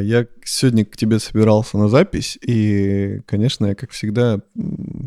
Я 0.00 0.26
сегодня 0.42 0.86
к 0.86 0.96
тебе 0.96 1.18
собирался 1.18 1.76
на 1.76 1.86
запись, 1.86 2.38
и, 2.40 3.20
конечно, 3.26 3.66
я, 3.66 3.74
как 3.74 3.90
всегда, 3.90 4.40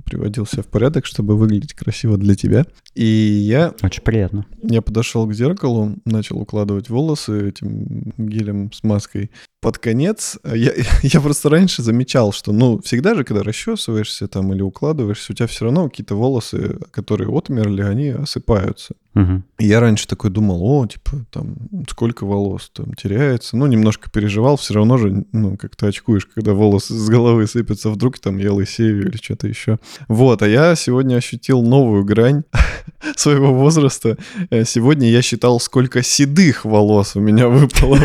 приводил 0.05 0.45
себя 0.45 0.61
в 0.61 0.67
порядок, 0.67 1.07
чтобы 1.07 1.35
выглядеть 1.35 1.73
красиво 1.73 2.19
для 2.19 2.35
тебя. 2.35 2.67
И 2.93 3.03
я... 3.03 3.73
Очень 3.81 4.03
приятно. 4.03 4.45
Я 4.61 4.83
подошел 4.83 5.27
к 5.27 5.33
зеркалу, 5.33 5.95
начал 6.05 6.39
укладывать 6.39 6.89
волосы 6.89 7.49
этим 7.49 8.13
гелем 8.17 8.71
с 8.71 8.83
маской. 8.83 9.31
Под 9.65 9.79
конец 9.79 10.37
я, 10.43 10.73
я 11.01 11.21
просто 11.21 11.49
раньше 11.49 11.81
замечал, 11.81 12.31
что, 12.31 12.51
ну, 12.51 12.79
всегда 12.83 13.15
же, 13.15 13.23
когда 13.23 13.41
расчесываешься 13.41 14.27
там 14.27 14.53
или 14.53 14.61
укладываешься, 14.61 15.31
у 15.31 15.35
тебя 15.35 15.47
все 15.47 15.65
равно 15.65 15.89
какие-то 15.89 16.13
волосы, 16.13 16.77
которые 16.91 17.35
отмерли, 17.35 17.81
они 17.81 18.09
осыпаются. 18.09 18.93
Угу. 19.15 19.41
И 19.57 19.65
я 19.65 19.79
раньше 19.79 20.07
такой 20.07 20.29
думал, 20.29 20.61
о, 20.61 20.85
типа, 20.85 21.25
там, 21.31 21.55
сколько 21.89 22.27
волос 22.27 22.69
там 22.75 22.93
теряется. 22.93 23.57
Ну, 23.57 23.65
немножко 23.65 24.11
переживал, 24.11 24.57
все 24.57 24.75
равно 24.75 24.97
же, 24.97 25.25
ну, 25.31 25.57
как-то 25.57 25.87
очкуешь, 25.87 26.27
когда 26.27 26.53
волосы 26.53 26.93
с 26.93 27.09
головы 27.09 27.47
сыпятся, 27.47 27.89
вдруг 27.89 28.19
там 28.19 28.37
я 28.37 28.53
лысею 28.53 29.07
или 29.07 29.17
что-то 29.17 29.47
еще. 29.47 29.79
Вот, 30.07 30.43
а 30.43 30.47
я 30.47 30.75
сегодня 30.75 31.15
ощутил 31.15 31.63
новую 31.63 32.05
грань 32.05 32.43
своего 33.15 33.51
возраста. 33.51 34.15
Э, 34.51 34.63
сегодня 34.63 35.09
я 35.09 35.23
считал, 35.23 35.59
сколько 35.59 36.03
седых 36.03 36.65
волос 36.65 37.15
у 37.15 37.19
меня 37.19 37.47
выпало. 37.47 37.97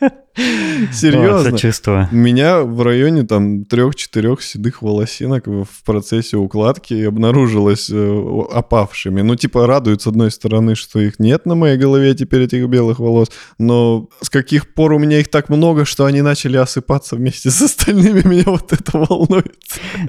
Серьезно. 0.92 1.54
О, 1.54 1.58
чувство. 1.58 2.08
У 2.12 2.16
меня 2.16 2.60
в 2.60 2.82
районе 2.82 3.24
там 3.24 3.64
трех-четырех 3.64 4.42
седых 4.42 4.82
волосинок 4.82 5.46
в 5.46 5.84
процессе 5.84 6.36
укладки 6.36 7.04
обнаружилось 7.04 7.88
э, 7.90 8.44
опавшими. 8.52 9.22
Ну, 9.22 9.36
типа, 9.36 9.66
радует 9.66 10.02
с 10.02 10.06
одной 10.06 10.30
стороны, 10.30 10.74
что 10.74 11.00
их 11.00 11.18
нет 11.18 11.46
на 11.46 11.54
моей 11.54 11.78
голове 11.78 12.14
теперь, 12.14 12.42
этих 12.42 12.66
белых 12.68 12.98
волос, 12.98 13.30
но 13.58 14.08
с 14.20 14.28
каких 14.28 14.74
пор 14.74 14.92
у 14.92 14.98
меня 14.98 15.20
их 15.20 15.28
так 15.28 15.48
много, 15.48 15.84
что 15.84 16.04
они 16.04 16.20
начали 16.20 16.58
осыпаться 16.58 17.16
вместе 17.16 17.50
с 17.50 17.62
остальными, 17.62 18.22
меня 18.28 18.44
вот 18.46 18.72
это 18.72 18.98
волнует. 18.98 19.56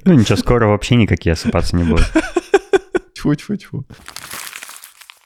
Ну, 0.03 0.13
ничего, 0.13 0.37
скоро 0.37 0.67
вообще 0.67 0.95
никакие 0.95 1.33
осыпаться 1.33 1.75
не 1.75 1.83
будут. 1.83 2.05
Тьфу-тьфу-тьфу. 3.13 3.85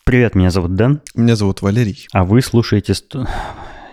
Привет, 0.03 0.35
меня 0.35 0.51
зовут 0.51 0.75
Дэн. 0.75 1.01
Меня 1.15 1.35
зовут 1.35 1.61
Валерий. 1.61 2.07
А 2.11 2.23
вы 2.23 2.41
слушаете... 2.41 2.93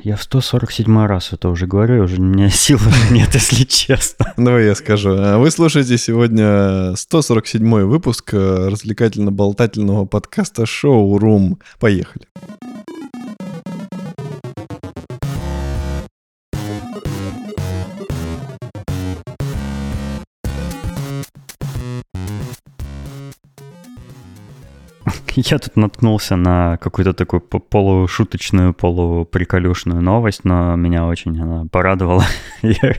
Я 0.05 0.17
в 0.17 0.23
147 0.23 1.07
раз 1.07 1.33
это 1.33 1.49
уже 1.49 1.67
говорю, 1.67 2.05
уже 2.05 2.21
у 2.21 2.25
меня 2.25 2.51
сил 2.51 2.79
нет, 3.11 3.35
если 3.35 3.65
честно. 3.65 4.33
Давай 4.37 4.67
я 4.67 4.75
скажу. 4.75 5.11
А 5.19 5.39
вы 5.39 5.51
слушаете 5.51 5.99
сегодня 5.99 6.95
147 6.97 7.83
выпуск 7.83 8.33
э, 8.33 8.69
развлекательно-болтательного 8.69 10.07
подкаста 10.07 10.67
«Шоу 10.67 11.19
Рум». 11.19 11.59
Поехали. 11.81 12.27
Я 25.47 25.58
тут 25.58 25.77
наткнулся 25.77 26.34
на 26.36 26.78
какую-то 26.78 27.12
такую 27.12 27.41
полушуточную, 27.41 28.75
полуприколюшную 28.75 30.03
новость, 30.03 30.44
но 30.44 30.75
меня 30.75 31.06
очень 31.06 31.41
она 31.41 31.64
порадовала. 31.70 32.25
Я 32.62 32.97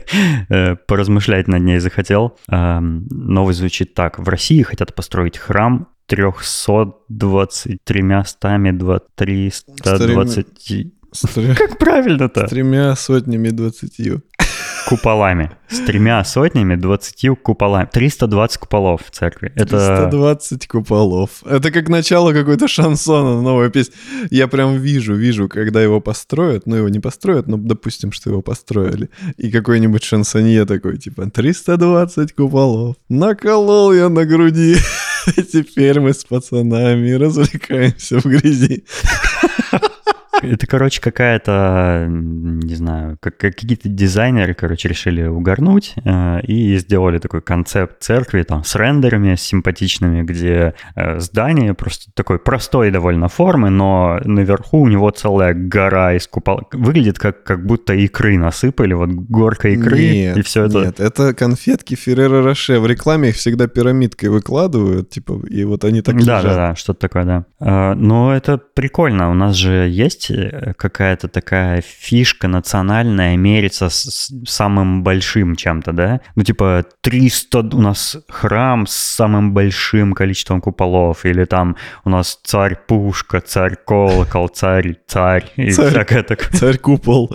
э, 0.48 0.76
поразмышлять 0.76 1.48
над 1.48 1.62
ней 1.62 1.80
захотел. 1.80 2.38
Эм, 2.50 3.06
новость 3.10 3.58
звучит 3.58 3.92
так. 3.94 4.18
В 4.18 4.26
России 4.28 4.62
хотят 4.62 4.94
построить 4.94 5.36
храм 5.36 5.88
323 6.06 8.02
стами 8.24 8.70
320... 9.16 10.94
Как 11.58 11.78
правильно-то? 11.78 12.46
С 12.46 12.50
тремя 12.50 12.94
сотнями 12.96 13.50
двадцатью 13.50 14.22
куполами. 14.90 15.50
С 15.68 15.78
тремя 15.78 16.24
сотнями, 16.24 16.74
двадцатью 16.74 17.36
куполами. 17.36 17.88
320 17.92 18.58
куполов 18.58 19.02
в 19.06 19.10
церкви. 19.12 19.52
Это... 19.54 20.08
320 20.08 20.66
куполов. 20.66 21.30
Это 21.44 21.70
как 21.70 21.88
начало 21.88 22.32
какой-то 22.32 22.66
шансона, 22.66 23.40
новая 23.40 23.70
песня. 23.70 23.94
Я 24.30 24.48
прям 24.48 24.76
вижу, 24.78 25.14
вижу, 25.14 25.48
когда 25.48 25.80
его 25.80 26.00
построят. 26.00 26.66
Ну, 26.66 26.76
его 26.76 26.88
не 26.88 26.98
построят, 26.98 27.46
но 27.46 27.56
допустим, 27.56 28.10
что 28.10 28.30
его 28.30 28.42
построили. 28.42 29.10
И 29.36 29.52
какой-нибудь 29.52 30.02
шансонье 30.02 30.64
такой, 30.64 30.98
типа, 30.98 31.30
320 31.30 32.34
куполов. 32.34 32.96
Наколол 33.08 33.92
я 33.92 34.08
на 34.08 34.24
груди. 34.24 34.76
Теперь 35.52 36.00
мы 36.00 36.14
с 36.14 36.24
пацанами 36.24 37.12
развлекаемся 37.12 38.18
в 38.18 38.24
грязи. 38.24 38.84
Это, 40.42 40.66
короче, 40.66 41.00
какая-то, 41.00 42.06
не 42.08 42.74
знаю, 42.74 43.16
как, 43.20 43.36
какие-то 43.36 43.88
дизайнеры, 43.88 44.54
короче, 44.54 44.88
решили 44.88 45.24
угорнуть 45.24 45.94
э, 46.04 46.40
и 46.42 46.76
сделали 46.78 47.18
такой 47.18 47.42
концепт 47.42 48.02
церкви 48.02 48.42
там 48.42 48.64
с 48.64 48.74
рендерами 48.74 49.34
с 49.34 49.42
симпатичными, 49.42 50.22
где 50.22 50.74
э, 50.94 51.18
здание 51.20 51.74
просто 51.74 52.10
такой 52.14 52.38
простой 52.38 52.90
довольно 52.90 53.28
формы, 53.28 53.70
но 53.70 54.20
наверху 54.24 54.80
у 54.80 54.88
него 54.88 55.10
целая 55.10 55.54
гора 55.54 56.14
из 56.14 56.26
купол. 56.26 56.68
Выглядит 56.72 57.18
как, 57.18 57.42
как 57.44 57.66
будто 57.66 57.94
икры 57.94 58.38
насыпали, 58.38 58.94
вот 58.94 59.10
горка 59.10 59.68
икры, 59.68 59.98
нет, 59.98 60.36
и 60.36 60.42
все 60.42 60.64
это. 60.64 60.80
Нет, 60.80 61.00
это 61.00 61.34
конфетки 61.34 61.94
Феррера 61.94 62.42
Роше. 62.42 62.80
В 62.80 62.86
рекламе 62.86 63.30
их 63.30 63.36
всегда 63.36 63.66
пирамидкой 63.66 64.30
выкладывают, 64.30 65.10
типа, 65.10 65.40
и 65.48 65.64
вот 65.64 65.84
они 65.84 66.02
так 66.02 66.16
Да, 66.16 66.20
лежат. 66.20 66.42
да, 66.44 66.54
да, 66.54 66.74
что-то 66.76 67.00
такое, 67.00 67.24
да. 67.24 67.44
Э, 67.60 67.94
но 67.94 68.34
это 68.34 68.58
прикольно. 68.58 69.30
У 69.30 69.34
нас 69.34 69.56
же 69.56 69.88
есть 69.88 70.29
есть 70.30 70.76
какая-то 70.76 71.28
такая 71.28 71.82
фишка 71.82 72.48
национальная 72.48 73.36
мериться 73.36 73.88
с 73.88 74.32
самым 74.46 75.02
большим 75.02 75.56
чем-то, 75.56 75.92
да? 75.92 76.20
Ну, 76.36 76.42
типа 76.42 76.84
300 77.00 77.58
у 77.72 77.80
нас 77.80 78.16
храм 78.28 78.86
с 78.86 78.94
самым 78.94 79.52
большим 79.52 80.12
количеством 80.12 80.60
куполов, 80.60 81.24
или 81.24 81.44
там 81.44 81.76
у 82.04 82.10
нас 82.10 82.38
царь-пушка, 82.42 83.40
царь-колокол, 83.40 84.48
царь-царь, 84.48 85.50
и 85.56 85.70
царь, 85.70 85.90
всякое 85.90 86.22
такое. 86.24 86.58
Царь-купол. 86.58 87.30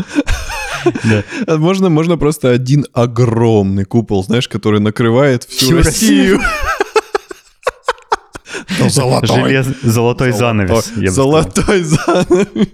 Да. 1.04 1.58
Можно, 1.58 1.90
можно 1.90 2.18
просто 2.18 2.52
один 2.52 2.86
огромный 2.94 3.86
купол, 3.86 4.24
знаешь, 4.24 4.48
который 4.48 4.80
накрывает 4.80 5.44
всю, 5.44 5.66
всю 5.66 5.78
Россию. 5.78 6.38
Россию. 6.38 6.42
Ну, 8.80 8.90
золотой. 8.90 9.42
Желез... 9.42 9.68
Золотой 9.82 10.32
занавес. 10.32 10.94
Золотой 10.96 11.84
занавес. 11.84 12.68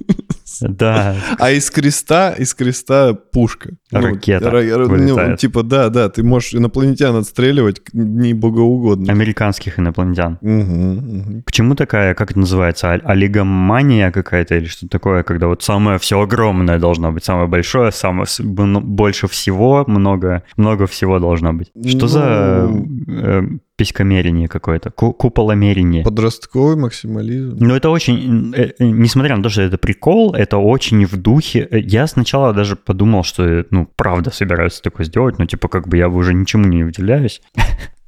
Да. 0.61 1.15
А 1.39 1.51
из 1.51 1.69
креста, 1.71 2.31
из 2.31 2.53
креста 2.53 3.13
пушка. 3.13 3.71
Ну, 3.91 4.01
Ракета 4.01 4.51
ну, 4.51 4.97
ну, 4.97 5.35
Типа, 5.35 5.63
да, 5.63 5.89
да, 5.89 6.09
ты 6.09 6.23
можешь 6.23 6.53
инопланетян 6.53 7.15
отстреливать 7.15 7.81
не 7.93 8.33
богоугодно. 8.33 9.11
Американских 9.11 9.79
инопланетян. 9.79 10.37
Угу, 10.41 10.51
угу. 10.51 11.43
К 11.45 11.51
чему 11.51 11.75
такая, 11.75 12.13
как 12.13 12.31
это 12.31 12.39
называется, 12.39 12.91
олигомания 12.91 14.11
какая-то 14.11 14.55
или 14.55 14.65
что 14.65 14.87
такое, 14.87 15.23
когда 15.23 15.47
вот 15.47 15.63
самое 15.63 15.99
все 15.99 16.19
огромное 16.21 16.79
должно 16.79 17.11
быть, 17.11 17.23
самое 17.23 17.47
большое, 17.47 17.91
самое 17.91 18.27
больше 18.39 19.27
всего, 19.27 19.83
много, 19.87 20.43
много 20.57 20.87
всего 20.87 21.19
должно 21.19 21.53
быть. 21.53 21.71
Что 21.85 22.01
ну... 22.01 22.07
за 22.07 22.69
э, 23.07 23.41
писькомерение 23.81 24.47
какое-то, 24.47 24.91
куполомерение. 24.91 26.03
Подростковый 26.03 26.75
максимализм. 26.75 27.57
Ну, 27.59 27.73
это 27.73 27.89
очень, 27.89 28.53
э, 28.55 28.73
э, 28.77 28.85
несмотря 28.85 29.35
на 29.35 29.41
то, 29.41 29.49
что 29.49 29.63
это 29.63 29.79
прикол, 29.79 30.35
это 30.35 30.57
очень 30.57 31.03
в 31.07 31.17
духе. 31.17 31.67
Э, 31.71 31.79
я 31.79 32.05
сначала 32.05 32.53
даже 32.53 32.75
подумал, 32.75 33.23
что, 33.23 33.65
ну, 33.71 33.87
правда 33.95 34.29
собираются 34.29 34.83
такое 34.83 35.07
сделать, 35.07 35.39
но, 35.39 35.47
типа, 35.47 35.67
как 35.67 35.87
бы 35.87 35.97
я 35.97 36.09
уже 36.09 36.35
ничему 36.35 36.65
не 36.65 36.83
удивляюсь. 36.83 37.41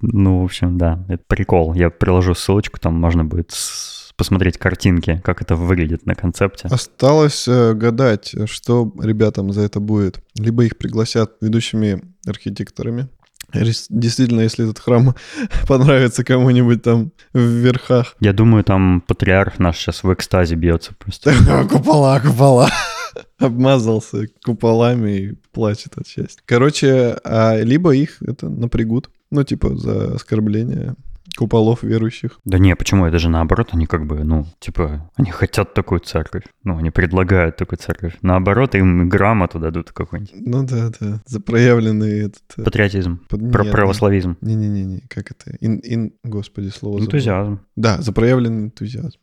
Ну, 0.05 0.41
в 0.41 0.43
общем, 0.43 0.77
да, 0.77 1.05
это 1.07 1.23
прикол. 1.27 1.73
Я 1.75 1.89
приложу 1.89 2.35
ссылочку, 2.35 2.77
там 2.77 2.93
можно 2.93 3.23
будет 3.23 3.51
посмотреть 4.17 4.57
картинки, 4.57 5.21
как 5.23 5.41
это 5.41 5.55
выглядит 5.55 6.05
на 6.05 6.13
концепте. 6.13 6.67
Осталось 6.67 7.47
гадать, 7.47 8.35
что 8.47 8.91
ребятам 9.01 9.53
за 9.53 9.61
это 9.61 9.79
будет. 9.79 10.19
Либо 10.37 10.65
их 10.65 10.77
пригласят 10.77 11.37
ведущими 11.39 12.01
архитекторами, 12.27 13.07
Действительно, 13.53 14.41
если 14.41 14.65
этот 14.65 14.79
храм 14.79 15.15
понравится 15.67 16.23
кому-нибудь 16.23 16.81
там 16.81 17.11
в 17.33 17.39
верхах. 17.39 18.15
Я 18.19 18.33
думаю, 18.33 18.63
там 18.63 19.01
патриарх 19.01 19.59
наш 19.59 19.77
сейчас 19.77 20.03
в 20.03 20.13
экстазе 20.13 20.55
бьется 20.55 20.93
просто. 20.97 21.33
Купола, 21.69 22.19
купола. 22.19 22.69
Обмазался 23.37 24.27
куполами 24.43 25.11
и 25.11 25.33
плачет 25.51 25.97
от 25.97 26.07
счастья. 26.07 26.41
Короче, 26.45 27.17
а 27.23 27.59
либо 27.61 27.91
их 27.95 28.17
это 28.21 28.49
напрягут, 28.49 29.09
ну, 29.29 29.43
типа, 29.43 29.75
за 29.75 30.15
оскорбление 30.15 30.95
куполов 31.37 31.83
верующих. 31.83 32.39
Да 32.45 32.57
не, 32.57 32.75
почему? 32.75 33.05
Это 33.05 33.19
же 33.19 33.29
наоборот, 33.29 33.69
они 33.71 33.85
как 33.85 34.05
бы, 34.05 34.23
ну, 34.23 34.45
типа, 34.59 35.09
они 35.15 35.31
хотят 35.31 35.73
такую 35.73 35.99
церковь. 35.99 36.43
Ну, 36.63 36.77
они 36.77 36.91
предлагают 36.91 37.57
такую 37.57 37.79
церковь. 37.79 38.17
Наоборот, 38.21 38.75
им 38.75 39.09
грамоту 39.09 39.59
дадут 39.59 39.91
какую-нибудь. 39.91 40.33
Ну 40.35 40.63
да, 40.63 40.91
да. 40.99 41.21
За 41.25 41.39
проявленный 41.39 42.25
этот... 42.27 42.43
Э, 42.57 42.63
Патриотизм. 42.63 43.19
Под... 43.29 43.51
Про 43.51 43.65
православизм. 43.65 44.37
Не-не-не, 44.41 45.01
как 45.09 45.31
это? 45.31 45.55
Ин, 45.59 45.79
ин... 45.83 46.13
Господи, 46.23 46.69
слово 46.69 46.99
Энтузиазм. 46.99 47.49
Забыл. 47.49 47.59
Да, 47.75 48.01
за 48.01 48.13
проявленный 48.13 48.65
энтузиазм. 48.65 49.19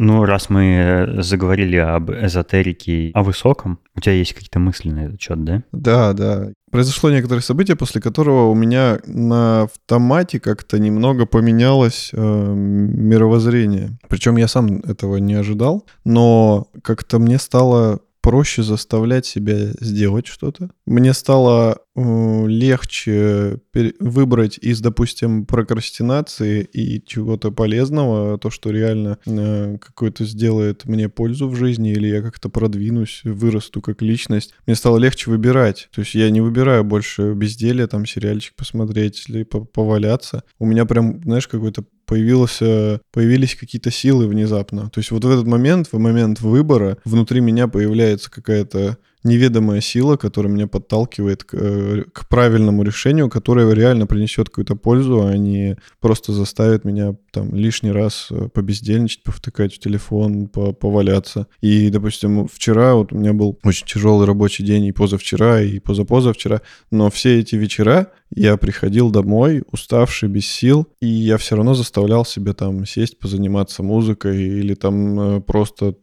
Ну, 0.00 0.24
раз 0.24 0.48
мы 0.48 1.16
заговорили 1.18 1.76
об 1.76 2.12
эзотерике, 2.12 3.10
о 3.14 3.24
высоком, 3.24 3.80
у 3.96 4.00
тебя 4.00 4.12
есть 4.12 4.32
какие-то 4.32 4.60
мысли 4.60 4.90
на 4.90 5.06
этот 5.06 5.20
счет, 5.20 5.42
да? 5.42 5.64
Да, 5.72 6.12
да. 6.12 6.52
Произошло 6.70 7.10
некоторое 7.10 7.40
событие, 7.40 7.76
после 7.76 8.00
которого 8.00 8.48
у 8.48 8.54
меня 8.54 9.00
на 9.06 9.62
автомате 9.62 10.38
как-то 10.38 10.78
немного 10.78 11.26
поменялось 11.26 12.10
э, 12.12 12.16
мировоззрение. 12.16 13.98
Причем 14.08 14.36
я 14.36 14.46
сам 14.46 14.78
этого 14.82 15.16
не 15.16 15.34
ожидал, 15.34 15.84
но 16.04 16.68
как-то 16.82 17.18
мне 17.18 17.38
стало 17.40 17.98
проще 18.28 18.62
заставлять 18.62 19.24
себя 19.24 19.72
сделать 19.80 20.26
что-то. 20.26 20.68
Мне 20.84 21.14
стало 21.14 21.78
э, 21.96 22.46
легче 22.46 23.58
выбрать 24.00 24.58
из, 24.58 24.82
допустим, 24.82 25.46
прокрастинации 25.46 26.62
и 26.62 27.02
чего-то 27.06 27.50
полезного, 27.50 28.36
то, 28.36 28.50
что 28.50 28.70
реально 28.70 29.16
э, 29.24 29.78
какое-то 29.78 30.26
сделает 30.26 30.84
мне 30.84 31.08
пользу 31.08 31.48
в 31.48 31.56
жизни, 31.56 31.92
или 31.92 32.08
я 32.08 32.20
как-то 32.20 32.50
продвинусь, 32.50 33.22
вырасту 33.24 33.80
как 33.80 34.02
личность. 34.02 34.52
Мне 34.66 34.76
стало 34.76 34.98
легче 34.98 35.30
выбирать. 35.30 35.88
То 35.94 36.02
есть 36.02 36.14
я 36.14 36.28
не 36.28 36.42
выбираю 36.42 36.84
больше 36.84 37.32
безделья, 37.32 37.86
там, 37.86 38.04
сериальчик 38.04 38.54
посмотреть 38.56 39.24
или 39.26 39.44
поваляться. 39.44 40.44
У 40.58 40.66
меня 40.66 40.84
прям, 40.84 41.22
знаешь, 41.22 41.48
какой-то 41.48 41.86
появился, 42.08 43.02
появились 43.12 43.54
какие-то 43.54 43.90
силы 43.90 44.26
внезапно. 44.26 44.88
То 44.88 44.98
есть 44.98 45.10
вот 45.10 45.24
в 45.24 45.30
этот 45.30 45.46
момент, 45.46 45.88
в 45.92 45.98
момент 45.98 46.40
выбора, 46.40 46.96
внутри 47.04 47.40
меня 47.40 47.68
появляется 47.68 48.30
какая-то 48.30 48.96
неведомая 49.24 49.80
сила, 49.80 50.16
которая 50.16 50.52
меня 50.52 50.66
подталкивает 50.66 51.44
к, 51.44 51.54
э, 51.54 52.04
к 52.12 52.28
правильному 52.28 52.82
решению, 52.82 53.28
которое 53.28 53.72
реально 53.72 54.06
принесет 54.06 54.48
какую-то 54.48 54.76
пользу, 54.76 55.26
а 55.26 55.36
не 55.36 55.76
просто 56.00 56.32
заставит 56.32 56.84
меня 56.84 57.16
там 57.32 57.54
лишний 57.54 57.90
раз 57.90 58.28
э, 58.30 58.48
побездельничать, 58.52 59.22
повтыкать 59.22 59.74
в 59.74 59.78
телефон, 59.78 60.48
поваляться. 60.48 61.46
И, 61.60 61.90
допустим, 61.90 62.48
вчера 62.48 62.94
вот 62.94 63.12
у 63.12 63.18
меня 63.18 63.32
был 63.32 63.58
очень 63.64 63.86
тяжелый 63.86 64.26
рабочий 64.26 64.64
день 64.64 64.84
и 64.84 64.92
позавчера, 64.92 65.60
и 65.60 65.78
позапозавчера, 65.78 66.62
но 66.90 67.10
все 67.10 67.40
эти 67.40 67.56
вечера 67.56 68.08
я 68.30 68.56
приходил 68.56 69.10
домой, 69.10 69.62
уставший, 69.72 70.28
без 70.28 70.46
сил, 70.46 70.86
и 71.00 71.06
я 71.06 71.38
все 71.38 71.56
равно 71.56 71.74
заставлял 71.74 72.24
себя 72.24 72.52
там 72.52 72.84
сесть, 72.84 73.18
позаниматься 73.18 73.82
музыкой 73.82 74.42
или 74.42 74.74
там 74.74 75.20
э, 75.20 75.40
просто 75.40 75.94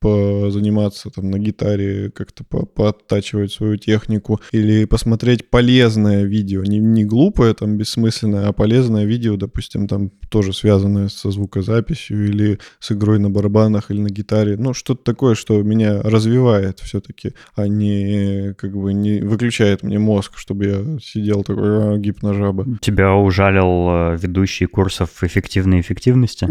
позаниматься 0.00 1.10
там 1.10 1.30
на 1.30 1.38
гитаре, 1.38 2.10
как-то 2.10 2.44
по 2.54 2.84
пооттачивать 2.84 3.52
свою 3.52 3.76
технику 3.76 4.40
или 4.52 4.84
посмотреть 4.84 5.48
полезное 5.48 6.24
видео, 6.24 6.62
не, 6.62 6.78
не 6.78 7.04
глупое 7.04 7.54
там 7.54 7.76
бессмысленное, 7.78 8.48
а 8.48 8.52
полезное 8.52 9.04
видео, 9.04 9.36
допустим, 9.36 9.88
там 9.88 10.10
тоже 10.28 10.52
связанное 10.52 11.08
со 11.08 11.30
звукозаписью 11.30 12.26
или 12.26 12.58
с 12.78 12.92
игрой 12.92 13.18
на 13.18 13.30
барабанах 13.30 13.90
или 13.90 14.00
на 14.00 14.08
гитаре, 14.08 14.56
ну 14.58 14.74
что-то 14.74 15.02
такое, 15.02 15.34
что 15.34 15.62
меня 15.62 16.02
развивает 16.02 16.80
все-таки, 16.80 17.32
а 17.56 17.68
не 17.68 18.54
как 18.54 18.76
бы 18.76 18.92
не 18.92 19.20
выключает 19.20 19.82
мне 19.82 19.98
мозг, 19.98 20.36
чтобы 20.36 20.64
я 20.66 20.98
сидел 21.00 21.42
такой 21.42 21.54
такой 21.54 21.98
гипножаба. 21.98 22.66
Тебя 22.80 23.14
ужалил 23.14 23.88
э, 23.88 24.18
ведущий 24.20 24.66
курсов 24.66 25.22
эффективной 25.22 25.80
эффективности? 25.80 26.48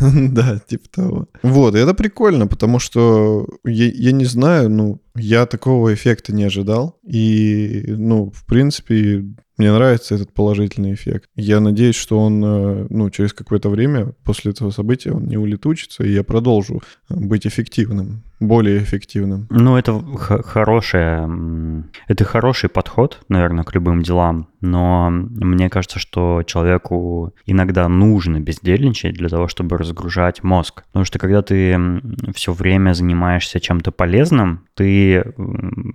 Да, 0.36 0.60
типа 0.66 0.88
того. 0.94 1.26
Вот, 1.42 1.74
это 1.74 1.94
прикольно, 1.94 2.46
потому 2.46 2.78
что 2.78 3.46
я 3.64 4.12
не 4.12 4.24
знаю, 4.24 4.70
ну, 4.70 5.00
я 5.16 5.46
такого 5.46 5.92
эффекта 5.94 6.34
не 6.34 6.44
ожидал. 6.44 6.98
И, 7.04 7.84
ну, 7.88 8.30
в 8.30 8.44
принципе, 8.46 9.24
мне 9.56 9.72
нравится 9.72 10.14
этот 10.14 10.32
положительный 10.32 10.94
эффект. 10.94 11.28
Я 11.34 11.60
надеюсь, 11.60 11.96
что 11.96 12.18
он, 12.18 12.44
э, 12.44 12.86
ну, 12.90 13.10
через 13.10 13.32
какое-то 13.32 13.70
время 13.70 14.12
после 14.24 14.52
этого 14.52 14.70
события 14.70 15.12
он 15.12 15.26
не 15.26 15.36
улетучится, 15.36 16.04
и 16.04 16.12
я 16.12 16.22
продолжу 16.22 16.82
быть 17.08 17.46
эффективным 17.46 18.22
более 18.40 18.82
эффективным. 18.82 19.46
Ну, 19.50 19.76
это 19.76 19.98
хорошее, 20.44 21.84
это 22.06 22.24
хороший 22.24 22.68
подход, 22.68 23.20
наверное, 23.28 23.64
к 23.64 23.74
любым 23.74 24.02
делам, 24.02 24.48
но 24.60 25.10
мне 25.10 25.70
кажется, 25.70 25.98
что 25.98 26.42
человеку 26.42 27.34
иногда 27.46 27.88
нужно 27.88 28.40
бездельничать 28.40 29.14
для 29.14 29.28
того, 29.28 29.48
чтобы 29.48 29.78
разгружать 29.78 30.42
мозг. 30.42 30.84
Потому 30.88 31.04
что 31.04 31.18
когда 31.18 31.42
ты 31.42 31.78
все 32.34 32.52
время 32.52 32.92
занимаешься 32.92 33.60
чем-то 33.60 33.92
полезным, 33.92 34.66
ты 34.74 35.24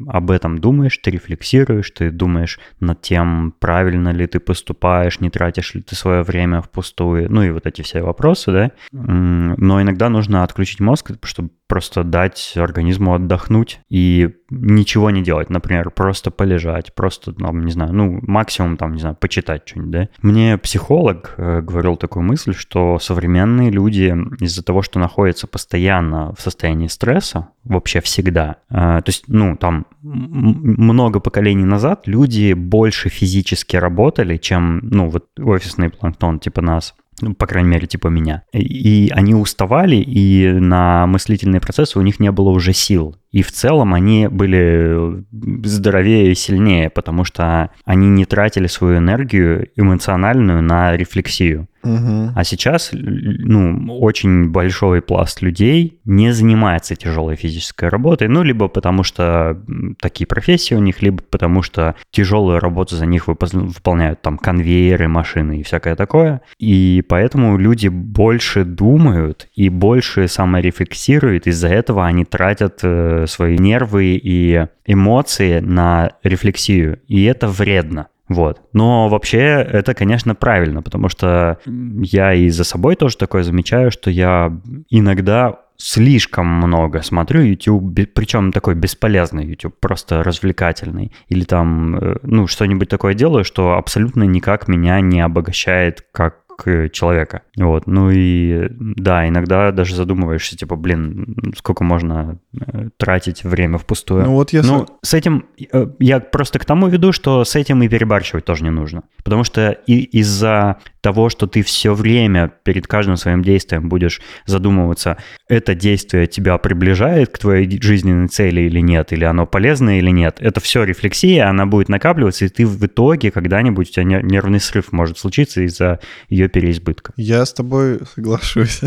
об 0.08 0.32
этом 0.32 0.58
думаешь, 0.58 0.98
ты 0.98 1.12
рефлексируешь, 1.12 1.92
ты 1.92 2.12
думаешь 2.12 2.60
над 2.80 3.02
тем, 3.02 3.51
правильно 3.52 4.10
ли 4.10 4.28
ты 4.28 4.40
поступаешь, 4.40 5.20
не 5.20 5.30
тратишь 5.30 5.76
ли 5.76 5.82
ты 5.82 5.96
свое 5.96 6.24
время 6.24 6.62
впустую, 6.62 7.32
ну 7.32 7.44
и 7.44 7.52
вот 7.52 7.66
эти 7.66 7.82
все 7.82 8.02
вопросы, 8.02 8.52
да. 8.52 8.72
Но 8.92 9.82
иногда 9.82 10.10
нужно 10.10 10.44
отключить 10.44 10.80
мозг, 10.80 11.12
чтобы 11.24 11.50
просто 11.72 12.04
дать 12.04 12.52
организму 12.58 13.14
отдохнуть 13.14 13.80
и 13.88 14.32
ничего 14.50 15.10
не 15.10 15.24
делать. 15.24 15.50
Например, 15.50 15.90
просто 15.90 16.30
полежать, 16.30 16.94
просто, 16.94 17.32
там, 17.32 17.64
не 17.64 17.72
знаю, 17.72 17.94
ну, 17.94 18.20
максимум, 18.24 18.76
там, 18.76 18.92
не 18.92 19.00
знаю, 19.00 19.16
почитать 19.16 19.62
что-нибудь, 19.66 19.92
да. 19.92 20.10
Мне 20.22 20.58
психолог 20.58 21.34
э, 21.38 21.62
говорил 21.62 21.96
такую 21.96 22.24
мысль, 22.24 22.54
что 22.54 23.00
современные 23.00 23.72
люди 23.72 24.14
из-за 24.42 24.66
того, 24.66 24.82
что 24.82 25.00
находятся 25.00 25.48
постоянно 25.48 26.34
в 26.38 26.42
состоянии 26.42 26.88
стресса, 26.88 27.48
вообще 27.64 28.02
всегда, 28.02 28.58
э, 28.70 28.74
то 28.74 29.04
есть, 29.08 29.24
ну, 29.28 29.56
там, 29.56 29.86
много 30.02 31.22
поколений 31.22 31.64
назад 31.64 32.02
люди 32.06 32.52
больше 32.52 33.08
физически 33.08 33.78
работали, 33.78 34.36
чем, 34.36 34.80
ну, 34.84 35.08
вот 35.08 35.28
офисный 35.40 35.90
планктон 35.90 36.40
типа 36.40 36.62
нас 36.62 36.96
ну, 37.20 37.36
по 37.36 37.46
крайней 37.46 37.70
мере, 37.70 37.88
типа 37.88 38.08
меня. 38.08 38.44
И 38.54 39.12
они 39.14 39.36
уставали, 39.36 39.96
и 39.96 40.52
на 40.52 41.06
мыслительные 41.08 41.62
процессы 41.62 42.00
у 42.00 42.02
них 42.02 42.20
не 42.20 42.32
было 42.32 42.50
уже 42.50 42.74
сил. 42.74 43.16
И 43.32 43.44
в 43.44 43.52
целом 43.52 43.94
они 43.94 44.28
были 44.28 45.24
здоровее 45.64 46.32
и 46.32 46.36
сильнее, 46.36 46.90
потому 46.90 47.24
что 47.24 47.70
они 47.86 48.10
не 48.10 48.26
тратили 48.26 48.68
свою 48.68 48.98
энергию 48.98 49.70
эмоциональную 49.76 50.62
на 50.62 50.96
рефлексию. 50.98 51.68
Угу. 51.84 52.34
А 52.36 52.44
сейчас, 52.44 52.90
ну, 52.94 53.98
очень 54.00 54.50
большой 54.50 55.02
пласт 55.02 55.42
людей 55.42 56.00
не 56.06 56.32
занимается 56.32 56.96
тяжелой 56.96 57.36
физической 57.36 57.90
работой, 57.90 58.28
ну, 58.28 58.44
либо 58.44 58.68
потому 58.68 59.04
что 59.04 59.62
такие 60.00 60.28
профессии 60.28 60.76
у 60.76 60.80
них, 60.80 61.02
либо 61.02 61.22
потому 61.30 61.62
что 61.62 61.96
тяжелую 62.12 62.60
работу 62.60 62.96
за 62.96 63.06
них 63.06 63.28
выполняют 63.28 64.22
там 64.22 64.38
конвейеры, 64.38 65.08
машины 65.08 65.60
и 65.60 65.64
всякое 65.64 65.96
такое. 65.96 66.42
И 66.60 67.04
поэтому 67.08 67.58
люди 67.58 67.88
больше 67.88 68.64
думают 68.64 69.48
и 69.56 69.70
больше 69.70 70.28
саморефлексируют, 70.28 71.48
из-за 71.48 71.70
этого 71.70 72.06
они 72.06 72.26
тратят 72.26 72.80
э, 72.84 73.26
свои 73.28 73.58
нервы 73.58 74.20
и 74.22 74.68
эмоции 74.86 75.60
на 75.60 76.12
рефлексию, 76.24 77.00
и 77.08 77.24
это 77.24 77.48
вредно. 77.48 78.08
Вот. 78.34 78.62
Но 78.74 79.10
вообще 79.10 79.38
это, 79.38 79.94
конечно, 79.94 80.36
правильно, 80.36 80.82
потому 80.82 81.10
что 81.10 81.58
я 81.66 82.34
и 82.34 82.50
за 82.50 82.64
собой 82.64 82.96
тоже 82.96 83.18
такое 83.18 83.44
замечаю, 83.44 83.92
что 83.92 84.10
я 84.10 84.52
иногда 84.90 85.60
слишком 85.82 86.46
много 86.46 87.02
смотрю 87.02 87.42
YouTube, 87.42 88.00
причем 88.14 88.52
такой 88.52 88.76
бесполезный 88.76 89.48
YouTube, 89.48 89.76
просто 89.80 90.24
развлекательный. 90.24 91.12
Или 91.28 91.44
там, 91.44 91.96
э, 91.98 92.18
ну, 92.22 92.46
что-нибудь 92.46 92.88
такое 92.88 93.16
делаю, 93.16 93.44
что 93.44 93.74
абсолютно 93.74 94.24
никак 94.24 94.68
меня 94.68 95.02
не 95.02 95.22
обогащает 95.22 96.06
как 96.12 96.41
человека. 96.64 97.44
Вот. 97.58 97.88
Ну 97.88 98.10
и 98.12 98.68
да, 98.70 99.28
иногда 99.28 99.72
даже 99.72 99.96
задумываешься, 99.96 100.58
типа, 100.58 100.76
блин, 100.76 101.54
сколько 101.58 101.84
можно 101.84 102.40
э, 102.54 102.90
тратить 102.98 103.44
время 103.44 103.78
впустую. 103.78 104.26
Ну 104.26 104.34
вот 104.34 104.54
я... 104.54 104.62
Ну, 104.64 104.86
с 105.02 105.14
этим... 105.14 105.46
Э, 105.72 105.88
я 106.00 106.20
просто 106.20 106.60
к 106.60 106.66
тому 106.66 106.88
веду, 106.88 107.12
что 107.12 107.44
с 107.44 107.56
этим 107.56 107.82
и 107.84 107.90
перебарщивать 107.90 108.46
тоже 108.46 108.64
не 108.64 108.72
нужно. 108.72 109.04
Потому 109.24 109.44
что 109.44 109.72
и 109.72 110.00
из-за 110.02 110.78
того, 111.02 111.30
что 111.30 111.48
ты 111.48 111.64
все 111.64 111.94
время 111.94 112.52
перед 112.64 112.88
каждым 112.88 113.18
своим 113.18 113.42
действием 113.42 113.90
будешь 113.90 114.22
задумываться, 114.46 115.18
это 115.48 115.76
действие 115.76 116.28
тебя 116.28 116.58
приближает 116.58 117.30
к 117.30 117.40
твоей 117.40 117.82
жизненной 117.82 118.28
цели 118.28 118.62
или 118.62 118.80
нет, 118.80 119.12
или 119.12 119.26
оно 119.26 119.46
полезно 119.46 119.98
или 119.98 120.10
нет, 120.12 120.38
это 120.40 120.60
все 120.60 120.84
рефлексия, 120.84 121.50
она 121.50 121.66
будет 121.66 121.90
накапливаться, 121.90 122.46
и 122.46 122.50
ты 122.50 122.66
в 122.66 122.86
итоге 122.86 123.32
когда-нибудь 123.32 123.90
у 123.90 123.92
тебя 123.92 124.04
нервный 124.04 124.60
срыв 124.60 124.92
может 124.92 125.18
случиться 125.18 125.62
из-за 125.62 126.00
ее 126.30 126.48
переизбытка. 126.52 127.14
Я 127.18 127.46
с 127.46 127.54
тобой 127.54 128.02
соглашусь, 128.16 128.82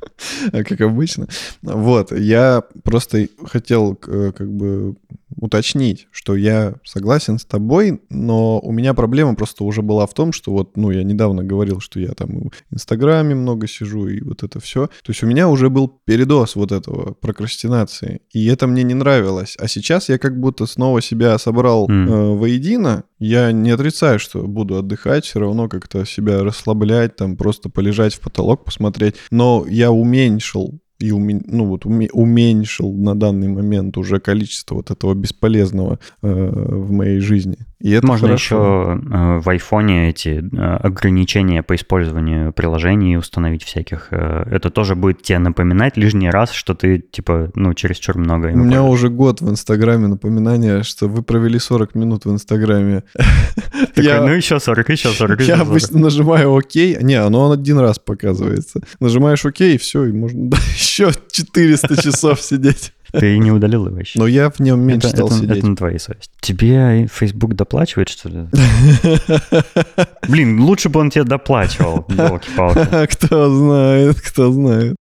как 0.52 0.80
обычно. 0.80 1.28
Вот, 1.62 2.12
я 2.12 2.62
просто 2.82 3.28
хотел 3.46 3.94
как 3.94 4.50
бы 4.50 4.96
уточнить, 5.40 6.06
что 6.10 6.36
я 6.36 6.74
согласен 6.84 7.38
с 7.38 7.44
тобой, 7.44 8.00
но 8.10 8.60
у 8.60 8.72
меня 8.72 8.94
проблема 8.94 9.34
просто 9.34 9.64
уже 9.64 9.82
была 9.82 10.06
в 10.06 10.14
том, 10.14 10.32
что 10.32 10.52
вот, 10.52 10.76
ну, 10.76 10.90
я 10.90 11.02
недавно 11.02 11.42
говорил, 11.42 11.80
что 11.80 11.98
я 11.98 12.12
там 12.12 12.50
в 12.50 12.74
Инстаграме 12.74 13.34
много 13.34 13.66
сижу 13.66 14.06
и 14.06 14.20
вот 14.20 14.42
это 14.42 14.60
все. 14.60 14.86
То 14.86 15.10
есть 15.10 15.22
у 15.22 15.26
меня 15.26 15.48
уже 15.48 15.70
был 15.70 15.88
передоз 16.04 16.56
вот 16.56 16.72
этого 16.72 17.14
прокрастинации, 17.14 18.20
и 18.30 18.46
это 18.46 18.66
мне 18.66 18.82
не 18.82 18.94
нравилось. 18.94 19.56
А 19.58 19.68
сейчас 19.68 20.08
я 20.08 20.18
как 20.18 20.38
будто 20.38 20.66
снова 20.66 21.02
себя 21.02 21.38
собрал 21.38 21.88
mm. 21.88 22.08
э, 22.08 22.36
воедино. 22.36 23.04
Я 23.18 23.52
не 23.52 23.70
отрицаю, 23.70 24.18
что 24.18 24.46
буду 24.46 24.76
отдыхать, 24.76 25.24
все 25.24 25.40
равно 25.40 25.68
как-то 25.68 26.04
себя 26.04 26.42
расслаблять, 26.42 27.16
там 27.16 27.36
просто 27.36 27.68
полежать 27.68 28.14
в 28.14 28.20
потолок, 28.20 28.64
посмотреть, 28.64 29.16
но 29.30 29.66
я 29.68 29.90
уменьшил 29.90 30.80
и 31.00 31.10
уме- 31.10 31.42
ну, 31.46 31.64
вот 31.66 31.86
уме- 31.86 32.10
уменьшил 32.12 32.92
на 32.92 33.14
данный 33.14 33.48
момент 33.48 33.96
уже 33.96 34.20
количество 34.20 34.76
вот 34.76 34.90
этого 34.90 35.14
бесполезного 35.14 35.98
э, 36.22 36.28
в 36.30 36.92
моей 36.92 37.20
жизни. 37.20 37.58
И 37.80 37.90
это 37.92 38.06
Можно 38.06 38.28
хорошо. 38.28 38.92
еще 38.92 39.00
э, 39.10 39.38
в 39.38 39.48
айфоне 39.48 40.10
эти 40.10 40.44
э, 40.54 40.76
ограничения 40.76 41.62
по 41.62 41.74
использованию 41.74 42.52
приложений 42.52 43.16
установить 43.16 43.62
всяких. 43.64 44.08
Э, 44.10 44.44
это 44.50 44.68
тоже 44.70 44.94
будет 44.94 45.22
тебе 45.22 45.38
напоминать 45.38 45.96
лишний 45.96 46.28
раз, 46.28 46.52
что 46.52 46.74
ты, 46.74 46.98
типа, 46.98 47.50
ну, 47.54 47.72
чересчур 47.72 48.18
много 48.18 48.48
У 48.48 48.56
меня 48.56 48.82
уже 48.82 49.08
год 49.08 49.40
в 49.40 49.48
Инстаграме 49.48 50.08
напоминание, 50.08 50.82
что 50.82 51.08
вы 51.08 51.22
провели 51.22 51.58
40 51.58 51.94
минут 51.94 52.26
в 52.26 52.30
Инстаграме. 52.30 53.02
Такой, 53.94 54.04
Я- 54.04 54.20
ну, 54.20 54.28
еще 54.28 54.60
40, 54.60 54.88
еще 54.90 55.08
40, 55.08 55.40
еще 55.40 55.48
Я 55.48 55.56
40. 55.56 55.68
обычно 55.70 55.98
нажимаю 56.00 56.50
ОК. 56.52 56.74
Не, 56.74 57.14
оно 57.14 57.50
один 57.50 57.78
раз 57.78 57.98
показывается. 57.98 58.82
Нажимаешь 59.00 59.44
ОК, 59.46 59.62
и 59.62 59.78
все, 59.78 60.04
и 60.04 60.12
можно 60.12 60.50
еще 60.74 61.12
400 61.32 62.02
часов 62.02 62.42
сидеть. 62.42 62.92
Ты 63.12 63.38
не 63.38 63.50
удалил 63.50 63.86
его 63.86 63.98
еще. 63.98 64.18
Но 64.18 64.26
я 64.26 64.50
в 64.50 64.60
нем 64.60 64.80
меньше 64.80 65.08
это, 65.08 65.16
стал 65.16 65.26
это- 65.28 65.36
сидеть. 65.36 65.58
это 65.58 65.66
на 65.68 65.76
твоей 65.76 65.98
совести. 65.98 66.30
Тебе 66.40 67.06
Facebook 67.12 67.54
доплачивает, 67.54 68.08
что 68.08 68.28
ли? 68.28 68.46
Блин, 70.28 70.60
лучше 70.60 70.88
бы 70.88 71.00
он 71.00 71.10
тебе 71.10 71.24
доплачивал, 71.24 72.04
елки-палки. 72.08 73.06
Кто 73.12 73.50
знает, 73.54 74.20
кто 74.20 74.52
знает. 74.52 74.96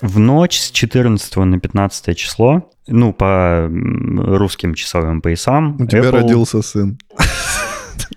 В 0.00 0.18
ночь 0.18 0.58
с 0.60 0.70
14 0.70 1.36
на 1.36 1.58
15 1.58 2.16
число, 2.16 2.70
ну, 2.86 3.12
по 3.12 3.68
русским 3.68 4.74
часовым 4.74 5.20
поясам, 5.20 5.76
У 5.80 5.86
тебя 5.86 6.02
Apple- 6.02 6.10
родился 6.22 6.62
сын. 6.62 6.98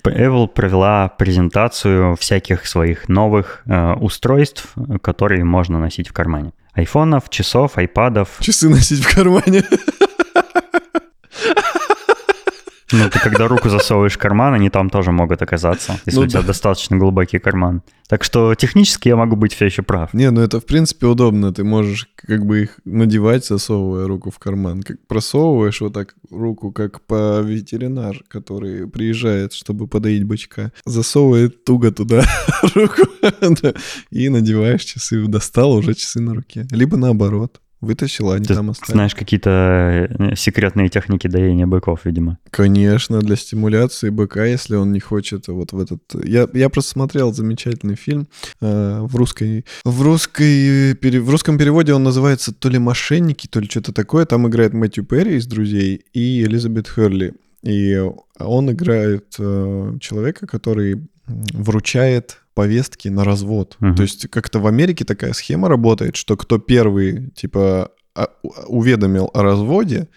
Apple 0.10 0.48
провела 0.48 1.10
презентацию 1.10 2.16
всяких 2.16 2.68
своих 2.68 3.10
новых 3.10 3.64
э, 3.66 3.94
устройств, 3.94 4.74
которые 5.02 5.44
можно 5.44 5.80
носить 5.80 6.10
в 6.10 6.14
кармане. 6.14 6.52
Айфонов, 6.74 7.30
часов, 7.30 7.78
айпадов. 7.78 8.38
Часы 8.40 8.70
носить 8.70 9.04
в 9.04 9.16
кармане. 9.16 9.64
Ну, 12.92 13.10
ты 13.10 13.20
когда 13.20 13.48
руку 13.48 13.70
засовываешь 13.70 14.14
в 14.14 14.18
карман, 14.18 14.54
они 14.54 14.70
там 14.70 14.90
тоже 14.90 15.12
могут 15.12 15.42
оказаться, 15.42 16.00
если 16.06 16.20
Ну 16.20 16.26
у 16.26 16.28
тебя 16.28 16.42
да. 16.42 16.48
достаточно 16.48 16.98
глубокий 16.98 17.40
карман. 17.40 17.82
Так 18.08 18.26
что 18.26 18.54
технически 18.56 19.08
я 19.08 19.16
могу 19.16 19.38
быть 19.38 19.54
все 19.54 19.66
еще 19.66 19.84
прав. 19.84 20.14
Не, 20.14 20.32
ну 20.32 20.42
это 20.42 20.60
в 20.60 20.66
принципе 20.66 21.08
удобно. 21.08 21.54
Ты 21.54 21.64
можешь 21.64 22.10
как 22.16 22.46
бы 22.46 22.64
их 22.64 22.80
надевать, 22.84 23.46
засовывая 23.46 24.06
руку 24.06 24.32
в 24.32 24.40
карман. 24.40 24.84
Как 24.84 24.98
просовываешь 25.08 25.80
вот 25.80 25.94
так 25.94 26.16
руку, 26.30 26.74
как 26.74 27.00
по 27.06 27.40
ветеринар, 27.40 28.18
который 28.28 28.86
приезжает, 28.90 29.54
чтобы 29.54 29.88
подоить 29.88 30.26
бычка. 30.26 30.74
Засовывает 30.86 31.64
туго 31.64 31.92
туда 31.92 32.26
руку 32.76 33.04
и 34.12 34.28
надеваешь 34.28 34.84
часы. 34.84 35.26
Достал 35.28 35.72
уже 35.72 35.94
часы 35.94 36.20
на 36.20 36.36
руке. 36.36 36.68
Либо 36.72 36.98
наоборот. 36.98 37.61
Вытащил, 37.82 38.30
а 38.30 38.36
они 38.36 38.46
Ты 38.46 38.54
там 38.54 38.70
остались. 38.70 38.94
знаешь 38.94 39.16
какие-то 39.16 40.08
э, 40.20 40.36
секретные 40.36 40.90
техники 40.90 41.28
доения 41.28 41.66
быков, 41.66 42.06
видимо. 42.06 42.38
Конечно, 42.52 43.20
для 43.20 43.36
стимуляции 43.36 44.10
быка, 44.10 44.46
если 44.46 44.76
он 44.76 44.92
не 44.92 45.00
хочет 45.00 45.48
вот 45.48 45.74
в 45.74 45.80
этот... 45.80 46.02
Я, 46.24 46.48
я 46.54 46.70
просто 46.70 46.92
смотрел 46.92 47.34
замечательный 47.34 47.96
фильм 47.96 48.28
э, 48.62 49.00
в 49.02 49.16
русской... 49.16 49.66
В, 49.84 50.02
русской, 50.04 50.94
пере- 50.94 51.22
в 51.22 51.30
русском 51.30 51.58
переводе 51.58 51.94
он 51.94 52.04
называется 52.04 52.54
то 52.54 52.70
ли 52.70 52.78
«Мошенники», 52.78 53.48
то 53.48 53.60
ли 53.60 53.68
что-то 53.68 53.94
такое. 53.94 54.26
Там 54.26 54.48
играет 54.48 54.74
Мэтью 54.74 55.04
Перри 55.04 55.38
из 55.38 55.48
«Друзей» 55.48 56.06
и 56.14 56.44
Элизабет 56.44 56.88
Херли. 56.88 57.34
И 57.64 58.00
он 58.38 58.72
играет 58.72 59.36
э, 59.40 59.98
человека, 60.00 60.46
который 60.46 61.02
вручает 61.54 62.38
повестки 62.54 63.08
на 63.10 63.24
развод. 63.24 63.78
Мгм. 63.80 63.96
То 63.96 64.04
есть 64.04 64.28
как-то 64.30 64.60
в 64.60 64.68
Америке 64.68 65.06
такая 65.06 65.34
схема 65.34 65.68
работает, 65.70 66.16
что 66.16 66.36
кто 66.38 66.58
первый, 66.58 67.30
типа, 67.32 67.92
а- 68.16 68.30
у- 68.44 68.52
уведомил 68.80 69.30
о 69.34 69.42
разводе, 69.42 70.08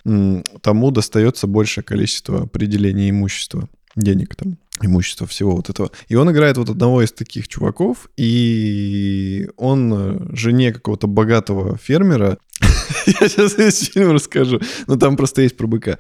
тому 0.63 0.91
достается 0.91 1.47
большее 1.47 1.85
количество 1.85 2.43
определения 2.43 3.11
имущества, 3.11 3.69
денег 3.97 4.35
там, 4.35 4.59
имущества 4.83 5.27
всего 5.29 5.55
вот 5.55 5.71
этого. 5.71 5.93
И 6.09 6.17
он 6.17 6.29
играет 6.33 6.57
вот 6.59 6.69
одного 6.71 7.03
из 7.03 7.13
таких 7.13 7.47
чуваков, 7.47 8.09
и 8.17 9.49
он 9.57 9.93
э, 9.95 10.19
жене 10.37 10.73
какого-то 10.73 11.07
богатого 11.07 11.77
фермера, 11.77 12.39
я 13.07 13.29
сейчас 13.29 13.57
весь 13.57 13.91
фильм 13.93 14.11
расскажу, 14.13 14.61
но 14.89 14.97
там 14.97 15.17
просто 15.17 15.43
есть 15.43 15.57
про 15.57 15.69
быка, 15.69 15.99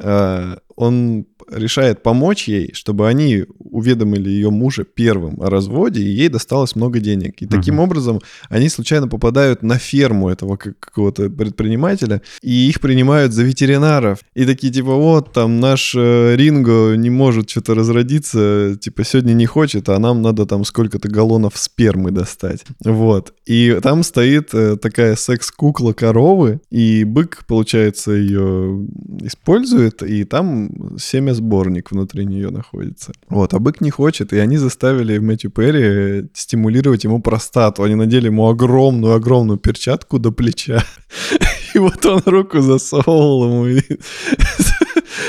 А, 0.00 0.58
он 0.76 1.26
решает 1.50 2.02
помочь 2.02 2.48
ей, 2.48 2.70
чтобы 2.74 3.06
они 3.08 3.44
уведомили 3.58 4.30
ее 4.30 4.50
мужа 4.50 4.84
первым 4.84 5.40
о 5.42 5.50
разводе, 5.50 6.00
и 6.02 6.08
ей 6.08 6.28
досталось 6.28 6.74
много 6.76 7.00
денег. 7.00 7.42
И 7.42 7.46
таким 7.46 7.74
Мгм. 7.74 7.84
образом 7.84 8.20
они 8.48 8.68
случайно 8.68 9.08
попадают 9.08 9.62
на 9.62 9.78
ферму 9.78 10.28
этого 10.30 10.56
как- 10.56 10.78
какого-то 10.80 11.28
предпринимателя, 11.30 12.22
и 12.42 12.68
их 12.68 12.80
принимают 12.80 13.32
за 13.32 13.42
ветеринаров. 13.42 14.20
И 14.34 14.44
такие 14.46 14.72
типа, 14.72 14.94
вот, 14.94 15.32
там 15.32 15.60
наш 15.60 15.94
э, 15.96 16.34
Ринго 16.36 16.94
не 16.96 17.10
может 17.10 17.50
что-то 17.50 17.74
разродиться, 17.74 18.76
типа 18.80 19.04
сегодня 19.04 19.34
не 19.34 19.46
хочет, 19.46 19.88
а 19.88 19.98
нам 19.98 20.22
надо 20.22 20.46
там 20.46 20.64
сколько-то 20.64 21.08
галлонов 21.08 21.56
спермы 21.56 22.10
достать. 22.10 22.64
Вот. 22.84 23.34
И 23.46 23.78
там 23.82 24.02
стоит 24.02 24.54
э, 24.54 24.76
такая 24.76 25.16
секс-кукла 25.16 25.92
коровы, 25.92 26.60
и 26.70 27.04
бык, 27.04 27.44
получается, 27.46 28.12
ее 28.12 28.86
использует, 29.22 30.02
и 30.02 30.24
там 30.24 30.63
семя-сборник 30.98 31.90
внутри 31.90 32.24
нее 32.26 32.50
находится. 32.50 33.12
Вот, 33.28 33.54
а 33.54 33.58
бык 33.58 33.80
не 33.80 33.90
хочет, 33.90 34.32
и 34.32 34.38
они 34.38 34.56
заставили 34.56 35.18
Мэтью 35.18 35.50
Перри 35.50 36.28
стимулировать 36.34 37.04
ему 37.04 37.20
простату. 37.20 37.82
Они 37.82 37.94
надели 37.94 38.26
ему 38.26 38.48
огромную-огромную 38.48 39.58
перчатку 39.58 40.18
до 40.18 40.32
плеча. 40.32 40.84
И 41.74 41.78
вот 41.78 42.06
он 42.06 42.22
руку 42.26 42.60
засовывал 42.60 43.64
ему, 43.64 43.82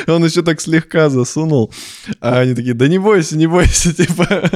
он 0.08 0.26
еще 0.26 0.42
так 0.42 0.62
слегка 0.62 1.10
засунул, 1.10 1.74
а 2.20 2.40
они 2.40 2.54
такие, 2.54 2.74
да 2.74 2.88
не 2.88 3.00
бойся, 3.00 3.38
не 3.38 3.48
бойся, 3.48 3.94
типа, 4.06 4.50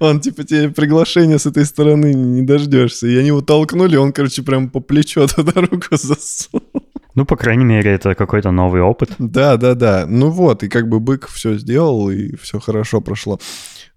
он, 0.00 0.20
типа, 0.20 0.44
тебе 0.44 0.70
приглашения 0.70 1.38
с 1.38 1.46
этой 1.46 1.64
стороны 1.64 2.14
не 2.14 2.42
дождешься. 2.42 3.06
И 3.06 3.16
они 3.16 3.28
его 3.28 3.40
толкнули, 3.40 3.96
он, 3.96 4.12
короче, 4.12 4.42
прям 4.42 4.70
по 4.70 4.80
плечу 4.80 5.26
туда 5.26 5.60
руку 5.60 5.96
засунул. 5.96 6.85
Ну, 7.16 7.24
по 7.24 7.36
крайней 7.36 7.64
мере, 7.64 7.92
это 7.92 8.14
какой-то 8.14 8.50
новый 8.50 8.82
опыт. 8.82 9.10
Да, 9.18 9.56
да, 9.56 9.74
да. 9.74 10.04
Ну 10.06 10.28
вот, 10.28 10.62
и 10.62 10.68
как 10.68 10.88
бы 10.88 11.00
бык 11.00 11.28
все 11.28 11.56
сделал, 11.56 12.10
и 12.10 12.36
все 12.36 12.60
хорошо 12.60 13.00
прошло. 13.00 13.40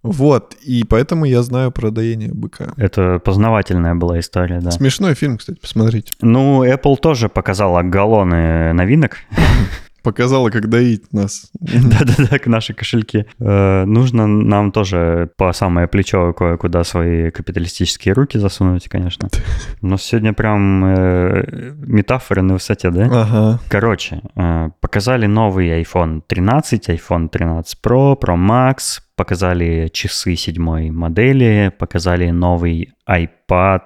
Вот, 0.01 0.55
и 0.61 0.85
поэтому 0.85 1.25
я 1.25 1.43
знаю 1.43 1.71
про 1.71 1.91
доение 1.91 2.33
быка. 2.33 2.73
Это 2.77 3.19
познавательная 3.19 3.95
была 3.95 4.19
история, 4.19 4.61
да. 4.61 4.71
Смешной 4.71 5.15
фильм, 5.15 5.37
кстати, 5.37 5.59
посмотрите. 5.59 6.13
Ну, 6.21 6.63
Apple 6.63 6.95
тоже 6.97 7.27
показала 7.27 7.83
галлоны 7.83 8.71
новинок. 8.71 9.17
Показала, 10.09 10.49
как 10.49 10.69
доить 10.69 11.13
нас. 11.13 11.51
Да-да-да, 11.59 12.39
к 12.39 12.47
нашей 12.47 12.73
кошельке. 12.73 13.27
Э, 13.39 13.85
нужно 13.85 14.25
нам 14.25 14.71
тоже 14.71 15.29
по 15.37 15.53
самое 15.53 15.87
плечо 15.87 16.33
кое-куда 16.33 16.83
свои 16.83 17.29
капиталистические 17.29 18.15
руки 18.15 18.39
засунуть, 18.39 18.89
конечно. 18.89 19.29
Но 19.81 19.97
сегодня 19.97 20.33
прям 20.33 20.83
э, 20.83 21.73
метафоры 21.77 22.41
на 22.41 22.55
высоте, 22.55 22.89
да? 22.89 23.05
Ага. 23.05 23.59
Короче, 23.69 24.21
э, 24.35 24.69
показали 24.81 25.27
новый 25.27 25.79
iPhone 25.83 26.23
13, 26.25 26.89
iPhone 26.89 27.29
13 27.29 27.77
Pro, 27.83 28.19
Pro 28.19 28.35
Max, 28.35 29.01
показали 29.15 29.89
часы 29.93 30.35
седьмой 30.35 30.89
модели, 30.89 31.71
показали 31.77 32.31
новый 32.31 32.93
iPad, 33.07 33.81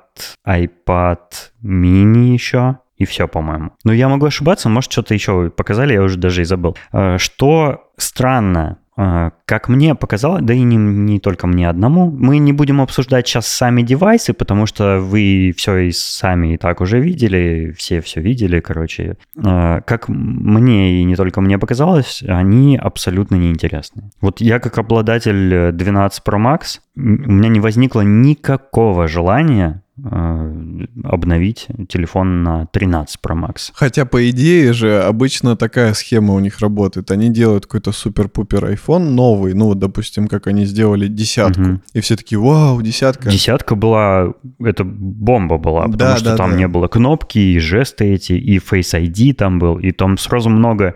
iPad 0.47 1.17
mini 1.61 2.33
еще, 2.33 2.77
и 2.97 3.05
все, 3.05 3.27
по-моему. 3.27 3.71
Но 3.83 3.93
я 3.93 4.07
могу 4.09 4.25
ошибаться, 4.25 4.69
может, 4.69 4.91
что-то 4.91 5.13
еще 5.13 5.49
показали, 5.49 5.93
я 5.93 6.03
уже 6.03 6.17
даже 6.17 6.41
и 6.41 6.45
забыл. 6.45 6.77
Э, 6.91 7.17
Что 7.17 7.89
странно, 7.97 8.77
э, 8.97 9.31
как 9.45 9.67
мне 9.69 9.95
показалось, 9.95 10.43
да 10.43 10.53
и 10.53 10.61
не, 10.61 10.77
не 10.77 11.19
только 11.19 11.47
мне 11.47 11.67
одному, 11.69 12.11
мы 12.11 12.37
не 12.37 12.53
будем 12.53 12.81
обсуждать 12.81 13.27
сейчас 13.27 13.47
сами 13.47 13.81
девайсы, 13.81 14.33
потому 14.33 14.67
что 14.67 14.99
вы 14.99 15.53
все 15.57 15.77
и 15.77 15.91
сами 15.91 16.53
и 16.53 16.57
так 16.57 16.81
уже 16.81 16.99
видели, 16.99 17.73
все 17.77 17.99
все 18.01 18.21
видели, 18.21 18.59
короче. 18.59 19.17
Э, 19.43 19.81
Как 19.85 20.07
мне 20.07 21.01
и 21.01 21.03
не 21.03 21.15
только 21.15 21.41
мне 21.41 21.57
показалось, 21.57 22.23
они 22.27 22.77
абсолютно 22.77 23.35
неинтересны. 23.35 24.11
Вот 24.21 24.39
я 24.41 24.59
как 24.59 24.77
обладатель 24.77 25.71
12 25.71 26.21
Pro 26.25 26.37
Max, 26.37 26.79
у 26.95 27.01
меня 27.31 27.49
не 27.49 27.59
возникло 27.59 28.01
никакого 28.01 29.07
желания 29.07 29.81
обновить 31.03 31.67
телефон 31.89 32.43
на 32.43 32.65
13 32.67 33.17
Pro 33.25 33.35
Max. 33.35 33.71
Хотя, 33.73 34.05
по 34.05 34.29
идее 34.29 34.73
же, 34.73 35.01
обычно 35.01 35.55
такая 35.55 35.93
схема 35.93 36.33
у 36.33 36.39
них 36.39 36.59
работает. 36.59 37.11
Они 37.11 37.29
делают 37.29 37.65
какой-то 37.65 37.91
супер-пупер 37.91 38.65
iPhone 38.65 39.09
новый, 39.09 39.53
ну, 39.53 39.65
вот, 39.65 39.79
допустим, 39.79 40.27
как 40.27 40.47
они 40.47 40.65
сделали 40.65 41.07
десятку, 41.07 41.61
Мгм. 41.61 41.81
и 41.93 41.99
все 41.99 42.15
такие, 42.15 42.39
вау, 42.39 42.81
десятка. 42.81 43.29
Десятка 43.29 43.75
была, 43.75 44.33
это 44.59 44.83
бомба 44.83 45.57
была, 45.57 45.83
потому 45.83 45.97
Да, 45.97 46.15
что 46.17 46.25
да, 46.31 46.37
там 46.37 46.51
да. 46.51 46.57
не 46.57 46.67
было 46.67 46.87
кнопки, 46.87 47.37
и 47.39 47.59
жесты 47.59 48.05
эти, 48.13 48.33
и 48.33 48.57
Face 48.59 48.93
ID 48.99 49.33
там 49.33 49.59
был, 49.59 49.77
и 49.79 49.91
там 49.91 50.17
сразу 50.17 50.49
много 50.49 50.95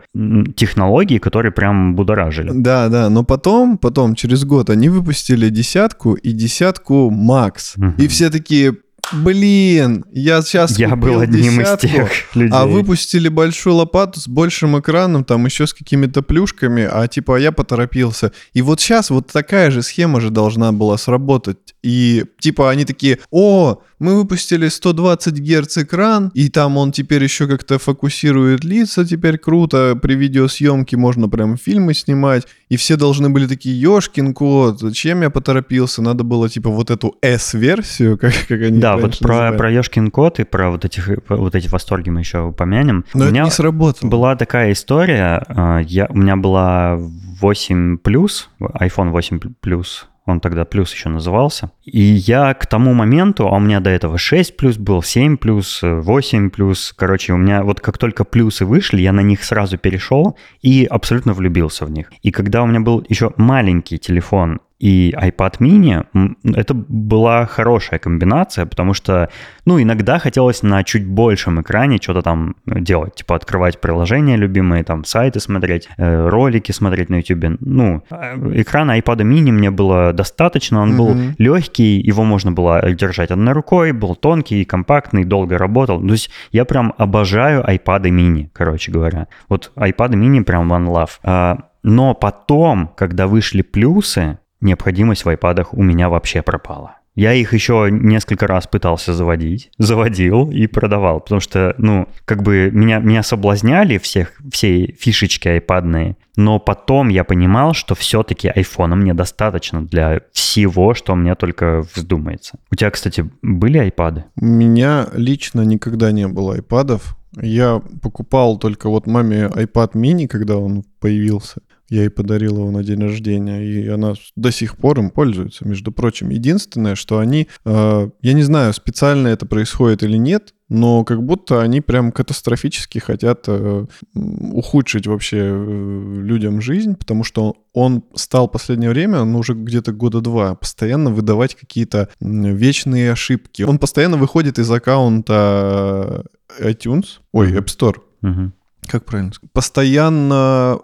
технологий, 0.55 1.19
которые 1.19 1.51
прям 1.51 1.95
будоражили. 1.95 2.51
Да, 2.53 2.89
да, 2.89 3.09
но 3.09 3.23
потом, 3.23 3.77
потом, 3.77 4.15
через 4.15 4.43
год 4.45 4.69
они 4.69 4.89
выпустили 4.89 5.49
десятку 5.49 6.13
и 6.13 6.31
десятку 6.31 7.11
Max. 7.11 7.73
Мгм. 7.75 7.95
И 7.97 8.07
все 8.07 8.29
такие, 8.29 8.75
блин, 9.11 10.05
я 10.11 10.41
сейчас 10.41 10.77
Я 10.77 10.95
был 10.95 11.19
одним 11.19 11.61
из 11.61 11.77
тех 11.79 12.35
людей. 12.35 12.53
А 12.53 12.65
выпустили 12.65 13.29
большую 13.29 13.75
лопату 13.75 14.19
с 14.19 14.27
большим 14.27 14.79
экраном, 14.79 15.23
там 15.23 15.45
еще 15.45 15.67
с 15.67 15.73
какими-то 15.73 16.21
плюшками, 16.21 16.87
а 16.89 17.07
типа 17.07 17.37
я 17.37 17.51
поторопился. 17.51 18.31
И 18.53 18.61
вот 18.61 18.81
сейчас 18.81 19.09
вот 19.09 19.27
такая 19.27 19.71
же 19.71 19.81
схема 19.81 20.21
же 20.21 20.29
должна 20.29 20.71
была 20.71 20.97
сработать. 20.97 21.57
И 21.87 22.25
типа 22.39 22.69
они 22.69 22.83
такие, 22.83 23.19
о, 23.31 23.81
мы 23.97 24.17
выпустили 24.17 24.67
120 24.67 25.39
Гц 25.39 25.77
экран, 25.77 26.31
и 26.33 26.49
там 26.49 26.75
он 26.75 26.91
теперь 26.91 27.23
еще 27.23 27.47
как-то 27.47 27.79
фокусирует 27.79 28.65
лица, 28.65 29.05
теперь 29.05 29.37
круто, 29.37 29.95
при 29.95 30.15
видеосъемке 30.15 30.97
можно 30.97 31.29
прям 31.29 31.55
фильмы 31.55 31.93
снимать. 31.93 32.45
И 32.67 32.75
все 32.75 32.97
должны 32.97 33.29
были 33.29 33.47
такие, 33.47 33.79
ешкин 33.79 34.33
кот, 34.33 34.81
зачем 34.81 35.21
я 35.21 35.29
поторопился? 35.29 36.01
Надо 36.01 36.25
было 36.25 36.49
типа 36.49 36.69
вот 36.69 36.91
эту 36.91 37.15
S-версию, 37.21 38.17
как, 38.19 38.33
как 38.49 38.61
они 38.61 38.79
Да, 38.79 38.97
вот 38.97 39.17
про, 39.19 39.29
называли. 39.29 39.57
про 39.57 39.71
Ёшкин 39.71 40.11
кот 40.11 40.41
и 40.41 40.43
про 40.43 40.71
вот, 40.71 40.83
этих, 40.83 41.09
вот 41.29 41.55
эти 41.55 41.69
восторги 41.69 42.09
мы 42.09 42.19
еще 42.19 42.39
упомянем. 42.41 43.05
Но 43.13 43.27
У 43.27 43.29
меня 43.29 43.45
не 43.45 43.51
сработало. 43.51 44.09
была 44.09 44.35
такая 44.35 44.73
история, 44.73 45.41
а, 45.47 45.79
я, 45.79 46.07
у 46.09 46.17
меня 46.17 46.35
была 46.35 46.97
8 46.97 47.99
плюс, 47.99 48.49
iPhone 48.59 49.11
8 49.11 49.39
плюс, 49.61 50.07
он 50.27 50.39
тогда 50.39 50.65
плюс 50.65 50.93
еще 50.93 51.09
назывался. 51.09 51.71
И 51.83 52.01
я 52.01 52.53
к 52.53 52.67
тому 52.67 52.93
моменту, 52.93 53.47
а 53.47 53.55
у 53.55 53.59
меня 53.59 53.79
до 53.79 53.89
этого 53.89 54.17
6 54.17 54.57
плюс 54.57 54.77
был, 54.77 55.01
7 55.01 55.37
плюс, 55.37 55.79
8 55.81 56.49
плюс. 56.49 56.93
Короче, 56.95 57.33
у 57.33 57.37
меня 57.37 57.63
вот 57.63 57.79
как 57.79 57.97
только 57.97 58.23
плюсы 58.23 58.65
вышли, 58.65 59.01
я 59.01 59.13
на 59.13 59.21
них 59.21 59.43
сразу 59.43 59.77
перешел 59.77 60.37
и 60.61 60.85
абсолютно 60.85 61.33
влюбился 61.33 61.85
в 61.85 61.91
них. 61.91 62.11
И 62.21 62.31
когда 62.31 62.61
у 62.61 62.67
меня 62.67 62.81
был 62.81 63.05
еще 63.09 63.31
маленький 63.37 63.97
телефон 63.97 64.59
и 64.79 65.11
iPad 65.11 65.57
mini, 65.59 66.35
это 66.55 66.73
была 66.75 67.45
хорошая 67.45 67.99
комбинация, 67.99 68.65
потому 68.65 68.93
что, 68.93 69.29
ну, 69.65 69.81
иногда 69.81 70.19
хотелось 70.19 70.61
на 70.63 70.83
чуть 70.83 71.05
большем 71.07 71.61
экране 71.61 71.97
что-то 72.01 72.21
там 72.21 72.55
делать, 72.65 73.15
типа 73.15 73.35
открывать 73.35 73.81
приложения 73.81 74.37
любимые, 74.37 74.83
там, 74.83 75.03
сайты 75.03 75.39
смотреть, 75.39 75.89
э, 75.97 76.27
ролики 76.29 76.71
смотреть 76.71 77.09
на 77.09 77.15
YouTube. 77.15 77.57
Ну, 77.59 78.03
э, 78.09 78.61
экрана 78.61 78.99
iPad 78.99 79.17
mini 79.21 79.51
мне 79.51 79.71
было 79.71 80.13
достаточно, 80.13 80.81
он 80.81 80.95
был 80.95 81.09
Мгм. 81.15 81.35
легкий, 81.39 81.99
его 81.99 82.23
можно 82.23 82.51
было 82.51 82.81
держать 82.91 83.31
одной 83.31 83.53
рукой, 83.53 83.93
был 83.93 84.15
тонкий, 84.15 84.63
компактный, 84.63 85.23
долго 85.23 85.57
работал. 85.57 85.99
То 86.01 86.11
есть 86.13 86.29
я 86.51 86.65
прям 86.65 86.93
обожаю 86.97 87.63
iPad 87.63 88.03
mini, 88.11 88.49
короче 88.53 88.91
говоря. 88.91 89.27
Вот 89.49 89.71
iPad 89.75 90.11
mini 90.11 90.43
прям 90.43 90.71
one 90.71 90.87
love. 90.87 91.09
А, 91.23 91.57
Но 91.83 92.13
потом, 92.13 92.89
когда 92.97 93.27
вышли 93.27 93.61
плюсы, 93.61 94.37
необходимость 94.61 95.25
в 95.25 95.29
iPad'ах 95.29 95.67
у 95.71 95.83
меня 95.83 96.09
вообще 96.09 96.41
пропала. 96.41 96.97
Я 97.17 97.33
их 97.33 97.51
еще 97.51 97.89
несколько 97.89 98.45
раз 98.45 98.67
пытался 98.67 99.11
заводить, 99.11 99.71
заводил 99.79 100.51
и 100.51 100.67
продавал, 100.67 101.19
потому 101.19 101.41
что, 101.41 101.73
ну, 101.79 102.07
как 102.25 102.43
бы 102.43 102.69
меня, 102.71 102.99
меня 102.99 103.23
соблазняли 103.23 103.97
всех, 103.97 104.33
все 104.51 104.85
фишечки 104.99 105.47
айпадные, 105.47 106.15
но 106.35 106.59
потом 106.59 107.09
я 107.09 107.23
понимал, 107.23 107.73
что 107.73 107.95
все-таки 107.95 108.49
айфона 108.49 108.95
мне 108.95 109.15
достаточно 109.15 109.83
для 109.83 110.21
всего, 110.31 110.93
что 110.93 111.15
мне 111.15 111.33
только 111.33 111.81
вздумается. 111.95 112.59
У 112.71 112.75
тебя, 112.75 112.91
кстати, 112.91 113.27
были 113.41 113.79
айпады? 113.79 114.25
У 114.39 114.45
меня 114.45 115.07
лично 115.13 115.61
никогда 115.61 116.11
не 116.11 116.27
было 116.27 116.53
айпадов. 116.53 117.17
Я 117.41 117.81
покупал 118.03 118.59
только 118.59 118.89
вот 118.89 119.07
маме 119.07 119.45
iPad 119.47 119.93
mini, 119.93 120.27
когда 120.27 120.57
он 120.57 120.83
появился. 120.99 121.61
Я 121.89 122.01
ей 122.01 122.09
подарил 122.09 122.57
его 122.57 122.71
на 122.71 122.83
день 122.83 123.01
рождения, 123.01 123.63
и 123.63 123.87
она 123.87 124.13
до 124.35 124.51
сих 124.51 124.77
пор 124.77 124.99
им 124.99 125.09
пользуется, 125.09 125.67
между 125.67 125.91
прочим. 125.91 126.29
Единственное, 126.29 126.95
что 126.95 127.19
они, 127.19 127.47
э, 127.65 128.09
я 128.21 128.33
не 128.33 128.43
знаю, 128.43 128.73
специально 128.73 129.29
это 129.29 129.45
происходит 129.45 130.03
или 130.03 130.17
нет, 130.17 130.53
но 130.69 131.05
как 131.05 131.23
будто 131.23 131.61
они 131.61 131.79
прям 131.79 132.11
катастрофически 132.11 132.99
хотят 132.99 133.45
э, 133.47 133.85
ухудшить 134.13 135.07
вообще 135.07 135.37
э, 135.37 136.13
людям 136.17 136.59
жизнь, 136.59 136.95
потому 136.95 137.23
что 137.23 137.55
он 137.73 138.03
стал 138.15 138.49
в 138.49 138.51
последнее 138.51 138.89
время, 138.89 139.23
ну 139.23 139.39
уже 139.39 139.53
где-то 139.53 139.93
года 139.93 140.19
два, 140.19 140.55
постоянно 140.55 141.09
выдавать 141.09 141.55
какие-то 141.55 142.09
вечные 142.19 143.13
ошибки. 143.13 143.63
Он 143.63 143.79
постоянно 143.79 144.17
выходит 144.17 144.59
из 144.59 144.69
аккаунта 144.69 146.25
э, 146.59 146.71
iTunes, 146.71 147.05
ой, 147.31 147.53
App 147.53 147.67
Store, 147.67 147.95
Мгм. 148.21 148.53
Как 148.87 149.05
правильно? 149.05 149.31
Постоянно 149.53 150.79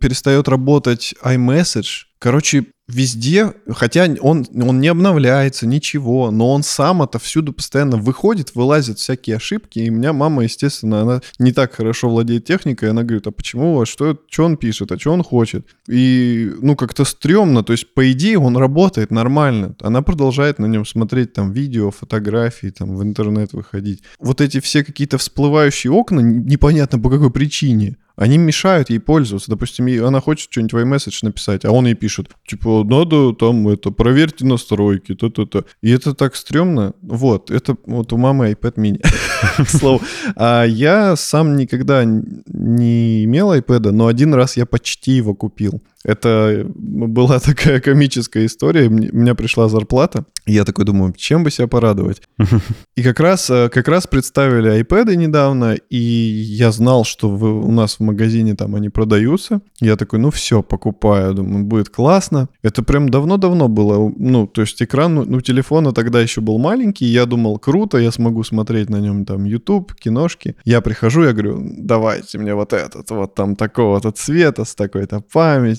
перестает 0.00 0.48
работать 0.48 1.14
iMessage. 1.22 2.06
Короче, 2.18 2.66
везде, 2.88 3.52
хотя 3.68 4.08
он, 4.20 4.46
он 4.54 4.80
не 4.80 4.88
обновляется, 4.88 5.66
ничего, 5.66 6.30
но 6.30 6.52
он 6.52 6.62
сам 6.62 7.02
отовсюду 7.02 7.52
постоянно 7.52 7.98
выходит, 7.98 8.54
вылазят 8.54 8.98
всякие 8.98 9.36
ошибки, 9.36 9.78
и 9.78 9.90
меня 9.90 10.12
мама, 10.12 10.44
естественно, 10.44 11.02
она 11.02 11.20
не 11.38 11.52
так 11.52 11.74
хорошо 11.74 12.08
владеет 12.08 12.46
техникой, 12.46 12.90
она 12.90 13.02
говорит, 13.02 13.26
а 13.26 13.30
почему, 13.30 13.74
вас, 13.74 13.88
что, 13.88 14.18
что 14.28 14.44
он 14.44 14.56
пишет, 14.56 14.90
а 14.90 14.98
что 14.98 15.12
он 15.12 15.22
хочет? 15.22 15.66
И, 15.86 16.50
ну, 16.62 16.76
как-то 16.76 17.04
стрёмно, 17.04 17.62
то 17.62 17.72
есть, 17.72 17.92
по 17.92 18.10
идее, 18.10 18.38
он 18.38 18.56
работает 18.56 19.10
нормально, 19.10 19.76
она 19.80 20.00
продолжает 20.02 20.58
на 20.58 20.66
нем 20.66 20.86
смотреть 20.86 21.34
там 21.34 21.52
видео, 21.52 21.90
фотографии, 21.90 22.68
там 22.68 22.96
в 22.96 23.02
интернет 23.02 23.52
выходить. 23.52 24.02
Вот 24.18 24.40
эти 24.40 24.60
все 24.60 24.82
какие-то 24.82 25.18
всплывающие 25.18 25.92
окна, 25.92 26.20
непонятно 26.20 26.98
по 26.98 27.10
какой 27.10 27.30
причине, 27.30 27.96
они 28.18 28.36
мешают 28.36 28.90
ей 28.90 28.98
пользоваться. 28.98 29.50
Допустим, 29.50 29.86
ей- 29.86 30.02
она 30.04 30.20
хочет 30.20 30.50
что-нибудь 30.50 30.72
в 30.72 30.76
iMessage 30.76 31.18
написать, 31.22 31.64
а 31.64 31.70
он 31.70 31.86
ей 31.86 31.94
пишет, 31.94 32.28
типа, 32.46 32.84
надо 32.84 33.32
там 33.32 33.68
это, 33.68 33.90
проверьте 33.90 34.44
настройки, 34.44 35.14
то-то-то. 35.14 35.64
И 35.82 35.90
это 35.90 36.14
так 36.14 36.34
стрёмно. 36.36 36.92
Вот, 37.00 37.50
это 37.50 37.76
вот 37.86 38.12
у 38.12 38.16
мамы 38.16 38.50
iPad 38.50 38.74
mini, 38.74 39.00
к 39.64 39.68
слову. 39.68 40.02
А 40.36 40.64
я 40.64 41.16
сам 41.16 41.56
никогда 41.56 42.04
не 42.04 43.24
имел 43.24 43.52
iPad, 43.54 43.90
но 43.92 44.06
один 44.08 44.34
раз 44.34 44.56
я 44.56 44.66
почти 44.66 45.12
его 45.12 45.34
купил. 45.34 45.80
Это 46.04 46.64
была 46.74 47.38
такая 47.44 47.80
комическая 47.80 48.46
история. 48.46 48.88
Мне- 48.88 49.10
У 49.10 49.16
меня 49.16 49.34
пришла 49.34 49.68
зарплата, 49.68 50.24
и 50.46 50.52
я 50.52 50.64
такой 50.64 50.84
думаю, 50.84 51.12
чем 51.16 51.44
бы 51.44 51.50
себя 51.50 51.66
порадовать? 51.66 52.22
И 52.96 53.02
как 53.02 53.20
раз, 53.20 53.48
э, 53.50 53.68
как 53.68 53.86
раз 53.88 54.06
представили 54.06 54.80
iPad 54.82 55.14
недавно, 55.16 55.76
и 55.90 55.96
я 55.98 56.72
знал, 56.72 57.04
что 57.04 57.28
в- 57.30 57.44
у 57.66 57.70
нас 57.70 57.96
в 57.96 58.00
магазине 58.00 58.54
там 58.54 58.74
они 58.74 58.88
продаются. 58.88 59.60
Я 59.80 59.96
такой, 59.96 60.18
ну 60.18 60.30
все, 60.30 60.62
покупаю. 60.62 61.34
Думаю, 61.34 61.64
будет 61.64 61.88
классно. 61.88 62.48
Это 62.62 62.82
прям 62.82 63.08
давно-давно 63.08 63.68
было. 63.68 64.12
Ну, 64.16 64.46
то 64.46 64.62
есть 64.62 64.82
экран 64.82 65.18
у 65.18 65.24
ну, 65.24 65.40
телефона 65.40 65.92
тогда 65.92 66.20
еще 66.20 66.40
был 66.40 66.58
маленький. 66.58 67.06
Я 67.06 67.26
думал, 67.26 67.58
круто, 67.58 67.98
я 67.98 68.10
смогу 68.10 68.42
смотреть 68.44 68.90
на 68.90 68.96
нем 69.00 69.24
там 69.24 69.44
YouTube, 69.44 69.94
киношки. 69.94 70.56
Я 70.64 70.80
прихожу, 70.80 71.22
я 71.24 71.32
говорю, 71.32 71.62
давайте 71.78 72.38
мне 72.38 72.54
вот 72.54 72.72
этот, 72.72 73.10
вот 73.10 73.34
там 73.34 73.54
такого-то 73.56 74.10
цвета, 74.10 74.64
с 74.64 74.74
такой-то 74.74 75.20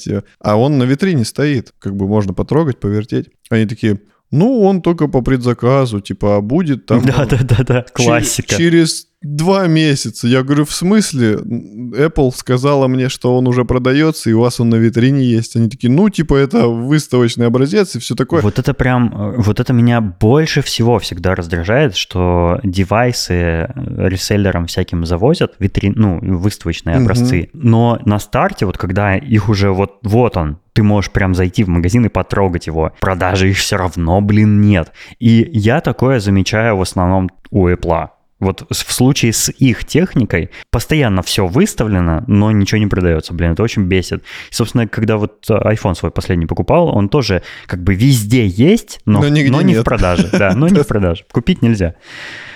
памятью. 0.10 0.24
А 0.40 0.58
он 0.58 0.78
на 0.78 0.84
витрине 0.84 1.26
стоит. 1.26 1.74
Как 1.80 1.96
бы 1.96 2.08
можно 2.08 2.34
потрогать, 2.34 2.80
повертеть. 2.80 3.30
Они 3.50 3.66
такие, 3.66 4.00
ну, 4.32 4.62
он 4.62 4.82
только 4.82 5.08
по 5.08 5.22
предзаказу, 5.22 6.02
типа, 6.02 6.38
а 6.38 6.42
будет 6.42 6.86
там... 6.86 7.02
Да-да-да-да, 7.06 7.86
классика. 7.94 8.56
Чер- 8.56 8.58
Через 8.58 9.08
два 9.22 9.68
месяца. 9.68 10.28
Я 10.28 10.44
говорю, 10.44 10.66
в 10.66 10.74
смысле? 10.74 11.36
Apple 11.36 12.32
сказала 12.36 12.88
мне, 12.88 13.10
что 13.10 13.36
он 13.36 13.48
уже 13.48 13.66
продается, 13.66 14.30
и 14.30 14.34
у 14.34 14.42
вас 14.42 14.60
он 14.60 14.70
на 14.70 14.76
витрине 14.76 15.24
есть. 15.24 15.56
Они 15.56 15.70
такие, 15.70 15.92
ну, 15.92 16.10
типа, 16.10 16.36
это 16.36 16.68
выставочный 16.68 17.48
образец 17.48 17.96
и 17.96 18.00
все 18.00 18.16
такое. 18.16 18.42
Вот 18.42 18.60
это 18.60 18.74
прям, 18.74 19.34
вот 19.38 19.60
это 19.60 19.74
меня 19.74 20.00
больше 20.00 20.62
всего 20.62 21.00
всегда 21.00 21.36
раздражает, 21.36 21.96
что 21.96 22.60
девайсы 22.64 23.34
э, 23.34 23.68
реселлерам 23.76 24.68
всяким 24.68 25.06
завозят, 25.06 25.54
витрин, 25.60 25.94
ну, 25.98 26.20
выставочные 26.38 26.98
образцы, 26.98 27.50
но 27.54 28.00
на 28.06 28.20
старте, 28.20 28.66
вот 28.66 28.78
когда 28.78 29.18
их 29.18 29.50
уже 29.50 29.72
вот, 29.72 29.98
вот 30.04 30.38
он, 30.38 30.60
ты 30.74 30.84
можешь 30.84 31.12
прям 31.12 31.36
зайти 31.36 31.64
в 31.64 31.68
магазин 31.68 32.06
и 32.06 32.10
потрогать 32.10 32.68
его. 32.68 32.94
Продажи 33.02 33.50
их 33.50 33.58
все 33.58 33.76
равно, 33.76 34.22
блин, 34.22 34.62
нет. 34.62 34.94
И 35.20 35.50
я 35.52 35.82
такое 35.82 36.20
замечаю 36.20 36.78
в 36.78 36.82
основном 36.82 37.30
у 37.52 37.68
Apple. 37.68 38.10
Вот 38.40 38.66
в 38.70 38.94
случае 38.94 39.34
с 39.34 39.50
их 39.50 39.86
техникой 39.86 40.50
постоянно 40.72 41.22
все 41.22 41.46
выставлено, 41.48 42.24
но 42.28 42.52
ничего 42.52 42.80
не 42.80 42.88
продается. 42.88 43.34
Блин, 43.34 43.52
это 43.52 43.64
очень 43.64 43.84
бесит. 43.84 44.22
И, 44.50 44.54
собственно, 44.54 44.88
когда 44.88 45.18
вот 45.18 45.46
iPhone 45.50 45.96
свой 45.96 46.12
последний 46.12 46.46
покупал, 46.46 46.96
он 46.96 47.10
тоже 47.10 47.44
как 47.66 47.84
бы 47.84 47.94
везде 47.94 48.48
есть, 48.48 49.02
но, 49.06 49.22
но, 49.22 49.28
но 49.28 49.62
не 49.62 49.74
нет. 49.74 49.82
в 49.82 49.84
продаже. 49.84 50.30
Да, 50.32 50.54
но 50.56 50.68
не 50.68 50.82
в 50.82 50.88
продаже. 50.88 51.26
Купить 51.32 51.62
нельзя. 51.62 51.96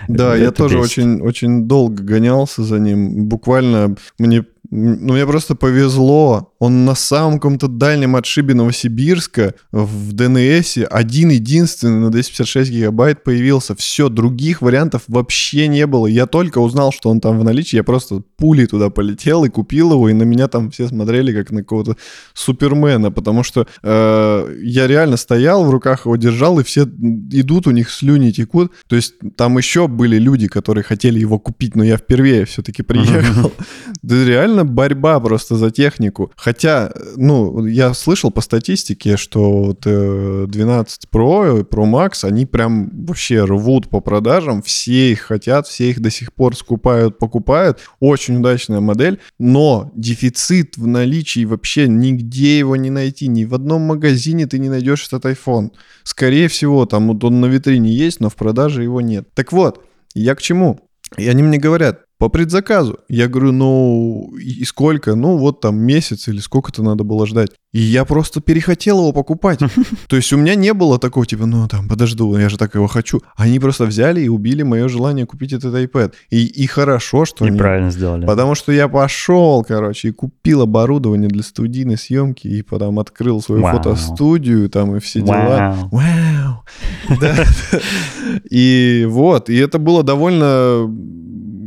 Да, 0.08 0.36
я 0.36 0.52
тоже 0.52 0.80
очень, 0.80 1.22
очень 1.22 1.67
долго 1.67 2.04
гонялся 2.04 2.63
за 2.63 2.80
ним. 2.80 3.28
Буквально 3.28 3.96
мне 4.17 4.43
ну, 4.76 5.14
мне 5.14 5.28
просто 5.28 5.54
повезло. 5.54 6.52
Он 6.58 6.84
на 6.84 6.96
самом 6.96 7.34
каком-то 7.34 7.68
дальнем 7.68 8.16
отшибе 8.16 8.56
Новосибирска 8.56 9.54
в 9.72 10.14
ДНС 10.14 10.78
один 10.90 11.30
единственный 11.30 12.00
на 12.00 12.10
256 12.10 12.72
гигабайт 12.72 13.24
появился. 13.24 13.76
Все, 13.76 14.10
других 14.10 14.64
вариантов 14.64 15.04
вообще 15.08 15.68
не 15.68 15.86
было. 15.86 16.08
Я 16.08 16.26
только 16.26 16.58
узнал, 16.58 16.92
что 16.92 17.10
он 17.10 17.20
там 17.20 17.38
в 17.38 17.44
наличии, 17.44 17.76
я 17.76 17.84
просто 17.84 18.24
пулей 18.36 18.66
туда 18.66 18.90
полетел 18.90 19.44
и 19.46 19.50
купил 19.50 19.92
его, 19.92 20.10
и 20.10 20.14
на 20.14 20.24
меня 20.24 20.48
там 20.48 20.72
все 20.72 20.88
смотрели 20.88 21.34
как 21.34 21.52
на 21.52 21.60
какого-то 21.62 21.96
супермена, 22.34 23.12
потому 23.12 23.44
что 23.44 23.68
э, 23.84 24.58
я 24.64 24.88
реально 24.88 25.18
стоял, 25.18 25.66
в 25.66 25.70
руках 25.70 26.06
его 26.06 26.16
держал, 26.16 26.60
и 26.60 26.64
все 26.64 26.86
идут, 26.86 27.68
у 27.68 27.72
них 27.72 27.92
слюни 27.92 28.32
текут. 28.32 28.72
То 28.88 28.96
есть 28.96 29.14
там 29.38 29.56
еще 29.60 29.88
были 29.88 30.18
люди, 30.18 30.48
которые 30.48 30.84
хотели 30.84 31.20
его 31.20 31.38
купить, 31.38 31.76
но 31.76 31.84
я 31.84 31.98
впервые 31.98 32.46
все-таки 32.46 32.82
приехал. 32.82 33.52
Да 34.04 34.24
реально 34.26 34.66
борьба 34.66 35.20
просто 35.22 35.56
за 35.56 35.72
технику. 35.72 36.32
Хотя, 36.36 36.92
ну, 37.16 37.66
я 37.66 37.94
слышал 37.94 38.32
по 38.32 38.42
статистике, 38.42 39.16
что 39.16 39.63
вот 39.63 39.82
12 39.82 41.08
Pro 41.10 41.62
и 41.62 41.63
Pro 41.63 41.86
Max, 41.89 42.28
они 42.28 42.46
прям 42.46 42.89
вообще 43.06 43.46
рвут 43.46 43.89
по 43.89 44.02
продажам, 44.02 44.62
все 44.62 45.13
их 45.13 45.22
хотят, 45.22 45.68
все 45.68 45.89
их 45.89 46.02
до 46.02 46.12
сих 46.12 46.34
пор 46.34 46.56
скупают, 46.56 47.18
покупают. 47.18 47.80
Очень 48.02 48.39
удачная 48.39 48.82
модель, 48.82 49.20
но 49.39 49.89
дефицит 49.96 50.76
в 50.76 50.86
наличии 50.86 51.46
вообще 51.46 51.88
нигде 51.88 52.60
его 52.60 52.76
не 52.76 52.89
найти, 52.89 53.28
ни 53.30 53.46
в 53.46 53.56
одном 53.56 53.84
магазине 53.84 54.48
ты 54.48 54.60
не 54.60 54.68
найдешь 54.68 55.08
этот 55.08 55.26
iPhone. 55.26 55.72
Скорее 56.04 56.50
всего, 56.50 56.86
там 56.86 57.08
вот 57.08 57.24
он 57.24 57.39
на 57.39 57.46
витрине 57.46 57.94
есть, 57.94 58.20
но 58.20 58.30
в 58.30 58.36
продаже 58.36 58.84
его 58.84 59.00
нет. 59.00 59.30
Так 59.34 59.54
вот, 59.54 59.86
я 60.13 60.36
к 60.36 60.42
чему? 60.42 60.89
И 61.16 61.28
они 61.28 61.42
мне 61.44 61.58
говорят, 61.58 62.02
по 62.17 62.30
предзаказу. 62.30 62.99
Я 63.10 63.28
говорю, 63.28 63.52
ну 63.52 64.34
и 64.38 64.63
сколько? 64.63 65.15
Ну 65.15 65.38
вот 65.38 65.62
там 65.62 65.78
месяц 65.78 66.28
или 66.28 66.39
сколько-то 66.39 66.84
надо 66.84 67.04
было 67.04 67.28
ждать. 67.28 67.49
И 67.73 67.80
я 67.80 68.06
просто 68.06 68.39
перехотел 68.39 68.99
его 68.99 69.12
покупать. 69.12 69.60
То 70.08 70.15
есть 70.15 70.32
у 70.32 70.38
меня 70.38 70.56
не 70.56 70.73
было 70.73 70.99
такого, 70.99 71.26
типа, 71.26 71.45
ну 71.47 71.67
там, 71.67 71.89
подожду, 71.89 72.38
я 72.38 72.47
же 72.49 72.58
так 72.58 72.76
его 72.76 72.88
хочу. 72.88 73.21
Они 73.36 73.60
просто 73.60 73.86
взяли 73.86 74.21
и 74.21 74.30
убили 74.30 74.63
мое 74.63 74.88
желание 74.88 75.26
купить 75.26 75.54
этот 75.54 75.73
iPad. 75.73 76.13
И, 76.30 76.45
и 76.45 76.67
хорошо, 76.67 77.26
что 77.26 77.45
они... 77.45 77.58
правильно 77.58 77.91
сделали. 77.91 78.26
Потому 78.26 78.56
что 78.56 78.71
я 78.71 78.88
пошел, 78.88 79.63
короче, 79.63 80.10
и 80.10 80.12
купил 80.12 80.62
оборудование 80.62 81.28
для 81.28 81.43
студийной 81.43 81.97
съемки, 81.97 82.47
и 82.47 82.62
потом 82.62 82.99
открыл 82.99 83.41
свою 83.41 83.63
Вау. 83.63 83.78
фотостудию, 83.78 84.69
там, 84.69 84.95
и 84.95 84.99
все 84.99 85.21
дела. 85.21 85.89
Вау! 85.91 86.63
И 88.49 89.06
вот, 89.10 89.49
и 89.49 89.58
это 89.58 89.80
было 89.80 90.04
довольно 90.04 90.88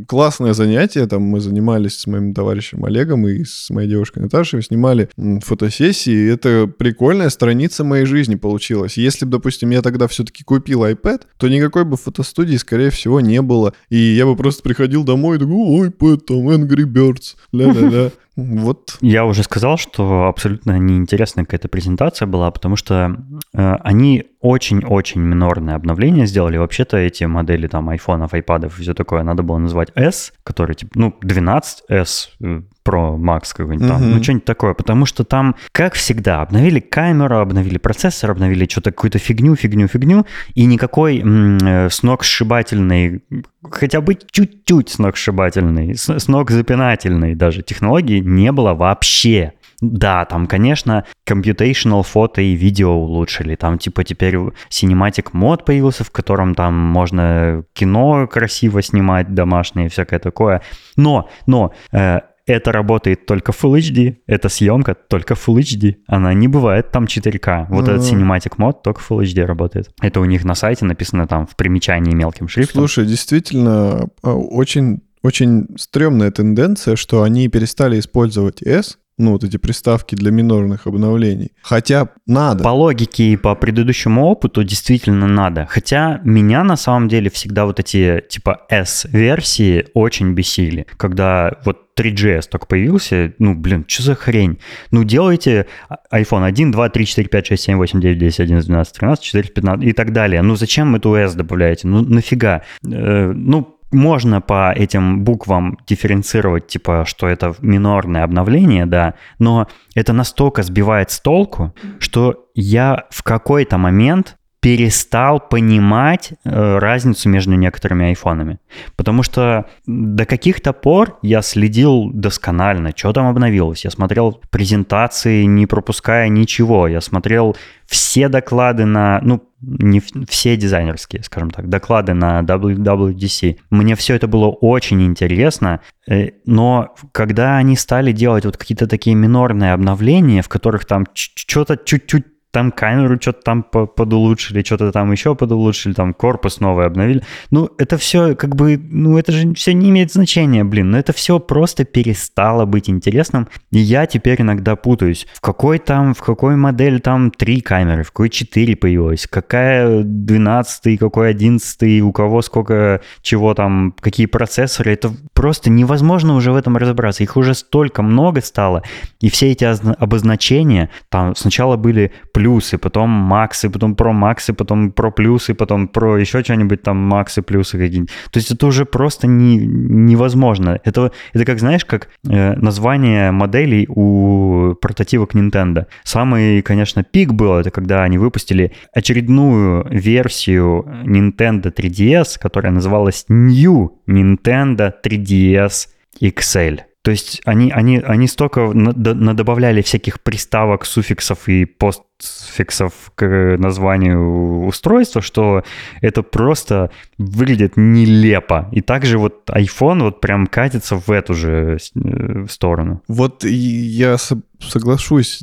классное 0.07 0.53
занятие. 0.53 1.05
Там 1.05 1.21
мы 1.21 1.39
занимались 1.39 1.99
с 1.99 2.07
моим 2.07 2.33
товарищем 2.33 2.83
Олегом 2.85 3.27
и 3.27 3.43
с 3.43 3.69
моей 3.69 3.89
девушкой 3.89 4.19
Наташей, 4.19 4.63
снимали 4.63 5.09
фотосессии. 5.43 6.31
Это 6.31 6.67
прикольная 6.67 7.29
страница 7.29 7.83
моей 7.83 8.05
жизни 8.05 8.35
получилась. 8.35 8.97
Если 8.97 9.25
бы, 9.25 9.31
допустим, 9.31 9.69
я 9.69 9.81
тогда 9.81 10.07
все-таки 10.07 10.43
купил 10.43 10.85
iPad, 10.85 11.23
то 11.37 11.47
никакой 11.47 11.83
бы 11.83 11.97
фотостудии, 11.97 12.55
скорее 12.55 12.89
всего, 12.89 13.19
не 13.21 13.41
было. 13.41 13.73
И 13.89 13.97
я 13.97 14.25
бы 14.25 14.35
просто 14.35 14.63
приходил 14.63 15.03
домой 15.03 15.37
и 15.37 15.39
такой, 15.39 15.89
iPad, 15.89 16.17
там, 16.21 16.49
Angry 16.49 16.85
Birds, 16.85 17.35
ля-ля-ля. 17.51 18.11
Вот. 18.37 18.99
Я 19.01 19.25
уже 19.25 19.41
сказал, 19.41 19.77
что 19.77 20.27
абсолютно 20.27 20.77
неинтересная 20.77 21.43
какая-то 21.43 21.69
презентация 21.69 22.27
была, 22.27 22.51
потому 22.51 22.75
что 22.75 23.17
э, 23.53 23.75
они 23.83 24.25
очень-очень 24.41 25.21
минорное 25.21 25.73
обновление 25.75 26.27
сделали. 26.27 26.57
Вообще-то 26.57 26.97
эти 26.97 27.23
модели 27.23 27.67
там 27.67 27.89
айфонов, 27.89 28.35
айпадов 28.35 28.77
и 28.77 28.83
все 28.83 28.93
такое 28.93 29.23
надо 29.23 29.41
было 29.41 29.57
назвать 29.57 29.89
S, 29.95 30.33
который 30.43 30.75
типа, 30.75 30.91
ну, 30.93 31.15
12S, 31.23 32.61
Pro 32.87 33.17
Max 33.17 33.49
какой-нибудь 33.53 33.87
там, 33.87 34.01
mm-hmm. 34.01 34.15
ну 34.15 34.23
что-нибудь 34.23 34.45
такое, 34.45 34.73
потому 34.73 35.05
что 35.05 35.23
там, 35.23 35.55
как 35.71 35.93
всегда, 35.93 36.41
обновили 36.41 36.79
камеру, 36.79 37.39
обновили 37.39 37.77
процессор, 37.77 38.31
обновили 38.31 38.65
что-то, 38.69 38.91
какую-то 38.91 39.19
фигню, 39.19 39.55
фигню, 39.55 39.87
фигню, 39.87 40.25
и 40.53 40.65
никакой 40.65 41.19
м- 41.19 41.57
э, 41.57 41.89
сногсшибательной, 41.89 43.23
хотя 43.69 43.99
бы 44.01 44.15
чуть-чуть 44.15 44.89
сногсшибательной, 44.89 45.95
сногсзапинательной 45.95 47.35
даже 47.35 47.61
технологии 47.61 48.19
не 48.19 48.51
было 48.51 48.73
вообще. 48.73 49.53
Да, 49.79 50.25
там, 50.25 50.47
конечно, 50.47 51.05
computational 51.29 52.01
фото 52.01 52.41
и 52.41 52.53
видео 52.53 52.93
улучшили. 52.93 53.55
Там, 53.55 53.77
типа, 53.77 54.03
теперь 54.03 54.35
cinematic 54.71 55.29
мод 55.33 55.65
появился, 55.65 56.03
в 56.03 56.09
котором 56.09 56.55
там 56.55 56.73
можно 56.73 57.63
кино 57.73 58.27
красиво 58.27 58.81
снимать, 58.81 59.35
домашнее, 59.35 59.89
всякое 59.89 60.19
такое. 60.19 60.63
Но, 60.95 61.29
но, 61.45 61.73
э, 61.91 62.21
это 62.47 62.71
работает 62.71 63.25
только 63.25 63.51
Full 63.51 63.79
HD, 63.79 64.17
эта 64.25 64.49
съемка 64.49 64.95
только 64.95 65.33
Full 65.35 65.59
HD, 65.59 65.95
она 66.07 66.33
не 66.33 66.47
бывает 66.47 66.91
там 66.91 67.03
4К. 67.03 67.67
Вот 67.69 67.87
mm-hmm. 67.87 67.91
этот 67.91 68.03
Cinematic 68.03 68.53
мод 68.57 68.81
только 68.81 69.01
Full 69.01 69.23
HD 69.23 69.45
работает. 69.45 69.91
Это 70.01 70.19
у 70.21 70.25
них 70.25 70.45
на 70.45 70.55
сайте 70.55 70.85
написано 70.85 71.27
там 71.27 71.45
в 71.45 71.55
примечании 71.55 72.15
мелким 72.15 72.47
шрифтом. 72.47 72.81
Слушай, 72.81 73.05
действительно, 73.05 74.07
а, 74.23 74.33
очень 74.33 75.01
очень 75.23 75.67
стрёмная 75.77 76.31
тенденция, 76.31 76.95
что 76.95 77.23
они 77.23 77.49
перестали 77.49 77.99
использовать 77.99 78.61
S, 78.61 78.97
ну, 79.17 79.31
вот 79.31 79.43
эти 79.43 79.57
приставки 79.57 80.15
для 80.15 80.31
минорных 80.31 80.85
обновлений. 80.87 81.51
Хотя 81.61 82.09
надо. 82.27 82.63
По 82.63 82.69
логике 82.69 83.23
и 83.23 83.37
по 83.37 83.55
предыдущему 83.55 84.25
опыту 84.25 84.63
действительно 84.63 85.27
надо. 85.27 85.67
Хотя 85.69 86.21
меня 86.23 86.63
на 86.63 86.77
самом 86.77 87.07
деле 87.07 87.29
всегда 87.29 87.65
вот 87.65 87.79
эти 87.79 88.23
типа 88.29 88.61
S-версии 88.69 89.87
очень 89.93 90.33
бесили. 90.33 90.85
Когда 90.97 91.57
вот 91.65 91.87
3GS 91.97 92.43
только 92.51 92.67
появился, 92.67 93.33
ну, 93.39 93.55
блин, 93.55 93.85
что 93.87 94.03
за 94.03 94.15
хрень? 94.15 94.59
Ну, 94.91 95.03
делайте 95.03 95.65
iPhone 96.13 96.45
1, 96.45 96.71
2, 96.71 96.89
3, 96.89 97.05
4, 97.05 97.27
5, 97.27 97.47
6, 97.47 97.63
7, 97.63 97.77
8, 97.77 98.01
9, 98.01 98.17
10, 98.19 98.39
11, 98.39 98.67
12, 98.67 98.93
13, 98.93 99.23
14, 99.23 99.53
15 99.53 99.83
и 99.83 99.93
так 99.93 100.13
далее. 100.13 100.43
Ну, 100.43 100.55
зачем 100.55 100.95
эту 100.95 101.15
S 101.15 101.33
добавляете? 101.33 101.87
Ну, 101.87 102.03
нафига? 102.03 102.61
Э, 102.85 103.31
ну, 103.33 103.76
можно 103.91 104.41
по 104.41 104.71
этим 104.73 105.23
буквам 105.23 105.77
дифференцировать, 105.87 106.67
типа, 106.67 107.03
что 107.05 107.27
это 107.27 107.55
минорное 107.59 108.23
обновление, 108.23 108.85
да, 108.85 109.15
но 109.39 109.67
это 109.95 110.13
настолько 110.13 110.63
сбивает 110.63 111.11
с 111.11 111.19
толку, 111.19 111.73
что 111.99 112.47
я 112.53 113.05
в 113.09 113.23
какой-то 113.23 113.77
момент 113.77 114.36
перестал 114.59 115.39
понимать 115.39 116.33
э, 116.43 116.77
разницу 116.79 117.29
между 117.29 117.53
некоторыми 117.53 118.07
айфонами. 118.07 118.59
Потому 118.95 119.21
что 119.23 119.65
до 119.85 120.25
каких-то 120.25 120.73
пор 120.73 121.19
я 121.21 121.41
следил 121.41 122.09
досконально, 122.11 122.91
что 122.95 123.13
там 123.13 123.27
обновилось. 123.27 123.85
Я 123.85 123.91
смотрел 123.91 124.41
презентации, 124.49 125.43
не 125.43 125.67
пропуская 125.67 126.27
ничего. 126.29 126.87
Я 126.87 127.01
смотрел 127.01 127.55
все 127.85 128.29
доклады 128.29 128.85
на, 128.85 129.21
ну, 129.23 129.43
не 129.61 130.01
все 130.27 130.57
дизайнерские, 130.57 131.23
скажем 131.23 131.51
так, 131.51 131.69
доклады 131.69 132.13
на 132.13 132.41
WWDC. 132.41 133.57
Мне 133.69 133.95
все 133.95 134.15
это 134.15 134.27
было 134.27 134.47
очень 134.47 135.03
интересно, 135.03 135.81
э, 136.09 136.29
но 136.45 136.95
когда 137.11 137.57
они 137.57 137.75
стали 137.75 138.11
делать 138.11 138.45
вот 138.45 138.57
какие-то 138.57 138.87
такие 138.87 139.15
минорные 139.15 139.73
обновления, 139.73 140.41
в 140.41 140.49
которых 140.49 140.85
там 140.85 141.05
что-то 141.13 141.77
чуть-чуть 141.77 142.25
там 142.51 142.71
камеру 142.71 143.19
что-то 143.21 143.41
там 143.41 143.63
подулучшили, 143.63 144.63
что-то 144.63 144.91
там 144.91 145.11
еще 145.11 145.35
подулучшили, 145.35 145.93
там 145.93 146.13
корпус 146.13 146.59
новый 146.59 146.85
обновили. 146.85 147.23
Ну, 147.51 147.69
это 147.77 147.97
все 147.97 148.35
как 148.35 148.55
бы, 148.55 148.77
ну, 148.77 149.17
это 149.17 149.31
же 149.31 149.53
все 149.53 149.73
не 149.73 149.89
имеет 149.89 150.11
значения, 150.11 150.63
блин. 150.63 150.91
Но 150.91 150.97
это 150.97 151.13
все 151.13 151.39
просто 151.39 151.85
перестало 151.85 152.65
быть 152.65 152.89
интересным. 152.89 153.47
И 153.71 153.79
я 153.79 154.05
теперь 154.05 154.41
иногда 154.41 154.75
путаюсь. 154.75 155.27
В 155.33 155.41
какой 155.41 155.79
там, 155.79 156.13
в 156.13 156.21
какой 156.21 156.55
модели 156.55 156.99
там 156.99 157.31
три 157.31 157.61
камеры, 157.61 158.03
в 158.03 158.11
какой 158.11 158.29
четыре 158.29 158.75
появилось, 158.75 159.27
какая 159.27 160.03
12 160.03 160.97
какой 160.99 161.29
11 161.29 162.01
у 162.01 162.11
кого 162.11 162.41
сколько 162.41 163.01
чего 163.21 163.53
там, 163.53 163.93
какие 163.99 164.25
процессоры. 164.25 164.93
Это 164.93 165.13
просто 165.33 165.69
невозможно 165.69 166.35
уже 166.35 166.51
в 166.51 166.55
этом 166.55 166.77
разобраться. 166.77 167.23
Их 167.23 167.37
уже 167.37 167.53
столько 167.53 168.01
много 168.01 168.41
стало. 168.41 168.83
И 169.19 169.29
все 169.29 169.51
эти 169.51 169.65
обозначения, 169.65 170.89
там 171.09 171.35
сначала 171.35 171.77
были 171.77 172.11
плюсы, 172.37 172.77
потом 172.77 173.09
максы, 173.09 173.67
потом 173.69 173.95
про 173.95 174.13
максы, 174.13 174.53
потом 174.53 174.91
про 174.91 175.11
плюсы, 175.11 175.55
потом 175.55 175.87
про 175.87 176.17
еще 176.19 176.43
что-нибудь 176.43 176.83
там 176.83 176.97
максы, 176.97 177.41
плюсы 177.41 177.79
какие-нибудь. 177.79 178.11
То 178.31 178.37
есть 178.37 178.51
это 178.51 178.67
уже 178.67 178.85
просто 178.85 179.25
не, 179.25 179.57
невозможно. 179.57 180.79
Это, 180.83 181.11
это 181.33 181.45
как, 181.45 181.59
знаешь, 181.59 181.83
как 181.83 182.09
э, 182.29 182.53
название 182.53 183.31
моделей 183.31 183.87
у 183.89 184.75
прототипок 184.79 185.33
Nintendo. 185.33 185.87
Самый, 186.03 186.61
конечно, 186.61 187.03
пик 187.03 187.33
был, 187.33 187.53
это 187.53 187.71
когда 187.71 188.03
они 188.03 188.19
выпустили 188.19 188.71
очередную 188.93 189.87
версию 189.89 190.85
Nintendo 191.05 191.73
3DS, 191.73 192.39
которая 192.39 192.71
называлась 192.71 193.25
New 193.29 193.99
Nintendo 194.07 194.93
3DS 195.03 195.87
XL. 196.21 196.86
То 197.07 197.11
есть 197.11 197.41
они, 197.45 197.71
они, 197.71 197.99
они 197.99 198.27
столько 198.27 198.73
надобавляли 198.73 199.81
всяких 199.81 200.19
приставок, 200.19 200.85
суффиксов 200.85 201.47
и 201.47 201.63
постфиксов 201.63 202.91
к 203.15 203.55
названию 203.57 204.65
устройства, 204.65 205.21
что 205.21 205.63
это 206.01 206.21
просто 206.21 206.91
выглядит 207.17 207.77
нелепо. 207.77 208.67
И 208.73 208.81
также 208.81 209.19
вот 209.19 209.49
iPhone 209.49 210.01
вот 210.01 210.19
прям 210.19 210.47
катится 210.47 210.97
в 210.97 211.09
эту 211.09 211.33
же 211.33 211.77
э, 211.95 212.45
сторону. 212.49 213.01
Вот 213.07 213.45
я 213.45 214.17
соглашусь, 214.59 215.41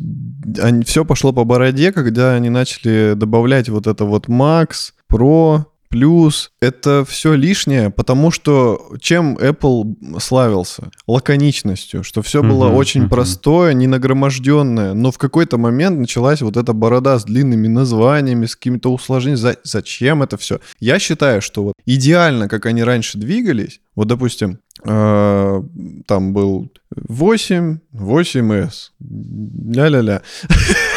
все 0.85 1.05
пошло 1.07 1.33
по 1.33 1.45
бороде, 1.45 1.93
когда 1.93 2.35
они 2.35 2.51
начали 2.51 3.15
добавлять 3.15 3.71
вот 3.71 3.87
это 3.87 4.05
вот 4.05 4.29
Max, 4.29 4.93
Pro, 5.11 5.65
плюс 5.95 6.51
это 6.61 7.05
все 7.09 7.35
лишнее, 7.35 7.89
потому 7.89 8.33
что 8.33 8.91
чем 9.01 9.37
Apple 9.37 10.19
славился? 10.19 10.91
Лаконичностью, 11.07 12.03
что 12.03 12.21
все 12.21 12.43
было 12.43 12.65
uh-huh, 12.65 12.75
очень 12.75 13.05
uh-huh. 13.05 13.11
простое, 13.11 13.75
не 13.75 13.87
нагроможденное, 13.87 14.95
но 14.95 15.13
в 15.13 15.19
какой-то 15.19 15.57
момент 15.57 16.01
началась 16.01 16.43
вот 16.43 16.57
эта 16.57 16.73
борода 16.73 17.17
с 17.17 17.25
длинными 17.25 17.69
названиями, 17.69 18.47
с 18.47 18.57
какими-то 18.57 18.93
усложнениями. 18.93 19.41
За- 19.41 19.59
зачем 19.63 20.25
это 20.25 20.37
все? 20.37 20.59
Я 20.81 20.99
считаю, 20.99 21.41
что 21.41 21.63
вот 21.63 21.75
идеально, 21.87 22.49
как 22.49 22.67
они 22.67 22.83
раньше 22.83 23.17
двигались, 23.17 23.81
вот, 23.95 24.09
допустим, 24.09 24.59
э, 24.85 25.63
там 26.07 26.33
был 26.33 26.73
8, 26.91 27.79
8S, 27.93 28.91
ля-ля-ля. 29.01 30.23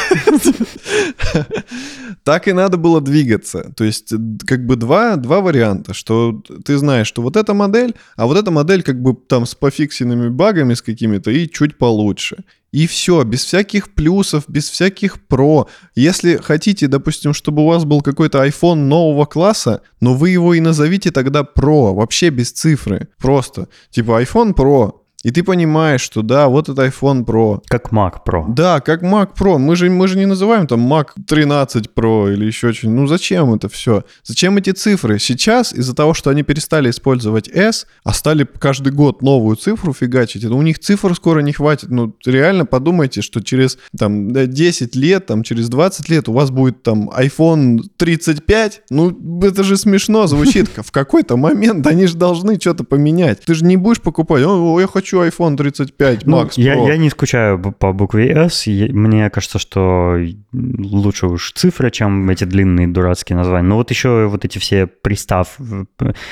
Так 2.24 2.48
и 2.48 2.54
надо 2.54 2.78
было 2.78 3.00
двигаться. 3.00 3.72
То 3.76 3.84
есть, 3.84 4.14
как 4.46 4.66
бы 4.66 4.76
два, 4.76 5.16
два 5.16 5.40
варианта, 5.40 5.94
что 5.94 6.44
ты 6.66 6.78
знаешь, 6.78 7.08
что 7.08 7.22
вот 7.22 7.38
эта 7.38 7.54
модель, 7.54 7.96
а 8.16 8.26
вот 8.28 8.38
эта 8.38 8.52
модель 8.52 8.84
как 8.84 9.02
бы 9.02 9.16
там 9.16 9.46
с 9.46 9.56
пофиксенными 9.56 10.30
багами 10.30 10.74
с 10.74 10.82
какими-то 10.82 11.32
и 11.32 11.50
чуть 11.50 11.78
получше. 11.78 12.44
И 12.74 12.86
все, 12.86 13.24
без 13.24 13.46
всяких 13.46 13.94
плюсов, 13.94 14.44
без 14.48 14.70
всяких 14.70 15.26
про. 15.28 15.68
Если 15.96 16.36
хотите, 16.36 16.88
допустим, 16.88 17.34
чтобы 17.34 17.64
у 17.64 17.68
вас 17.68 17.86
был 17.86 18.02
какой-то 18.02 18.46
iPhone 18.46 18.76
нового 18.76 19.26
класса, 19.26 19.82
но 20.02 20.14
вы 20.14 20.32
его 20.32 20.54
и 20.54 20.60
назовите 20.60 21.12
тогда 21.12 21.42
Pro, 21.42 21.94
вообще 21.96 22.30
без 22.30 22.52
цифры. 22.52 23.08
Просто. 23.18 23.70
Типа 23.90 24.22
iPhone 24.22 24.54
Pro, 24.54 24.92
и 25.24 25.32
ты 25.32 25.44
понимаешь, 25.44 26.02
что 26.02 26.22
да, 26.22 26.48
вот 26.48 26.70
это 26.70 26.86
iPhone 26.86 27.26
Pro. 27.26 27.62
Как 27.68 27.92
Mac 27.92 28.20
Pro. 28.26 28.46
Да, 28.48 28.82
как 28.82 29.02
Mac 29.02 29.30
Pro. 29.36 29.58
Мы 29.58 29.76
же, 29.76 29.90
мы 29.90 30.08
же 30.08 30.18
не 30.18 30.28
называем 30.28 30.68
там 30.68 30.94
Mac 30.94 31.08
13 31.26 31.90
Pro 31.96 32.32
или 32.32 32.46
еще 32.46 32.72
что-нибудь. 32.72 33.02
Ну 33.02 33.08
зачем 33.08 33.54
это 33.54 33.68
все? 33.68 34.04
Зачем 34.24 34.58
эти 34.58 34.70
цифры? 34.72 35.18
Сейчас 35.18 35.74
из-за 35.74 35.96
того, 35.96 36.14
что 36.14 36.30
они 36.30 36.44
перестали 36.44 36.92
использовать 36.92 37.50
S, 37.50 37.88
а 38.04 38.14
стали 38.14 38.48
каждый 38.60 38.94
год 38.94 39.24
новую 39.24 39.56
цифру 39.56 39.92
фигачить, 39.92 40.44
это 40.44 40.54
у 40.54 40.62
них 40.62 40.78
цифр 40.78 41.16
скоро 41.16 41.40
не 41.40 41.52
хватит. 41.52 41.90
Ну 41.90 42.16
реально 42.24 42.66
подумайте, 42.66 43.24
что 43.24 43.42
через 43.42 43.80
там 43.98 44.32
10 44.32 44.96
лет, 44.96 45.26
там 45.26 45.42
через 45.42 45.68
20 45.70 46.10
лет 46.10 46.30
у 46.30 46.34
вас 46.34 46.52
будет 46.52 46.84
там 46.84 47.10
iPhone 47.10 47.80
35. 47.98 48.84
Ну 48.92 49.42
это 49.42 49.64
же 49.64 49.78
смешно 49.78 50.28
звучит. 50.28 50.70
В 50.78 50.92
какой-то 50.92 51.38
момент 51.38 51.88
они 51.88 52.06
же 52.06 52.18
должны 52.18 52.60
что-то 52.60 52.84
поменять. 52.84 53.42
Ты 53.42 53.56
же 53.56 53.66
не 53.66 53.78
будешь 53.78 54.02
покупать, 54.02 54.44
о, 54.46 54.80
я 54.80 54.86
хочу 54.88 55.07
хочу 55.08 55.24
iPhone 55.24 55.56
35 55.56 56.26
ну, 56.26 56.42
Max 56.42 56.54
я, 56.56 56.74
я 56.74 56.98
не 56.98 57.10
скучаю 57.10 57.60
по 57.60 57.94
букве 57.94 58.30
S. 58.30 58.68
Мне 58.68 59.30
кажется, 59.30 59.60
что 59.60 60.18
лучше 60.54 61.28
уж 61.28 61.54
цифры, 61.54 61.92
чем 61.92 62.30
эти 62.30 62.44
длинные 62.44 62.88
дурацкие 62.88 63.38
названия. 63.38 63.68
Но 63.68 63.78
вот 63.78 63.90
еще 63.90 64.28
вот 64.28 64.44
эти 64.44 64.58
все 64.58 64.88
пристав, 64.88 65.58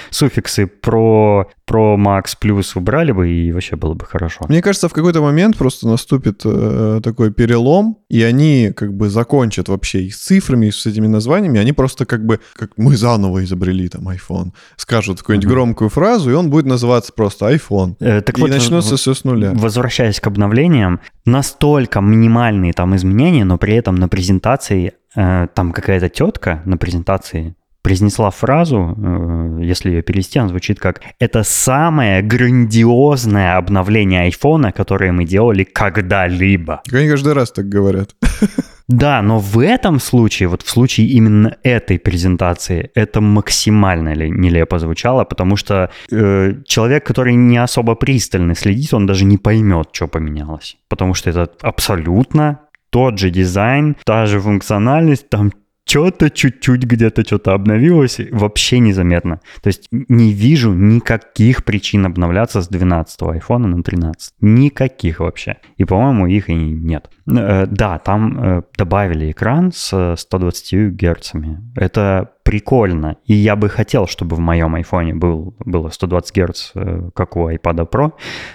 суффиксы 0.09 0.67
про, 0.67 1.49
про 1.65 1.97
Max 1.97 2.35
плюс 2.39 2.75
убрали 2.75 3.11
бы, 3.11 3.29
и 3.29 3.53
вообще 3.53 3.75
было 3.75 3.93
бы 3.93 4.05
хорошо. 4.05 4.45
Мне 4.49 4.61
кажется, 4.61 4.89
в 4.89 4.93
какой-то 4.93 5.21
момент 5.21 5.57
просто 5.57 5.87
наступит 5.87 6.41
э, 6.43 6.99
такой 7.03 7.31
перелом, 7.31 7.97
и 8.09 8.21
они 8.23 8.71
как 8.75 8.93
бы 8.93 9.09
закончат 9.09 9.69
вообще 9.69 10.03
и 10.03 10.09
с 10.09 10.17
цифрами, 10.17 10.67
и 10.67 10.71
с 10.71 10.85
этими 10.85 11.07
названиями. 11.07 11.59
Они 11.59 11.71
просто 11.71 12.05
как 12.05 12.25
бы, 12.25 12.39
как 12.55 12.71
мы 12.77 12.97
заново 12.97 13.43
изобрели 13.43 13.87
там 13.87 14.09
iPhone, 14.09 14.51
скажут 14.75 15.19
какую-нибудь 15.19 15.47
mm-hmm. 15.47 15.53
громкую 15.53 15.89
фразу, 15.89 16.31
и 16.31 16.33
он 16.33 16.49
будет 16.49 16.65
называться 16.65 17.13
просто 17.13 17.53
iPhone. 17.53 17.95
Э, 17.99 18.21
так 18.21 18.37
и 18.37 18.41
вот, 18.41 18.49
начнется 18.71 18.97
все 18.97 19.13
с 19.13 19.23
нуля. 19.23 19.51
Возвращаясь 19.53 20.19
к 20.19 20.27
обновлениям, 20.27 20.99
настолько 21.25 22.01
минимальные 22.01 22.73
там 22.73 22.95
изменения, 22.95 23.45
но 23.45 23.57
при 23.57 23.75
этом 23.75 23.95
на 23.95 24.07
презентации 24.07 24.93
э, 25.15 25.47
там 25.53 25.71
какая-то 25.71 26.09
тетка 26.09 26.61
на 26.65 26.77
презентации 26.77 27.55
произнесла 27.85 28.31
фразу, 28.31 28.95
э, 28.97 29.59
если 29.61 29.91
ее 29.91 30.01
перевести, 30.01 30.39
она 30.39 30.49
звучит 30.49 30.79
как 30.79 31.01
«Это 31.19 31.43
самое 31.43 32.23
грандиозное 32.23 33.57
обновление 33.57 34.21
айфона, 34.21 34.71
которое 34.71 35.11
мы 35.11 35.25
делали 35.25 35.63
когда-либо». 35.63 36.81
Они 36.91 37.07
каждый 37.07 37.33
раз 37.33 37.51
так 37.51 37.69
говорят. 37.69 38.15
Да, 38.87 39.21
но 39.23 39.39
в 39.39 39.59
этом 39.59 39.99
случае, 39.99 40.47
вот 40.47 40.61
в 40.61 40.69
случае 40.69 41.07
именно 41.07 41.57
этой 41.63 41.97
презентации, 41.97 42.91
это 42.95 43.19
максимально 43.19 44.13
нелепо 44.15 44.77
звучало, 44.77 45.25
потому 45.25 45.57
что 45.57 45.89
э, 46.11 46.53
человек, 46.65 47.03
который 47.03 47.35
не 47.35 47.57
особо 47.57 47.95
пристально 47.95 48.53
следит, 48.53 48.93
он 48.93 49.07
даже 49.07 49.25
не 49.25 49.37
поймет, 49.37 49.87
что 49.91 50.07
поменялось. 50.07 50.77
Потому 50.87 51.15
что 51.15 51.31
это 51.31 51.49
абсолютно 51.61 52.59
тот 52.91 53.17
же 53.17 53.31
дизайн, 53.31 53.95
та 54.05 54.25
же 54.25 54.39
функциональность, 54.39 55.29
там 55.29 55.51
что-то 55.87 56.29
чуть-чуть 56.29 56.83
где-то 56.83 57.23
что-то 57.23 57.53
обновилось, 57.53 58.19
вообще 58.31 58.79
незаметно. 58.79 59.39
То 59.61 59.67
есть 59.67 59.87
не 59.91 60.33
вижу 60.33 60.73
никаких 60.73 61.63
причин 61.63 62.05
обновляться 62.05 62.61
с 62.61 62.67
12 62.67 63.21
айфона 63.23 63.67
на 63.67 63.83
13. 63.83 64.33
Никаких 64.41 65.19
вообще. 65.19 65.57
И, 65.77 65.85
по-моему, 65.85 66.27
их 66.27 66.49
и 66.49 66.55
нет. 66.55 67.09
Э, 67.27 67.67
да, 67.67 67.99
там 67.99 68.39
э, 68.39 68.61
добавили 68.77 69.31
экран 69.31 69.71
с 69.71 70.15
120 70.17 70.91
герцами. 70.91 71.61
Это 71.75 72.31
прикольно. 72.43 73.17
И 73.25 73.33
я 73.33 73.55
бы 73.55 73.69
хотел, 73.69 74.07
чтобы 74.07 74.35
в 74.35 74.39
моем 74.39 74.75
айфоне 74.75 75.13
был, 75.13 75.55
было 75.59 75.89
120 75.89 76.35
герц, 76.35 76.71
э, 76.75 77.09
как 77.13 77.35
у 77.37 77.49
iPad 77.49 77.89
Pro. 77.89 78.13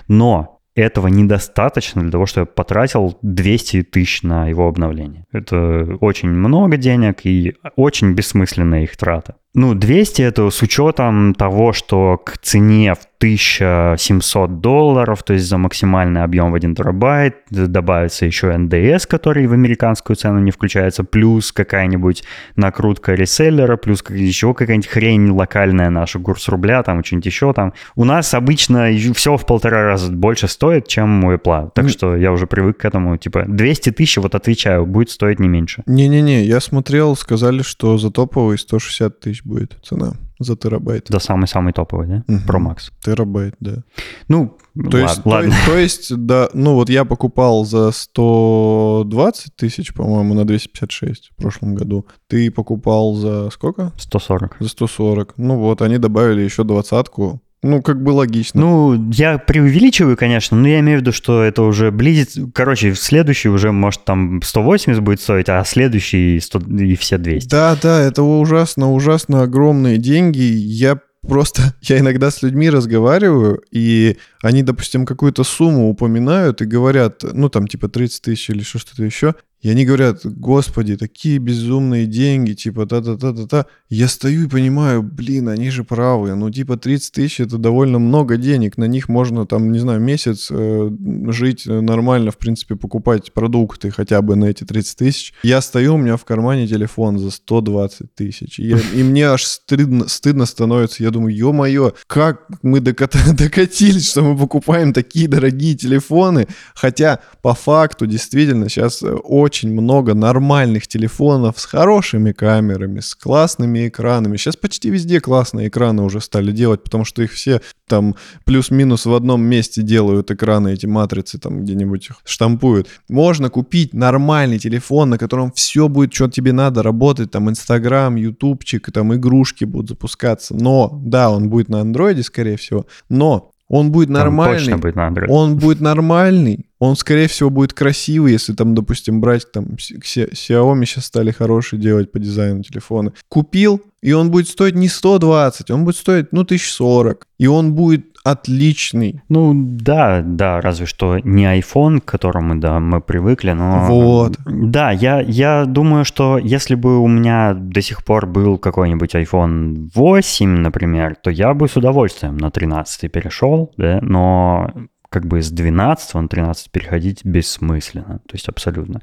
Но 0.09 0.60
этого 0.75 1.09
недостаточно 1.09 2.03
для 2.03 2.11
того, 2.11 2.27
чтобы 2.27 2.43
я 2.43 2.47
потратил 2.47 3.19
200 3.23 3.83
тысяч 3.85 4.23
на 4.23 4.49
его 4.49 4.69
обновление. 4.69 5.27
Это 5.33 5.97
очень 6.01 6.29
много 6.29 6.77
денег 6.77 7.27
и 7.27 7.55
очень 7.77 8.15
бессмысленная 8.15 8.83
их 8.83 8.97
трата. 8.97 9.37
Ну, 9.53 9.75
200 9.75 10.23
это 10.23 10.51
с 10.51 10.63
учетом 10.63 11.35
того, 11.35 11.73
что 11.73 12.19
к 12.19 12.39
цене 12.39 12.95
в 12.95 13.11
1700 13.19 14.61
долларов, 14.61 15.23
то 15.23 15.35
есть 15.35 15.47
за 15.47 15.59
максимальный 15.59 16.23
объем 16.23 16.53
в 16.53 16.55
1 16.55 16.75
терабайт, 16.75 17.37
добавится 17.51 18.25
еще 18.25 18.57
НДС, 18.57 19.07
который 19.07 19.47
в 19.47 19.53
американскую 19.53 20.17
цену 20.17 20.39
не 20.39 20.51
включается, 20.51 21.05
плюс 21.05 21.53
какая-нибудь 21.53 22.23
накрутка 22.57 23.13
реселлера, 23.13 23.77
плюс 23.77 24.03
еще 24.09 24.55
какая-нибудь 24.55 24.89
хрень 24.89 25.31
локальная 25.33 25.91
наша, 25.91 26.19
курс 26.19 26.49
рубля, 26.49 26.83
там 26.83 27.05
что-нибудь 27.05 27.27
еще 27.27 27.53
там. 27.53 27.75
У 27.95 28.05
нас 28.05 28.33
обычно 28.33 28.89
все 29.15 29.37
в 29.37 29.45
полтора 29.45 29.83
раза 29.83 30.11
больше 30.11 30.49
стоит, 30.49 30.89
чем 30.89 31.25
у 31.25 31.35
Apple. 31.35 31.73
Так 31.75 31.91
что 31.91 32.17
я 32.17 32.33
уже 32.33 32.47
привык 32.47 32.79
к 32.79 32.85
этому. 32.87 33.19
Типа 33.19 33.45
200 33.47 33.91
тысяч, 33.91 34.17
вот 34.17 34.35
отвечаю, 34.35 34.87
будет 34.87 35.11
стоить 35.11 35.41
не 35.41 35.49
меньше. 35.49 35.83
Не-не-не, 35.85 36.45
я 36.45 36.61
смотрел, 36.61 37.17
сказали, 37.17 37.61
что 37.61 37.99
за 37.99 38.11
топовый 38.11 38.57
160 38.57 39.21
тысяч 39.21 39.40
тысяч 39.41 39.45
будет 39.45 39.79
цена 39.83 40.15
за 40.39 40.57
терабайт. 40.57 41.07
За 41.09 41.19
самый-самый 41.19 41.73
топовый, 41.73 42.07
да? 42.07 42.25
Угу. 42.29 42.43
Pro 42.47 42.59
Max. 42.59 42.91
Терабайт, 43.05 43.55
да. 43.61 43.83
Ну, 44.29 44.57
то 44.75 44.97
лад, 44.99 45.09
есть, 45.11 45.27
ладно. 45.27 45.55
То, 45.67 45.73
то 45.73 45.79
есть, 45.79 46.17
да, 46.17 46.49
ну 46.55 46.75
вот 46.75 46.89
я 46.89 47.05
покупал 47.05 47.65
за 47.65 47.91
120 47.91 49.57
тысяч, 49.57 49.93
по-моему, 49.93 50.35
на 50.35 50.47
256 50.47 51.33
в 51.33 51.43
прошлом 51.43 51.75
году. 51.75 52.07
Ты 52.29 52.51
покупал 52.51 53.15
за 53.15 53.51
сколько? 53.51 53.93
140. 53.99 54.57
За 54.61 54.69
140. 54.69 55.35
Ну 55.37 55.59
вот, 55.59 55.83
они 55.83 55.99
добавили 55.99 56.43
еще 56.43 56.65
двадцатку 56.65 57.43
ну, 57.63 57.83
как 57.83 58.03
бы 58.03 58.11
логично. 58.11 58.61
Ну, 58.61 59.11
я 59.13 59.37
преувеличиваю, 59.39 60.17
конечно, 60.17 60.57
но 60.57 60.67
я 60.67 60.81
имею 60.81 60.99
в 60.99 61.01
виду, 61.03 61.13
что 61.13 61.43
это 61.43 61.63
уже 61.63 61.91
близится... 61.91 62.49
Короче, 62.55 62.95
следующий 62.95 63.51
уже, 63.51 63.71
может, 63.71 64.05
там 64.05 64.41
180 64.43 65.03
будет 65.03 65.21
стоить, 65.21 65.49
а 65.49 65.63
следующий 65.65 66.41
100... 66.41 66.59
и 66.81 66.97
все 66.97 67.19
200. 67.19 67.49
Да, 67.49 67.77
да, 67.81 68.01
это 68.01 68.23
ужасно, 68.23 68.93
ужасно 68.93 69.43
огромные 69.43 69.99
деньги. 69.99 70.41
Я 70.41 71.01
просто 71.27 71.75
я 71.83 71.99
иногда 71.99 72.31
с 72.31 72.43
людьми 72.43 72.71
разговариваю, 72.71 73.63
и 73.71 74.17
они, 74.43 74.63
допустим, 74.63 75.05
какую-то 75.05 75.45
сумму 75.45 75.91
упоминают 75.91 76.63
и 76.63 76.67
говорят, 76.67 77.23
ну, 77.23 77.51
там, 77.51 77.67
типа 77.67 77.89
30 77.89 78.23
тысяч 78.23 78.49
или 78.49 78.63
что-то 78.63 79.05
еще. 79.05 79.35
И 79.63 79.69
они 79.69 79.85
говорят, 79.85 80.21
господи, 80.25 80.97
такие 80.97 81.39
безумные 81.39 82.07
деньги, 82.07 82.55
типа 82.55 82.87
та-та-та-та-та. 82.87 83.67
Я 83.91 84.09
стою 84.09 84.45
и 84.45 84.49
понимаю, 84.49 85.03
блин, 85.03 85.49
они 85.49 85.71
же 85.71 85.85
правы. 85.85 86.35
Ну, 86.35 86.51
типа 86.51 86.79
30 86.79 87.13
тысяч 87.13 87.41
это 87.41 87.59
довольно 87.59 87.99
много 87.99 88.39
денег. 88.39 88.79
На 88.79 88.85
них 88.85 89.11
можно 89.11 89.47
там, 89.47 89.71
не 89.71 89.79
знаю, 89.79 90.01
месяц 90.01 90.49
э, 90.51 90.91
жить 91.29 91.67
нормально, 91.67 92.31
в 92.31 92.39
принципе, 92.39 92.75
покупать 92.75 93.35
продукты 93.35 93.91
хотя 93.91 94.23
бы 94.23 94.35
на 94.35 94.47
эти 94.47 94.65
30 94.65 94.97
тысяч. 94.97 95.35
Я 95.43 95.61
стою, 95.61 95.95
у 95.95 95.99
меня 95.99 96.17
в 96.17 96.25
кармане 96.25 96.67
телефон 96.67 97.19
за 97.19 97.31
120 97.31 98.15
тысяч. 98.15 98.59
И, 98.59 98.75
и 98.95 99.03
мне 99.03 99.27
аж 99.29 99.45
стыдно, 99.45 100.09
стыдно 100.09 100.47
становится. 100.47 101.03
Я 101.03 101.11
думаю, 101.11 101.37
ё-моё, 101.37 101.93
как 102.07 102.47
мы 102.63 102.81
докатились, 102.81 104.11
что 104.11 104.23
мы 104.23 104.39
покупаем 104.39 104.95
такие 104.95 105.29
дорогие 105.29 105.75
телефоны. 105.75 106.47
Хотя 106.75 107.19
по 107.43 107.53
факту 107.53 108.07
действительно 108.07 108.71
сейчас 108.71 109.03
очень 109.03 109.50
очень 109.51 109.73
много 109.73 110.15
нормальных 110.15 110.87
телефонов 110.87 111.59
с 111.59 111.65
хорошими 111.65 112.31
камерами, 112.31 113.01
с 113.01 113.17
классными 113.17 113.89
экранами. 113.89 114.37
Сейчас 114.37 114.55
почти 114.55 114.91
везде 114.91 115.21
классные 115.21 115.67
экраны 115.67 116.05
уже 116.05 116.21
стали 116.21 116.53
делать, 116.53 116.85
потому 116.85 117.05
что 117.05 117.21
их 117.23 117.33
все 117.33 117.61
там 117.89 118.15
плюс-минус 118.45 119.07
в 119.07 119.13
одном 119.13 119.43
месте 119.43 119.83
делают 119.83 120.31
экраны, 120.31 120.73
эти 120.75 120.87
матрицы 120.87 121.41
там 121.41 121.63
где-нибудь 121.63 122.11
штампуют. 122.25 122.87
Можно 123.09 123.51
купить 123.51 123.93
нормальный 123.93 124.61
телефон, 124.61 125.11
на 125.11 125.19
котором 125.19 125.51
все 125.51 125.89
будет, 125.89 126.15
что 126.15 126.29
тебе 126.29 126.53
надо, 126.53 126.85
работать, 126.85 127.33
там 127.33 127.51
Инстаграм, 127.51 128.15
Ютубчик, 128.15 128.93
там 128.93 129.13
игрушки 129.17 129.65
будут 129.65 129.89
запускаться. 129.89 130.55
Но, 130.55 131.01
да, 131.05 131.29
он 131.29 131.51
будет 131.51 131.69
на 131.69 131.81
андроиде, 131.81 132.23
скорее 132.23 132.57
всего, 132.57 132.87
но 133.09 133.50
он 133.71 133.93
будет 133.93 134.09
нормальный. 134.09 134.59
точно 134.59 134.79
будет 134.79 134.97
на 134.97 135.09
Android. 135.09 135.27
Он 135.29 135.57
будет 135.57 135.81
нормальный. 135.81 136.67
Он, 136.81 136.97
скорее 136.97 137.29
всего, 137.29 137.51
будет 137.51 137.73
красивый, 137.73 138.33
если 138.33 138.53
там, 138.53 138.75
допустим, 138.75 139.21
брать 139.21 139.51
там 139.53 139.77
Xiaomi 139.77 140.85
сейчас 140.87 141.05
стали 141.05 141.31
хорошие 141.31 141.81
делать 141.81 142.11
по 142.11 142.19
дизайну 142.19 142.65
телефона. 142.65 143.13
Купил, 143.29 143.81
и 144.03 144.13
он 144.13 144.33
будет 144.33 144.49
стоить 144.49 144.75
не 144.75 144.89
120, 144.89 145.71
он 145.71 145.85
будет 145.85 145.97
стоить, 145.97 146.33
ну, 146.33 146.41
1040. 146.41 147.27
И 147.39 147.47
он 147.47 147.75
будет 147.75 148.10
отличный. 148.25 149.23
Ну 149.29 149.53
да, 149.55 150.23
да, 150.23 150.61
разве 150.61 150.87
что 150.87 151.19
не 151.19 151.45
iPhone, 151.59 152.01
к 152.01 152.05
которому, 152.05 152.57
да, 152.57 152.81
мы 152.81 153.01
привыкли, 153.01 153.53
но... 153.53 153.87
Вот. 153.87 154.37
Да, 154.45 154.91
я, 154.91 155.21
я 155.21 155.65
думаю, 155.65 156.05
что 156.05 156.39
если 156.39 156.75
бы 156.75 156.99
у 156.99 157.09
меня 157.09 157.55
до 157.55 157.81
сих 157.81 158.05
пор 158.05 158.27
был 158.27 158.59
какой-нибудь 158.59 159.15
iPhone 159.15 159.91
8, 159.95 160.49
например, 160.49 161.17
то 161.17 161.31
я 161.31 161.55
бы 161.55 161.69
с 161.69 161.77
удовольствием 161.77 162.37
на 162.37 162.51
13 162.51 163.11
перешел, 163.11 163.73
да, 163.77 164.01
но 164.03 164.71
как 165.09 165.27
бы 165.27 165.43
с 165.43 165.51
12 165.51 166.15
на 166.15 166.29
13 166.29 166.71
переходить 166.71 167.25
бессмысленно, 167.25 168.21
то 168.27 168.35
есть 168.35 168.49
абсолютно. 168.49 169.01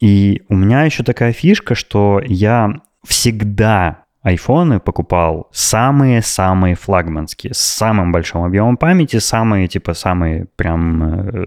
И 0.00 0.42
у 0.48 0.54
меня 0.54 0.84
еще 0.84 1.02
такая 1.02 1.32
фишка, 1.32 1.74
что 1.74 2.20
я 2.24 2.80
всегда 3.04 4.01
айфоны 4.22 4.78
покупал 4.78 5.48
самые-самые 5.52 6.74
флагманские, 6.76 7.54
с 7.54 7.58
самым 7.58 8.12
большим 8.12 8.44
объемом 8.44 8.76
памяти, 8.76 9.18
самые, 9.18 9.68
типа, 9.68 9.94
самые 9.94 10.46
прям 10.56 11.02
э, 11.02 11.46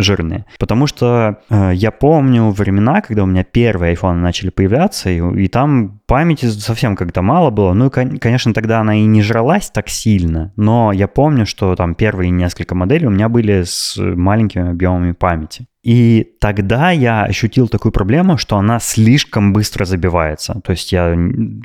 жирные. 0.00 0.46
Потому 0.58 0.86
что 0.86 1.40
э, 1.50 1.72
я 1.74 1.90
помню 1.90 2.50
времена, 2.50 3.00
когда 3.00 3.24
у 3.24 3.26
меня 3.26 3.44
первые 3.44 3.90
айфоны 3.90 4.20
начали 4.20 4.50
появляться, 4.50 5.10
и, 5.10 5.20
и 5.42 5.48
там 5.48 5.97
памяти 6.08 6.46
совсем 6.46 6.96
как-то 6.96 7.22
мало 7.22 7.50
было. 7.50 7.72
Ну, 7.74 7.86
и, 7.86 7.90
конечно, 7.90 8.52
тогда 8.52 8.80
она 8.80 8.96
и 8.96 9.04
не 9.04 9.22
жралась 9.22 9.70
так 9.70 9.88
сильно, 9.88 10.52
но 10.56 10.90
я 10.90 11.06
помню, 11.06 11.46
что 11.46 11.76
там 11.76 11.94
первые 11.94 12.30
несколько 12.30 12.74
моделей 12.74 13.06
у 13.06 13.10
меня 13.10 13.28
были 13.28 13.62
с 13.62 13.96
маленькими 13.96 14.70
объемами 14.70 15.12
памяти. 15.12 15.66
И 15.84 16.34
тогда 16.40 16.90
я 16.90 17.24
ощутил 17.24 17.68
такую 17.68 17.92
проблему, 17.92 18.36
что 18.36 18.58
она 18.58 18.78
слишком 18.80 19.52
быстро 19.52 19.84
забивается. 19.84 20.60
То 20.64 20.72
есть 20.72 20.92
я 20.92 21.16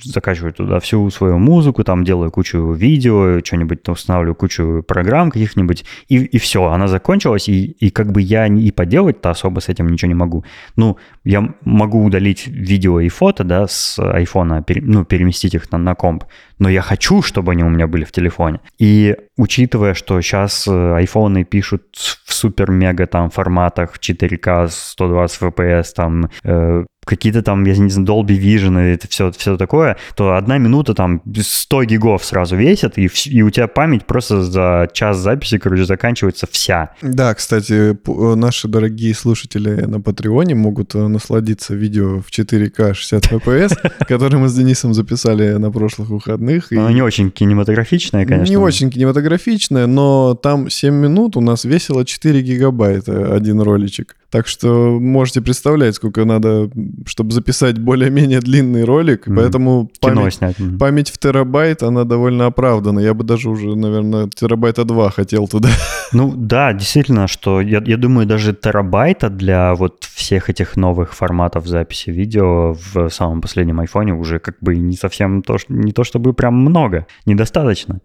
закачиваю 0.02 0.54
туда 0.54 0.80
всю 0.80 1.10
свою 1.10 1.40
музыку, 1.40 1.84
там 1.84 2.04
делаю 2.06 2.32
кучу 2.32 2.72
видео, 2.72 3.40
что-нибудь 3.44 3.90
устанавливаю 3.90 4.36
кучу 4.36 4.82
программ 4.88 5.32
каких-нибудь, 5.32 5.84
и, 6.08 6.20
и 6.20 6.38
все, 6.38 6.64
она 6.66 6.88
закончилась, 6.88 7.50
и, 7.50 7.66
и 7.66 7.90
как 7.90 8.12
бы 8.12 8.22
я 8.22 8.48
и 8.48 8.72
поделать-то 8.72 9.32
особо 9.32 9.60
с 9.60 9.68
этим 9.68 9.90
ничего 9.90 10.08
не 10.08 10.16
могу. 10.16 10.46
Ну, 10.76 10.98
я 11.26 11.54
могу 11.66 12.04
удалить 12.04 12.48
видео 12.48 13.00
и 13.00 13.10
фото, 13.10 13.44
да, 13.44 13.68
с 13.68 14.00
айфона, 14.34 14.64
ну, 14.82 15.06
переместить 15.06 15.56
их 15.56 15.72
на, 15.72 15.78
на 15.78 15.96
комп, 15.96 16.24
но 16.60 16.70
я 16.70 16.82
хочу, 16.82 17.22
чтобы 17.22 17.52
они 17.52 17.64
у 17.64 17.70
меня 17.70 17.88
были 17.88 18.04
в 18.04 18.12
телефоне. 18.12 18.60
И 18.82 19.16
учитывая, 19.38 19.94
что 19.94 20.22
сейчас 20.22 20.68
э, 20.68 20.96
айфоны 20.96 21.44
пишут 21.44 21.84
в 22.26 22.34
супер-мега 22.34 23.08
там 23.08 23.30
форматах 23.30 23.98
4К 24.00 24.68
120 24.70 25.42
FPS, 25.42 25.94
там 25.96 26.30
э, 26.44 26.86
какие-то 27.06 27.42
там, 27.42 27.64
я 27.66 27.76
не 27.78 27.90
знаю, 27.90 28.08
Dolby 28.08 28.40
Vision 28.40 28.82
и 28.82 28.94
это 28.94 29.08
все, 29.08 29.32
все 29.32 29.58
такое, 29.58 29.98
то 30.16 30.36
одна 30.36 30.58
минута 30.58 30.94
там 30.94 31.22
100 31.36 31.84
гигов 31.86 32.24
сразу 32.24 32.56
весит, 32.56 32.98
и, 32.98 33.10
и 33.26 33.42
у 33.42 33.50
тебя 33.50 33.68
память 33.68 34.06
просто 34.06 34.44
за 34.44 34.90
час 34.94 35.18
записи, 35.18 35.58
короче, 35.58 35.86
заканчивается 35.86 36.48
вся. 36.50 36.92
Да, 37.02 37.34
кстати, 37.34 37.96
э, 37.96 38.36
наши 38.36 38.68
дорогие 38.68 39.14
слушатели 39.14 39.82
на 39.86 40.02
Патреоне 40.02 40.56
могут 40.56 40.96
э, 40.96 41.08
насладиться 41.08 41.76
видео 41.76 42.22
в 42.22 42.30
4К 42.30 42.94
60 42.94 43.32
FPS, 43.32 43.76
которое 44.08 44.38
мы 44.38 44.50
с 44.50 44.56
Денисом 44.56 44.94
записали 44.94 45.54
на 45.54 45.72
прошлых 45.72 46.10
выходных. 46.10 46.72
Оно 46.72 46.90
не 46.90 47.02
очень 47.02 47.32
кинематографичное, 47.32 48.26
конечно. 48.26 48.50
Не 48.50 48.58
очень 48.58 48.90
кинематографичное, 48.90 49.88
но 49.88 50.36
там 50.36 50.70
7 50.70 50.94
минут 50.94 51.38
у 51.38 51.42
нас 51.42 51.66
весело 51.66 52.06
4 52.06 52.42
гигабайта 52.42 53.34
один 53.34 53.62
роличек. 53.62 54.16
Так 54.34 54.48
что 54.48 54.98
можете 55.00 55.42
представлять, 55.42 55.94
сколько 55.94 56.26
надо, 56.26 56.68
чтобы 57.06 57.32
записать 57.34 57.78
более-менее 57.78 58.40
длинный 58.40 58.84
ролик. 58.84 59.28
Mm-hmm. 59.28 59.36
Поэтому 59.36 59.92
память, 60.02 60.34
снять. 60.34 60.58
Mm-hmm. 60.58 60.78
память 60.80 61.12
в 61.12 61.20
терабайт, 61.20 61.84
она 61.84 62.04
довольно 62.04 62.48
оправдана. 62.48 62.98
Я 62.98 63.14
бы 63.14 63.24
даже 63.24 63.48
уже, 63.52 63.76
наверное, 63.76 64.28
терабайта 64.28 64.86
2 64.86 65.12
хотел 65.12 65.48
туда. 65.48 65.70
Ну 66.14 66.34
да, 66.36 66.74
действительно, 66.74 67.28
что 67.28 67.62
я, 67.62 67.82
я 67.86 67.98
думаю, 67.98 68.26
даже 68.26 68.54
терабайта 68.54 69.30
для 69.30 69.76
вот 69.76 70.04
всех 70.04 70.50
этих 70.50 70.76
новых 70.78 71.14
форматов 71.14 71.68
записи 71.68 72.10
видео 72.10 72.74
в 72.74 73.10
самом 73.10 73.42
последнем 73.42 73.80
айфоне 73.80 74.14
уже 74.14 74.40
как 74.40 74.58
бы 74.62 74.76
не 74.76 74.96
совсем 74.96 75.44
то, 75.44 75.58
не 75.70 75.92
то 75.92 76.04
чтобы 76.04 76.34
прям 76.34 76.56
много, 76.56 77.06
недостаточно. 77.26 78.00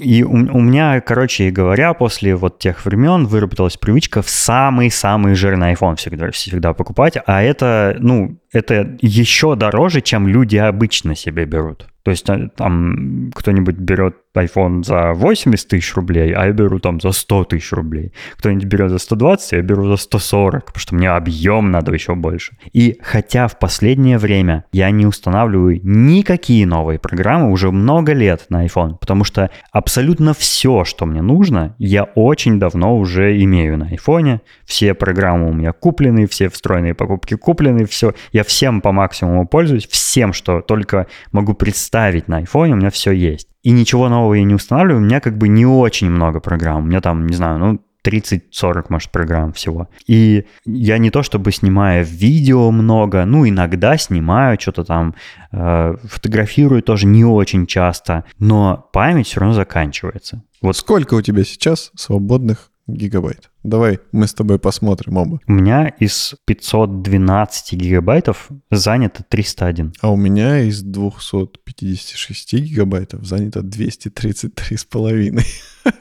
И 0.00 0.22
у, 0.22 0.32
у 0.32 0.60
меня, 0.60 1.00
короче 1.00 1.50
говоря, 1.50 1.94
после 1.94 2.36
вот 2.36 2.58
тех 2.58 2.84
времен 2.84 3.26
выработалась 3.26 3.76
привычка 3.76 4.22
в 4.22 4.30
самый-самый 4.30 5.34
жирный 5.34 5.72
iPhone 5.72 5.96
всегда, 5.96 6.30
всегда 6.30 6.72
покупать, 6.72 7.14
а 7.26 7.42
это, 7.42 7.96
ну, 7.98 8.38
это 8.56 8.96
еще 9.00 9.54
дороже, 9.54 10.00
чем 10.00 10.28
люди 10.28 10.56
обычно 10.56 11.14
себе 11.14 11.44
берут. 11.44 11.86
То 12.06 12.12
есть 12.12 12.30
э, 12.30 12.50
там 12.54 13.32
кто-нибудь 13.34 13.78
берет 13.78 14.14
iPhone 14.36 14.84
за 14.84 15.12
80 15.12 15.66
тысяч 15.66 15.92
рублей, 15.96 16.32
а 16.34 16.46
я 16.46 16.52
беру 16.52 16.78
там 16.78 17.00
за 17.00 17.10
100 17.10 17.44
тысяч 17.44 17.72
рублей. 17.72 18.12
Кто-нибудь 18.38 18.66
берет 18.66 18.90
за 18.92 18.98
120, 18.98 19.52
я 19.52 19.62
беру 19.62 19.88
за 19.88 19.96
140, 19.96 20.66
потому 20.66 20.80
что 20.80 20.94
мне 20.94 21.10
объем 21.10 21.72
надо 21.72 21.92
еще 21.92 22.14
больше. 22.14 22.56
И 22.72 22.96
хотя 23.02 23.48
в 23.48 23.58
последнее 23.58 24.18
время 24.18 24.66
я 24.70 24.90
не 24.90 25.04
устанавливаю 25.04 25.80
никакие 25.82 26.64
новые 26.64 27.00
программы 27.00 27.50
уже 27.50 27.72
много 27.72 28.12
лет 28.12 28.46
на 28.50 28.64
iPhone, 28.64 28.98
потому 29.00 29.24
что 29.24 29.50
абсолютно 29.72 30.32
все, 30.32 30.84
что 30.84 31.06
мне 31.06 31.22
нужно, 31.22 31.74
я 31.78 32.04
очень 32.04 32.60
давно 32.60 32.96
уже 32.96 33.42
имею 33.42 33.78
на 33.78 33.92
iPhone. 33.92 34.42
Все 34.64 34.94
программы 34.94 35.48
у 35.50 35.52
меня 35.52 35.72
куплены, 35.72 36.28
все 36.28 36.48
встроенные 36.50 36.94
покупки 36.94 37.34
куплены, 37.34 37.84
все. 37.84 38.14
Я 38.30 38.44
всем 38.46 38.80
по 38.80 38.92
максимуму 38.92 39.46
пользуюсь, 39.46 39.86
всем, 39.86 40.32
что 40.32 40.60
только 40.60 41.06
могу 41.32 41.54
представить 41.54 42.28
на 42.28 42.42
iPhone, 42.42 42.70
у 42.70 42.76
меня 42.76 42.90
все 42.90 43.12
есть. 43.12 43.48
И 43.62 43.70
ничего 43.70 44.08
нового 44.08 44.34
я 44.34 44.44
не 44.44 44.54
устанавливаю, 44.54 45.02
у 45.02 45.04
меня 45.04 45.20
как 45.20 45.36
бы 45.36 45.48
не 45.48 45.66
очень 45.66 46.10
много 46.10 46.40
программ. 46.40 46.84
У 46.84 46.86
меня 46.86 47.00
там, 47.00 47.26
не 47.26 47.34
знаю, 47.34 47.58
ну, 47.58 47.80
30-40, 48.06 48.86
может, 48.88 49.10
программ 49.10 49.52
всего. 49.52 49.88
И 50.06 50.46
я 50.64 50.98
не 50.98 51.10
то 51.10 51.22
чтобы 51.22 51.50
снимаю 51.50 52.04
видео 52.04 52.70
много, 52.70 53.24
ну, 53.24 53.48
иногда 53.48 53.96
снимаю 53.96 54.58
что-то 54.60 54.84
там, 54.84 55.14
э, 55.52 55.96
фотографирую 56.04 56.82
тоже 56.82 57.06
не 57.06 57.24
очень 57.24 57.66
часто, 57.66 58.24
но 58.38 58.88
память 58.92 59.26
все 59.26 59.40
равно 59.40 59.54
заканчивается. 59.54 60.42
Вот 60.62 60.76
сколько 60.76 61.14
у 61.14 61.22
тебя 61.22 61.44
сейчас 61.44 61.90
свободных 61.96 62.70
гигабайт. 62.86 63.50
Давай 63.62 64.00
мы 64.12 64.26
с 64.26 64.34
тобой 64.34 64.58
посмотрим 64.58 65.16
оба. 65.16 65.40
У 65.46 65.52
меня 65.52 65.88
из 65.88 66.34
512 66.44 67.72
гигабайтов 67.74 68.48
занято 68.70 69.24
301. 69.28 69.94
А 70.00 70.10
у 70.10 70.16
меня 70.16 70.60
из 70.60 70.82
256 70.82 72.54
гигабайтов 72.54 73.24
занято 73.24 73.62
233 73.62 74.76
с 74.76 74.84
половиной. 74.84 75.46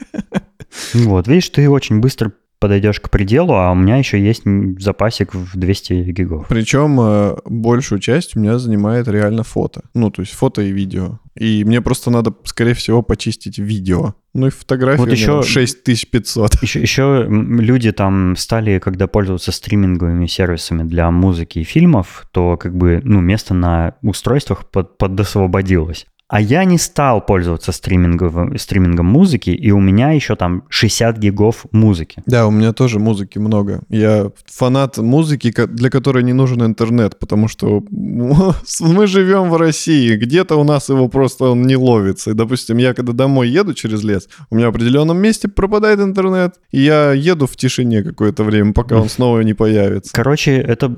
Вот, 0.93 1.28
видишь, 1.30 1.50
ты 1.50 1.69
очень 1.69 2.02
быстро 2.02 2.34
подойдешь 2.60 3.00
к 3.00 3.10
пределу, 3.10 3.54
а 3.54 3.72
у 3.72 3.76
меня 3.76 3.98
еще 3.98 4.20
есть 4.20 4.44
запасик 4.80 5.34
в 5.34 5.58
200 5.58 5.94
гигов. 6.12 6.48
Причем 6.48 7.00
э, 7.00 7.36
большую 7.46 8.00
часть 8.00 8.36
у 8.36 8.39
меня 8.39 8.58
занимает 8.58 9.08
реально 9.08 9.44
фото. 9.44 9.82
Ну, 9.94 10.10
то 10.12 10.22
есть 10.22 10.34
фото 10.34 10.62
и 10.62 10.72
видео. 10.72 11.20
И 11.36 11.63
мне 11.65 11.82
просто 11.82 12.12
надо, 12.12 12.34
скорее 12.46 12.74
всего, 12.74 13.02
почистить 13.02 13.58
видео. 13.58 14.15
Ну 14.34 14.48
и 14.48 14.50
фотографии 14.50 15.00
Вот 15.02 15.12
еще- 15.12 15.41
6500. 15.44 16.62
Еще, 16.62 16.82
еще 16.82 17.26
люди 17.30 17.91
там 17.91 18.36
стали, 18.38 18.80
когда 18.80 19.08
пользоваться 19.08 19.52
стриминговыми 19.52 20.28
сервисами 20.28 20.84
для 20.84 21.12
музыки 21.12 21.60
и 21.60 21.63
фильмов, 21.63 22.28
то 22.32 22.58
как 22.58 22.76
бы, 22.76 23.02
ну, 23.04 23.20
место 23.22 23.54
на 23.54 23.96
устройствах 24.02 24.70
под, 24.70 24.98
подосвободилось. 24.98 26.06
А 26.28 26.42
я 26.42 26.66
не 26.66 26.80
стал 26.80 27.24
пользоваться 27.24 27.72
стриминговым, 27.72 28.58
стримингом 28.58 29.06
музыки, 29.06 29.52
и 29.52 29.70
у 29.70 29.80
меня 29.80 30.12
еще 30.12 30.36
там 30.36 30.64
60 30.70 31.20
гигов 31.20 31.65
музыки. 31.71 32.23
Да, 32.26 32.48
у 32.48 32.52
меня 32.52 32.73
тоже 32.73 32.98
музыки 32.98 33.38
много. 33.38 33.82
Я 33.90 34.32
фанат 34.48 34.98
музыки, 34.98 35.54
для 35.67 35.90
которой 35.92 36.23
не 36.23 36.34
нужен 36.34 36.63
интернет, 36.63 37.19
потому 37.19 37.48
что 37.48 37.84
мы 37.92 39.08
живем 39.08 39.50
в 39.52 39.58
России, 39.58 40.15
где-то 40.15 40.56
у 40.56 40.63
нас 40.63 40.90
его 40.90 41.08
просто 41.10 41.46
он 41.46 41.62
не 41.62 41.76
ловится. 41.76 42.32
И, 42.32 42.34
допустим, 42.34 42.78
я 42.78 42.96
когда 42.96 43.13
домой 43.13 43.50
еду 43.50 43.76
через 43.76 44.04
лес, 44.04 44.28
у 44.50 44.56
меня 44.56 44.67
в 44.67 44.69
определенном 44.69 45.19
месте 45.19 45.48
пропадает 45.48 46.00
интернет, 46.00 46.56
и 46.71 46.82
я 46.82 47.13
еду 47.13 47.46
в 47.46 47.56
тишине 47.56 48.02
какое-то 48.02 48.44
время, 48.44 48.73
пока 48.73 48.98
он 48.98 49.10
снова 49.10 49.42
не 49.42 49.54
появится. 49.54 50.12
Короче, 50.12 50.58
это 50.58 50.92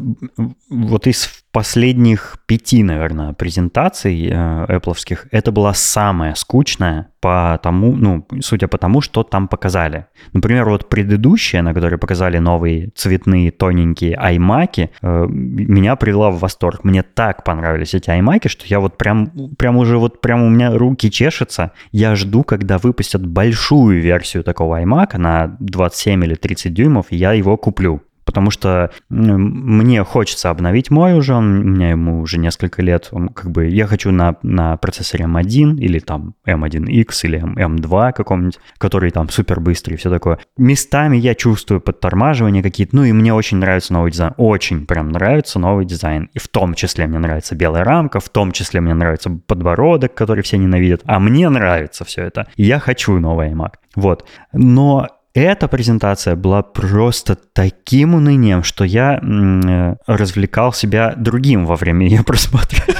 вот 0.70 1.06
из 1.06 1.30
последних 1.58 2.38
пяти, 2.46 2.84
наверное, 2.84 3.34
презентаций 3.34 4.30
э, 4.30 4.66
Apple'овских, 4.70 5.26
это 5.32 5.52
была 5.52 5.74
самая 5.74 6.36
скучная 6.36 7.08
по 7.20 7.60
тому, 7.64 7.96
ну, 7.96 8.28
судя 8.42 8.68
по 8.68 8.78
тому, 8.78 9.02
что 9.02 9.24
там 9.24 9.48
показали. 9.48 10.06
Например, 10.34 10.70
вот 10.70 10.88
предыдущая, 10.88 11.64
на 11.64 11.74
которой 11.74 11.98
показали 11.98 12.38
новые 12.38 12.92
цветные 12.96 13.50
тоненькие 13.50 14.16
iMac, 14.16 14.90
э, 15.02 15.26
меня 15.30 15.96
привела 15.96 16.30
в 16.30 16.38
восторг. 16.38 16.84
Мне 16.84 17.02
так 17.02 17.44
понравились 17.44 17.96
эти 17.96 18.12
iMac, 18.12 18.50
что 18.50 18.66
я 18.68 18.80
вот 18.80 19.00
прям, 19.00 19.32
прям 19.58 19.78
уже 19.78 19.98
вот 19.98 20.22
прям 20.22 20.44
у 20.44 20.50
меня 20.50 20.78
руки 20.78 21.10
чешутся. 21.10 21.72
Я 21.92 22.16
жду, 22.16 22.44
когда 22.44 22.78
выпустят 22.78 23.26
большую 23.26 24.00
версию 24.00 24.44
такого 24.44 24.80
iMac 24.84 25.18
на 25.18 25.58
27 25.60 26.24
или 26.24 26.36
30 26.36 26.72
дюймов, 26.72 27.08
и 27.10 27.16
я 27.16 27.34
его 27.34 27.58
куплю 27.58 28.04
потому 28.28 28.52
что 28.52 28.92
мне 29.10 30.04
хочется 30.04 30.50
обновить 30.50 30.92
мой 30.92 31.18
уже, 31.18 31.34
он, 31.34 31.60
у 31.60 31.64
меня 31.64 31.90
ему 31.92 32.20
уже 32.20 32.38
несколько 32.38 32.82
лет, 32.82 33.08
он 33.12 33.30
как 33.30 33.50
бы, 33.50 33.68
я 33.68 33.88
хочу 33.88 34.12
на, 34.12 34.36
на 34.44 34.76
процессоре 34.78 35.26
M1 35.26 35.78
или 35.78 36.00
там 36.00 36.36
M1X 36.46 37.10
или 37.24 37.40
M- 37.40 37.56
M2 37.56 38.12
каком-нибудь, 38.12 38.60
который 38.78 39.12
там 39.12 39.30
супер 39.30 39.62
быстрый 39.62 39.94
и 39.94 39.98
все 39.98 40.10
такое. 40.10 40.40
Местами 40.58 41.16
я 41.18 41.36
чувствую 41.36 41.80
подтормаживания 41.80 42.62
какие-то, 42.62 42.98
ну 42.98 43.06
и 43.06 43.14
мне 43.14 43.34
очень 43.34 43.58
нравится 43.58 43.94
новый 43.94 44.12
дизайн, 44.12 44.34
очень 44.36 44.86
прям 44.86 45.10
нравится 45.10 45.58
новый 45.58 45.86
дизайн, 45.86 46.30
и 46.34 46.40
в 46.40 46.50
том 46.50 46.74
числе 46.74 47.08
мне 47.08 47.20
нравится 47.20 47.56
белая 47.56 47.86
рамка, 47.86 48.20
в 48.20 48.28
том 48.28 48.52
числе 48.52 48.82
мне 48.82 48.94
нравится 48.94 49.30
подбородок, 49.30 50.14
который 50.14 50.44
все 50.44 50.58
ненавидят, 50.58 51.02
а 51.06 51.20
мне 51.20 51.48
нравится 51.50 52.04
все 52.04 52.24
это, 52.24 52.48
я 52.58 52.80
хочу 52.80 53.18
новый 53.20 53.52
iMac. 53.52 53.76
Вот. 53.96 54.28
Но 54.54 55.08
эта 55.42 55.68
презентация 55.68 56.36
была 56.36 56.62
просто 56.64 57.36
таким 57.54 58.16
унынием, 58.16 58.64
что 58.64 58.84
я 58.84 59.20
м, 59.22 59.60
э, 59.62 59.96
развлекал 60.08 60.74
себя 60.74 61.14
другим 61.16 61.66
во 61.66 61.76
время 61.76 62.08
ее 62.08 62.24
просмотра. 62.24 62.80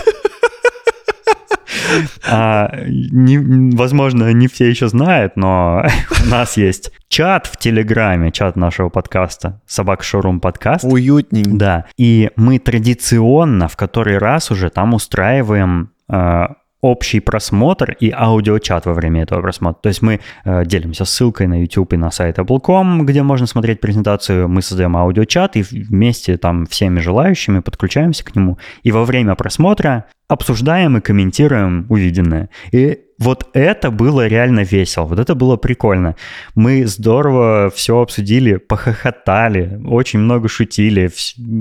А, 2.30 2.70
не- 2.88 3.76
возможно, 3.76 4.32
не 4.34 4.48
все 4.48 4.70
еще 4.70 4.88
знают, 4.90 5.38
но 5.38 5.86
у 6.26 6.30
нас 6.30 6.58
есть 6.58 6.92
чат 7.08 7.48
в 7.48 7.58
Телеграме, 7.58 8.32
чат 8.32 8.56
нашего 8.56 8.90
подкаста, 8.90 9.62
Собак 9.66 10.04
Шоурум 10.04 10.40
подкаст. 10.40 10.84
Уютненько. 10.84 11.52
Да, 11.58 11.86
и 11.98 12.30
мы 12.36 12.60
традиционно 12.60 13.68
в 13.68 13.78
который 13.78 14.18
раз 14.18 14.52
уже 14.52 14.70
там 14.70 14.94
устраиваем 14.94 15.92
э, 16.10 16.48
общий 16.82 17.20
просмотр 17.20 17.96
и 18.00 18.12
аудиочат 18.12 18.86
во 18.86 18.94
время 18.94 19.24
этого 19.24 19.42
просмотра. 19.42 19.82
То 19.82 19.90
есть 19.90 20.02
мы 20.02 20.20
э, 20.46 20.66
делимся 20.66 21.06
ссылкой 21.06 21.48
на 21.48 21.62
YouTube 21.62 21.94
и 21.94 21.98
на 21.98 22.12
сайт 22.12 22.38
Apple.com, 22.38 23.06
где 23.06 23.24
можно 23.24 23.48
смотреть 23.48 23.82
презентацию, 23.82 24.48
мы 24.48 24.62
создаем 24.62 24.96
аудиочат 24.96 25.56
и 25.56 25.64
вместе 25.64 26.38
там 26.38 26.66
всеми 26.68 27.00
желающими 27.00 27.60
подключаемся 27.60 28.24
к 28.24 28.36
нему. 28.36 28.58
И 28.84 28.92
во 28.92 29.06
время 29.06 29.36
просмотра 29.36 30.06
обсуждаем 30.28 30.98
и 30.98 31.02
комментируем 31.02 31.86
увиденное. 31.90 32.50
И 32.72 33.00
вот 33.20 33.50
это 33.54 33.90
было 33.92 34.28
реально 34.28 34.62
весело, 34.62 35.06
вот 35.06 35.20
это 35.20 35.36
было 35.36 35.58
прикольно. 35.58 36.16
Мы 36.56 36.86
здорово 36.86 37.72
все 37.74 38.00
обсудили, 38.00 38.58
похохотали, 38.58 39.82
очень 39.86 40.20
много 40.20 40.48
шутили, 40.48 41.10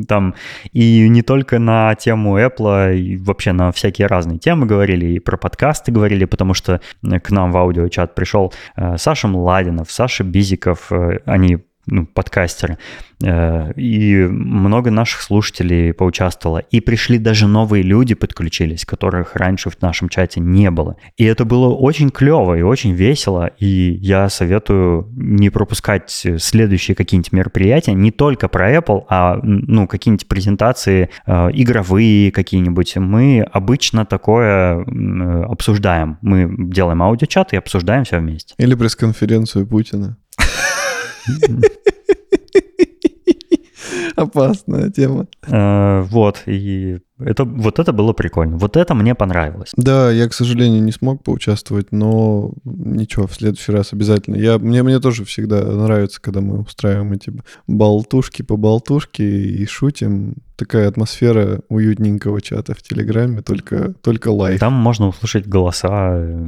там, 0.06 0.34
и 0.72 1.08
не 1.08 1.22
только 1.22 1.58
на 1.58 1.94
тему 1.94 2.38
Apple, 2.38 2.96
и 2.96 3.16
вообще 3.16 3.52
на 3.52 3.72
всякие 3.72 4.06
разные 4.06 4.38
темы 4.38 4.66
говорили, 4.66 5.06
и 5.06 5.18
про 5.18 5.36
подкасты 5.36 5.92
говорили, 5.92 6.24
потому 6.26 6.54
что 6.54 6.80
к 7.02 7.30
нам 7.30 7.52
в 7.52 7.56
аудиочат 7.56 8.14
пришел 8.14 8.52
э, 8.76 8.96
Саша 8.98 9.28
Младинов, 9.28 9.90
Саша 9.90 10.24
Бизиков, 10.24 10.92
э, 10.92 11.20
они 11.24 11.58
ну, 11.86 12.06
подкастеры, 12.06 12.78
Э, 13.24 13.72
и 13.76 14.14
много 14.26 14.90
наших 14.90 15.22
слушателей 15.22 15.94
поучаствовало. 15.94 16.58
И 16.58 16.80
пришли 16.80 17.18
даже 17.18 17.46
новые 17.46 17.82
люди, 17.82 18.14
подключились, 18.14 18.84
которых 18.84 19.36
раньше 19.36 19.70
в 19.70 19.80
нашем 19.80 20.08
чате 20.08 20.40
не 20.40 20.70
было. 20.70 20.96
И 21.16 21.24
это 21.24 21.44
было 21.44 21.72
очень 21.74 22.10
клево 22.10 22.54
и 22.54 22.62
очень 22.62 22.92
весело. 22.92 23.50
И 23.58 23.98
я 24.00 24.28
советую 24.28 25.08
не 25.16 25.48
пропускать 25.50 26.10
следующие 26.10 26.94
какие-нибудь 26.94 27.32
мероприятия, 27.32 27.94
не 27.94 28.10
только 28.10 28.48
про 28.48 28.74
Apple, 28.74 29.04
а 29.08 29.38
ну, 29.42 29.86
какие-нибудь 29.86 30.28
презентации 30.28 31.08
э, 31.26 31.48
игровые 31.54 32.30
какие-нибудь. 32.32 32.96
Мы 32.96 33.40
обычно 33.50 34.04
такое 34.04 34.84
обсуждаем. 35.44 36.18
Мы 36.20 36.54
делаем 36.70 37.02
аудиочат 37.02 37.52
и 37.54 37.56
обсуждаем 37.56 38.04
все 38.04 38.18
вместе. 38.18 38.54
Или 38.58 38.74
пресс-конференцию 38.74 39.66
Путина. 39.66 40.18
Опасная 44.16 44.90
тема. 44.90 45.26
Э, 45.46 46.02
Вот, 46.02 46.42
и 46.46 46.98
это, 47.18 47.44
вот 47.44 47.78
это 47.78 47.92
было 47.92 48.12
прикольно. 48.12 48.58
Вот 48.58 48.76
это 48.76 48.94
мне 48.94 49.14
понравилось. 49.14 49.72
Да, 49.76 50.10
я, 50.10 50.28
к 50.28 50.34
сожалению, 50.34 50.82
не 50.82 50.92
смог 50.92 51.22
поучаствовать, 51.22 51.90
но 51.90 52.52
ничего, 52.64 53.26
в 53.26 53.34
следующий 53.34 53.72
раз 53.72 53.92
обязательно. 53.92 54.36
Я, 54.36 54.58
мне, 54.58 54.82
мне 54.82 55.00
тоже 55.00 55.24
всегда 55.24 55.62
нравится, 55.62 56.20
когда 56.20 56.40
мы 56.40 56.60
устраиваем 56.60 57.12
эти 57.12 57.32
болтушки 57.66 58.42
по 58.42 58.56
болтушке 58.56 59.24
и 59.24 59.64
шутим. 59.66 60.34
Такая 60.56 60.88
атмосфера 60.88 61.60
уютненького 61.68 62.40
чата 62.40 62.74
в 62.74 62.82
Телеграме, 62.82 63.42
только, 63.42 63.92
только 64.02 64.30
лайк. 64.30 64.58
Там 64.58 64.72
можно 64.72 65.08
услышать 65.08 65.46
голоса 65.46 66.16
э, 66.16 66.46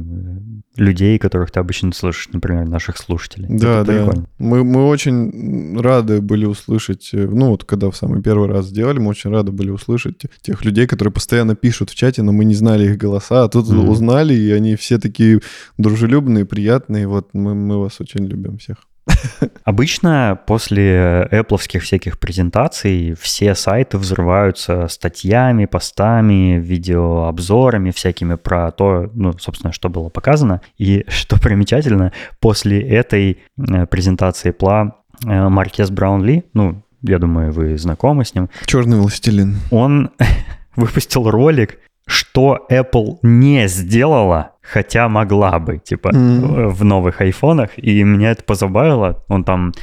людей, 0.77 1.19
которых 1.19 1.51
ты 1.51 1.59
обычно 1.59 1.91
слышишь, 1.93 2.29
например, 2.33 2.67
наших 2.67 2.97
слушателей. 2.97 3.47
Да, 3.49 3.81
это 3.81 3.85
да. 3.85 3.93
прикольно. 3.93 4.27
Мы, 4.39 4.63
мы 4.63 4.87
очень 4.87 5.79
рады 5.79 6.21
были 6.21 6.45
услышать, 6.45 7.07
э, 7.13 7.27
ну 7.27 7.49
вот 7.49 7.65
когда 7.65 7.91
в 7.91 7.95
самый 7.95 8.23
первый 8.23 8.49
раз 8.49 8.65
сделали, 8.65 8.97
мы 8.97 9.09
очень 9.09 9.29
рады 9.29 9.51
были 9.51 9.69
услышать 9.69 10.17
те- 10.17 10.29
тех 10.59 10.65
людей, 10.65 10.87
которые 10.87 11.11
постоянно 11.11 11.55
пишут 11.55 11.89
в 11.89 11.95
чате, 11.95 12.21
но 12.21 12.31
мы 12.31 12.45
не 12.45 12.55
знали 12.55 12.85
их 12.85 12.97
голоса, 12.97 13.43
а 13.43 13.49
тут 13.49 13.69
Мгм. 13.69 13.89
узнали, 13.89 14.33
и 14.33 14.51
они 14.51 14.75
все 14.75 14.97
такие 14.97 15.39
дружелюбные, 15.77 16.45
приятные. 16.45 17.07
Вот 17.07 17.29
мы, 17.33 17.55
мы 17.55 17.79
вас 17.79 17.99
очень 18.01 18.25
любим 18.25 18.57
всех. 18.57 18.77
Обычно 19.63 20.39
после 20.45 21.27
Apple 21.31 21.79
всяких 21.79 22.19
презентаций 22.19 23.15
все 23.19 23.55
сайты 23.55 23.97
взрываются 23.97 24.87
статьями, 24.87 25.65
постами, 25.65 26.59
видеообзорами 26.59 27.91
всякими 27.91 28.35
про 28.35 28.71
то, 28.71 29.09
ну, 29.15 29.33
собственно, 29.39 29.73
что 29.73 29.89
было 29.89 30.09
показано. 30.09 30.61
И 30.77 31.05
что 31.09 31.39
примечательно, 31.39 32.11
после 32.39 32.81
этой 32.81 33.39
э, 33.57 33.85
презентации 33.87 34.51
Apple 34.51 34.91
э, 35.25 35.49
Маркес 35.49 35.89
Браунли, 35.89 36.43
ну, 36.53 36.83
я 37.01 37.19
думаю, 37.19 37.51
вы 37.51 37.77
знакомы 37.77 38.25
с 38.25 38.33
ним, 38.35 38.49
Черный 38.65 38.97
властелин. 38.97 39.57
он 39.71 40.11
выпустил 40.75 41.29
ролик, 41.29 41.77
что 42.05 42.65
Apple 42.71 43.17
не 43.21 43.67
сделала, 43.67 44.51
хотя 44.61 45.07
могла 45.09 45.59
бы, 45.59 45.77
типа, 45.77 46.09
Мгм. 46.13 46.69
в 46.69 46.83
новых 46.83 47.21
айфонах. 47.21 47.71
И 47.77 48.03
меня 48.03 48.31
это 48.31 48.43
позабавило. 48.43 49.23
Он 49.27 49.43
там 49.43 49.73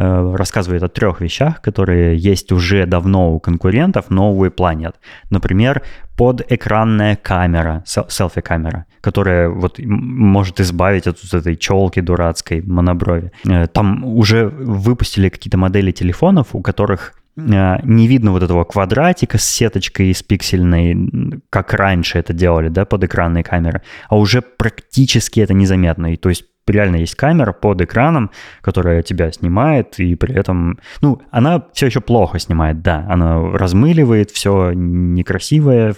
рассказывает 0.00 0.82
о 0.82 0.88
трех 0.88 1.20
вещах, 1.20 1.60
которые 1.60 2.16
есть 2.16 2.52
уже 2.52 2.86
давно 2.86 3.34
у 3.34 3.40
конкурентов, 3.40 4.06
но 4.08 4.32
у 4.32 4.46
Apple 4.46 4.74
нет. 4.74 4.94
Например, 5.30 5.82
подэкранная 6.16 7.16
камера, 7.16 7.82
сел- 7.86 8.08
селфи-камера, 8.08 8.84
которая 9.00 9.48
вот 9.48 9.78
может 9.78 10.60
избавить 10.60 11.06
от 11.06 11.18
вот 11.22 11.34
этой 11.34 11.56
челки 11.56 12.00
дурацкой 12.00 12.62
моноброви. 12.62 13.32
Э, 13.46 13.66
Там 13.66 14.04
уже 14.04 14.46
выпустили 14.46 15.28
какие-то 15.28 15.58
модели 15.58 15.92
телефонов, 15.92 16.48
у 16.52 16.60
которых 16.60 17.14
э, 17.36 17.76
не 17.82 18.06
видно 18.06 18.32
вот 18.32 18.42
этого 18.42 18.64
квадратика 18.64 19.38
с 19.38 19.44
сеточкой 19.44 20.10
из 20.10 20.22
пиксельной, 20.22 21.42
как 21.50 21.74
раньше 21.74 22.18
это 22.18 22.32
делали, 22.32 22.68
да, 22.68 22.84
под 22.84 23.04
экранные 23.04 23.42
камеры, 23.42 23.80
а 24.08 24.16
уже 24.16 24.42
практически 24.42 25.40
это 25.40 25.54
незаметно. 25.54 26.12
И 26.12 26.16
то 26.16 26.28
есть 26.28 26.44
реально 26.70 26.96
есть 26.96 27.14
камера 27.14 27.52
под 27.52 27.82
экраном, 27.82 28.30
которая 28.62 29.02
тебя 29.02 29.30
снимает, 29.32 29.98
и 29.98 30.14
при 30.14 30.34
этом, 30.34 30.78
ну, 31.00 31.20
она 31.30 31.62
все 31.72 31.86
еще 31.86 32.00
плохо 32.00 32.38
снимает, 32.38 32.82
да, 32.82 33.06
она 33.08 33.52
размыливает, 33.52 34.30
все 34.30 34.72
некрасивое 34.74 35.94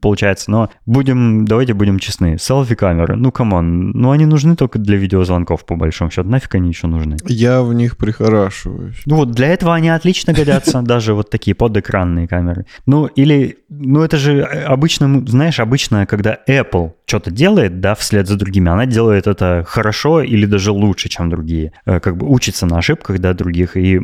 получается, 0.00 0.50
но 0.50 0.70
будем, 0.86 1.44
давайте 1.44 1.74
будем 1.74 1.98
честны, 1.98 2.38
селфи-камеры, 2.38 3.16
ну, 3.16 3.32
come 3.32 3.65
on, 3.65 3.90
ну, 3.90 4.10
они 4.10 4.26
нужны 4.26 4.56
только 4.56 4.78
для 4.78 4.96
видеозвонков, 4.96 5.64
по 5.64 5.76
большому 5.76 6.10
счету, 6.10 6.28
нафиг 6.28 6.54
они 6.54 6.68
еще 6.68 6.86
нужны? 6.86 7.16
Я 7.26 7.62
в 7.62 7.72
них 7.74 7.96
прихорашиваюсь. 7.96 9.02
Ну, 9.06 9.16
вот 9.16 9.32
для 9.32 9.48
этого 9.48 9.74
они 9.74 9.88
отлично 9.88 10.32
годятся, 10.32 10.82
даже 10.82 11.14
вот 11.14 11.30
такие 11.30 11.54
подэкранные 11.54 12.28
камеры. 12.28 12.66
Ну, 12.86 13.06
или, 13.06 13.58
ну, 13.68 14.02
это 14.02 14.16
же 14.16 14.42
обычно, 14.42 15.22
знаешь, 15.26 15.60
обычно, 15.60 16.06
когда 16.06 16.38
Apple 16.48 16.92
что-то 17.06 17.30
делает, 17.30 17.80
да, 17.80 17.94
вслед 17.94 18.26
за 18.26 18.36
другими, 18.36 18.70
она 18.70 18.86
делает 18.86 19.26
это 19.26 19.64
хорошо 19.66 20.15
или 20.22 20.46
даже 20.46 20.72
лучше, 20.72 21.08
чем 21.08 21.30
другие. 21.30 21.72
Э, 21.84 22.00
как 22.00 22.16
бы 22.16 22.26
учится 22.28 22.66
на 22.66 22.78
ошибках, 22.78 23.18
да, 23.18 23.34
других 23.34 23.76
и 23.76 24.00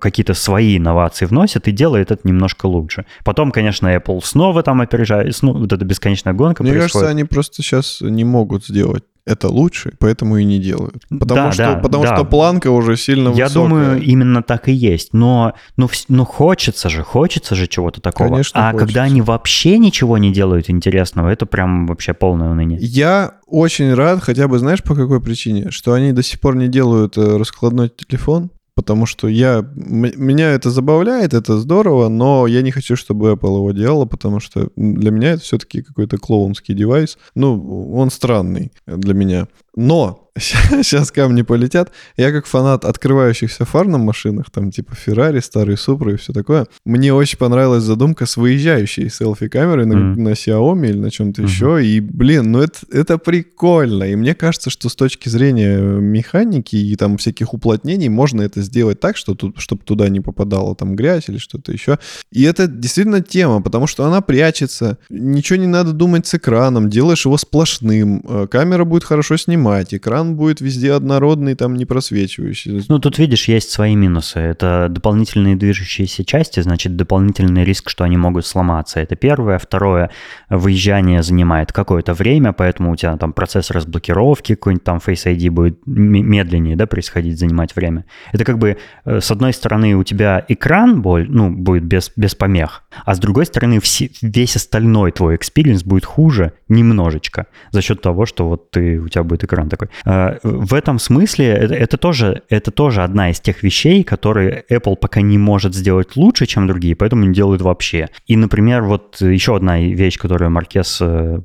какие-то 0.00 0.34
свои 0.34 0.76
инновации 0.78 1.26
вносит 1.26 1.68
и 1.68 1.72
делает 1.72 2.10
это 2.10 2.26
немножко 2.26 2.66
лучше. 2.66 3.04
Потом, 3.24 3.50
конечно, 3.50 3.94
Apple 3.94 4.20
снова 4.22 4.62
там 4.62 4.80
опережает, 4.80 5.36
ну, 5.42 5.52
вот 5.52 5.72
эта 5.72 5.84
бесконечная 5.84 6.32
гонка 6.34 6.62
Мне 6.62 6.72
происходит. 6.72 6.92
кажется, 6.92 7.10
они 7.10 7.24
просто 7.24 7.62
сейчас 7.62 8.00
не 8.00 8.24
могут 8.24 8.66
сделать 8.66 9.04
это 9.26 9.48
лучше, 9.48 9.92
поэтому 9.98 10.36
и 10.38 10.44
не 10.44 10.58
делают. 10.60 11.04
Потому, 11.10 11.34
Да, 11.48 11.52
что, 11.52 11.62
да, 11.62 11.74
потому 11.76 12.04
да. 12.04 12.14
что 12.16 12.24
планка 12.24 12.70
уже 12.70 12.96
сильно 12.96 13.28
Я 13.30 13.46
высокая. 13.46 13.52
думаю, 13.68 14.02
именно 14.02 14.42
так 14.42 14.68
и 14.68 14.72
есть. 14.72 15.12
Но, 15.12 15.54
но, 15.76 15.88
но 16.08 16.24
хочется 16.24 16.88
же, 16.88 17.02
хочется 17.02 17.54
же 17.54 17.66
чего-то 17.66 18.00
такого. 18.00 18.28
Конечно, 18.30 18.68
а 18.68 18.72
хочется. 18.72 18.86
когда 18.86 19.02
они 19.02 19.20
вообще 19.22 19.78
ничего 19.78 20.16
не 20.18 20.32
делают 20.32 20.70
интересного, 20.70 21.28
это 21.28 21.44
прям 21.44 21.86
вообще 21.86 22.14
полное 22.14 22.50
уныние. 22.50 22.78
Я 22.80 23.32
очень 23.46 23.92
рад, 23.94 24.22
хотя 24.22 24.48
бы 24.48 24.58
знаешь 24.58 24.82
по 24.82 24.94
какой 24.94 25.20
причине, 25.20 25.70
что 25.70 25.92
они 25.92 26.12
до 26.12 26.22
сих 26.22 26.40
пор 26.40 26.56
не 26.56 26.68
делают 26.68 27.18
э, 27.18 27.36
раскладной 27.36 27.88
телефон, 27.88 28.50
потому 28.76 29.06
что 29.06 29.26
я 29.26 29.66
меня 29.74 30.50
это 30.50 30.70
забавляет, 30.70 31.34
это 31.34 31.58
здорово, 31.58 32.08
но 32.08 32.46
я 32.46 32.62
не 32.62 32.70
хочу, 32.70 32.94
чтобы 32.94 33.32
Apple 33.32 33.56
его 33.56 33.72
делала, 33.72 34.04
потому 34.04 34.38
что 34.38 34.68
для 34.76 35.10
меня 35.10 35.32
это 35.32 35.42
все-таки 35.42 35.82
какой-то 35.82 36.18
клоунский 36.18 36.74
девайс. 36.74 37.18
Ну, 37.34 37.92
он 37.94 38.10
странный 38.10 38.70
для 38.86 39.14
меня. 39.14 39.48
Но 39.74 40.25
сейчас 40.38 41.10
камни 41.10 41.42
полетят. 41.42 41.92
Я 42.16 42.32
как 42.32 42.46
фанат 42.46 42.84
открывающихся 42.84 43.64
фар 43.64 43.86
на 43.86 43.98
машинах, 43.98 44.50
там 44.50 44.70
типа 44.70 44.92
Ferrari, 44.94 45.40
старые 45.40 45.76
Supra 45.76 46.14
и 46.14 46.16
все 46.16 46.32
такое, 46.32 46.66
мне 46.84 47.12
очень 47.14 47.38
понравилась 47.38 47.82
задумка 47.84 48.26
с 48.26 48.36
выезжающей 48.36 49.08
селфи-камерой 49.10 49.86
на, 49.86 49.96
Мгм. 49.96 50.22
на 50.24 50.28
Xiaomi 50.30 50.88
или 50.90 50.98
на 50.98 51.10
чем-то 51.10 51.42
Мгм. 51.42 51.50
еще. 51.50 51.84
И, 51.86 52.00
блин, 52.00 52.52
ну 52.52 52.60
это, 52.60 52.78
это 52.90 53.18
прикольно. 53.18 54.04
И 54.04 54.16
мне 54.16 54.34
кажется, 54.34 54.70
что 54.70 54.88
с 54.88 54.94
точки 54.96 55.28
зрения 55.28 55.78
механики 55.80 56.76
и 56.76 56.96
там 56.96 57.16
всяких 57.16 57.54
уплотнений 57.54 58.08
можно 58.08 58.42
это 58.42 58.62
сделать 58.62 59.00
так, 59.00 59.16
что 59.16 59.34
тут, 59.34 59.58
чтобы 59.58 59.82
туда 59.84 60.08
не 60.08 60.20
попадала 60.20 60.74
там 60.74 60.96
грязь 60.96 61.28
или 61.28 61.38
что-то 61.38 61.72
еще. 61.72 61.98
И 62.32 62.42
это 62.42 62.66
действительно 62.66 63.20
тема, 63.20 63.62
потому 63.62 63.86
что 63.86 64.04
она 64.04 64.20
прячется, 64.20 64.98
ничего 65.10 65.58
не 65.58 65.66
надо 65.66 65.92
думать 65.92 66.26
с 66.26 66.34
экраном, 66.34 66.90
делаешь 66.90 67.24
его 67.24 67.36
сплошным, 67.38 68.22
э, 68.28 68.46
камера 68.50 68.84
будет 68.84 69.04
хорошо 69.04 69.36
снимать, 69.36 69.94
экран 69.94 70.25
будет 70.34 70.60
везде 70.60 70.92
однородный, 70.92 71.54
там 71.54 71.76
не 71.76 71.84
просвечивающий. 71.84 72.84
Ну, 72.88 72.98
тут, 72.98 73.18
видишь, 73.18 73.48
есть 73.48 73.70
свои 73.70 73.94
минусы. 73.94 74.40
Это 74.40 74.88
дополнительные 74.90 75.56
движущиеся 75.56 76.24
части, 76.24 76.60
значит, 76.60 76.96
дополнительный 76.96 77.64
риск, 77.64 77.90
что 77.90 78.04
они 78.04 78.16
могут 78.16 78.46
сломаться. 78.46 79.00
Это 79.00 79.16
первое. 79.16 79.58
Второе, 79.58 80.10
выезжание 80.50 81.22
занимает 81.22 81.72
какое-то 81.72 82.14
время, 82.14 82.52
поэтому 82.52 82.92
у 82.92 82.96
тебя 82.96 83.16
там 83.16 83.32
процесс 83.32 83.70
разблокировки, 83.70 84.54
какой-нибудь 84.54 84.84
там 84.84 84.98
Face 84.98 85.26
ID 85.26 85.50
будет 85.50 85.80
медленнее, 85.86 86.76
да, 86.76 86.86
происходить, 86.86 87.38
занимать 87.38 87.76
время. 87.76 88.04
Это 88.32 88.44
как 88.44 88.58
бы, 88.58 88.76
э, 89.04 89.20
с 89.20 89.30
одной 89.30 89.52
стороны, 89.52 89.94
у 89.94 90.04
тебя 90.04 90.44
экран 90.48 91.02
боль, 91.02 91.26
ну, 91.28 91.50
будет 91.50 91.84
без, 91.84 92.12
без 92.16 92.34
помех, 92.34 92.82
а 93.04 93.14
с 93.14 93.18
другой 93.18 93.46
стороны, 93.46 93.80
все- 93.80 94.10
весь 94.22 94.56
остальной 94.56 95.12
твой 95.12 95.36
experience 95.36 95.84
будет 95.84 96.04
хуже 96.04 96.52
немножечко 96.68 97.46
за 97.70 97.82
счет 97.82 98.00
того, 98.00 98.26
что 98.26 98.48
вот 98.48 98.70
ты, 98.70 98.98
у 98.98 99.08
тебя 99.08 99.22
будет 99.24 99.44
экран 99.44 99.68
такой. 99.68 99.88
Э, 100.16 100.38
В 100.42 100.74
этом 100.74 100.98
смысле 100.98 101.46
это, 101.46 101.74
это 101.74 101.96
тоже, 101.96 102.42
это 102.48 102.70
тоже 102.70 103.02
одна 103.02 103.30
из 103.30 103.40
тех 103.40 103.62
вещей, 103.62 104.02
которые 104.02 104.64
Apple 104.70 104.96
пока 104.96 105.20
не 105.20 105.38
может 105.38 105.74
сделать 105.74 106.16
лучше, 106.16 106.46
чем 106.46 106.66
другие, 106.66 106.96
поэтому 106.96 107.24
не 107.24 107.34
делают 107.34 107.62
вообще. 107.62 108.08
И, 108.26 108.36
например, 108.36 108.82
вот 108.82 109.20
еще 109.20 109.56
одна 109.56 109.78
вещь, 109.78 110.18
которую 110.18 110.50
Маркес 110.50 110.98
э, 111.00 111.40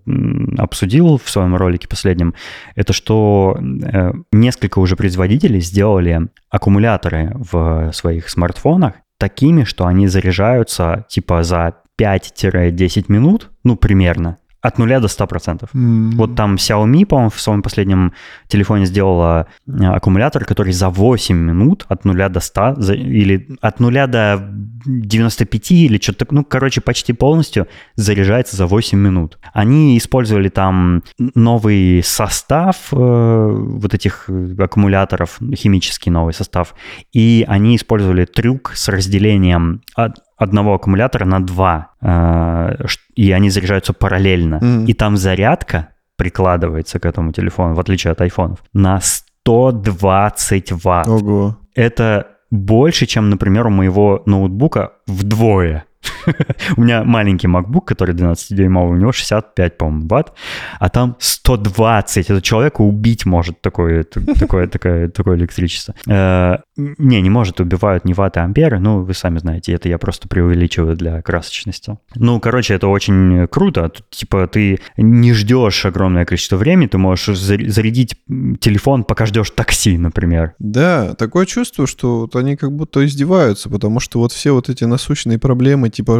обсудил 0.57 1.19
в 1.23 1.29
своем 1.29 1.55
ролике 1.55 1.87
последнем, 1.87 2.33
это 2.75 2.93
что 2.93 3.57
э, 3.59 4.11
несколько 4.31 4.79
уже 4.79 4.95
производителей 4.95 5.61
сделали 5.61 6.27
аккумуляторы 6.49 7.33
в 7.35 7.91
своих 7.93 8.29
смартфонах 8.29 8.93
такими, 9.17 9.63
что 9.63 9.85
они 9.85 10.07
заряжаются 10.07 11.05
типа 11.09 11.43
за 11.43 11.75
5-10 11.99 13.05
минут, 13.09 13.51
ну, 13.63 13.75
примерно, 13.75 14.37
от 14.61 14.77
нуля 14.77 14.99
до 14.99 15.07
100%. 15.07 15.69
Вот 16.17 16.35
там 16.35 16.55
Xiaomi, 16.55 17.05
по-моему, 17.05 17.29
в 17.29 17.39
своем 17.41 17.61
последнем 17.61 18.13
телефоне 18.47 18.85
сделала 18.85 19.47
э, 19.67 19.83
аккумулятор, 19.85 20.45
который 20.45 20.73
за 20.73 20.89
8 20.89 21.35
минут 21.37 21.85
от 21.89 22.05
нуля 22.05 22.29
до 22.29 22.39
100, 22.39 22.75
за- 22.77 22.93
или 22.93 23.47
от 23.61 23.79
нуля 23.79 24.07
до 24.07 24.39
95, 24.85 25.71
или 25.71 25.97
что-то, 26.01 26.25
ну, 26.31 26.43
короче, 26.43 26.81
почти 26.81 27.13
полностью 27.13 27.67
заряжается 27.95 28.55
за 28.55 28.65
8 28.67 28.97
минут. 28.99 29.37
Они 29.53 29.97
использовали 29.97 30.49
там 30.49 31.03
новый 31.35 32.01
состав 32.03 32.75
э, 32.91 32.95
вот 32.95 33.93
этих 33.93 34.29
аккумуляторов, 34.59 35.39
химический 35.55 36.11
новый 36.11 36.33
состав, 36.33 36.75
и 37.13 37.45
они 37.47 37.75
использовали 37.75 38.25
трюк 38.25 38.73
с 38.75 38.87
разделением 38.89 39.81
от- 39.95 40.19
одного 40.41 40.73
аккумулятора 40.73 41.25
на 41.25 41.39
два, 41.39 41.91
э, 42.01 42.85
и 43.15 43.31
они 43.31 43.49
заряжаются 43.49 43.93
параллельно. 43.93 44.57
Мгм. 44.61 44.85
И 44.85 44.93
там 44.93 45.17
зарядка 45.17 45.89
прикладывается 46.17 46.99
к 46.99 47.05
этому 47.05 47.31
телефону, 47.31 47.75
в 47.75 47.79
отличие 47.79 48.11
от 48.11 48.21
айфонов, 48.21 48.59
на 48.73 48.99
120 49.01 50.71
ватт. 50.83 51.07
Ого. 51.07 51.57
Это 51.75 52.27
больше, 52.49 53.05
чем, 53.05 53.29
например, 53.29 53.67
у 53.67 53.69
моего 53.69 54.23
ноутбука 54.25 54.93
вдвое. 55.07 55.85
У 56.77 56.81
меня 56.81 57.03
маленький 57.03 57.47
MacBook, 57.47 57.85
который 57.85 58.15
12-дюймовый, 58.15 58.97
у 58.97 58.99
него 58.99 59.11
65, 59.11 59.77
по-моему, 59.77 60.07
ватт, 60.07 60.33
а 60.79 60.89
там 60.89 61.15
120. 61.19 62.29
Это 62.29 62.41
человека 62.41 62.81
убить 62.81 63.25
может 63.25 63.61
такое, 63.61 64.03
такое, 64.39 64.67
такое, 64.67 65.09
такое 65.09 65.37
электричество. 65.37 65.95
Э, 66.07 66.57
Не, 66.77 67.21
не 67.21 67.29
может, 67.29 67.59
убивают 67.59 68.05
не 68.05 68.13
ватты, 68.13 68.39
а 68.39 68.43
амперы, 68.43 68.79
ну, 68.79 69.01
вы 69.03 69.13
сами 69.13 69.39
знаете, 69.39 69.73
это 69.73 69.89
я 69.89 69.97
просто 69.97 70.27
преувеличиваю 70.27 70.95
для 70.95 71.21
красочности. 71.21 71.97
Ну, 72.15 72.39
короче, 72.39 72.73
это 72.75 72.87
очень 72.87 73.47
круто. 73.47 73.89
Тут, 73.89 74.09
Типа 74.09 74.47
ты 74.47 74.79
не 74.97 75.33
ждешь 75.33 75.85
огромное 75.85 76.25
количество 76.25 76.57
времени, 76.57 76.87
ты 76.87 76.97
можешь 76.97 77.29
зар- 77.37 77.67
зарядить 77.69 78.15
телефон, 78.59 79.03
пока 79.03 79.25
ждешь 79.25 79.49
такси, 79.51 79.97
например. 79.97 80.53
Да, 80.59 81.15
такое 81.15 81.45
чувство, 81.45 81.87
что 81.87 82.21
вот 82.21 82.35
они 82.35 82.55
как 82.55 82.71
будто 82.71 83.03
издеваются, 83.05 83.69
потому 83.69 83.99
что 83.99 84.19
вот 84.19 84.31
все 84.31 84.51
вот 84.51 84.69
эти 84.69 84.83
насущные 84.83 85.39
проблемы, 85.39 85.89
типа 85.89 86.10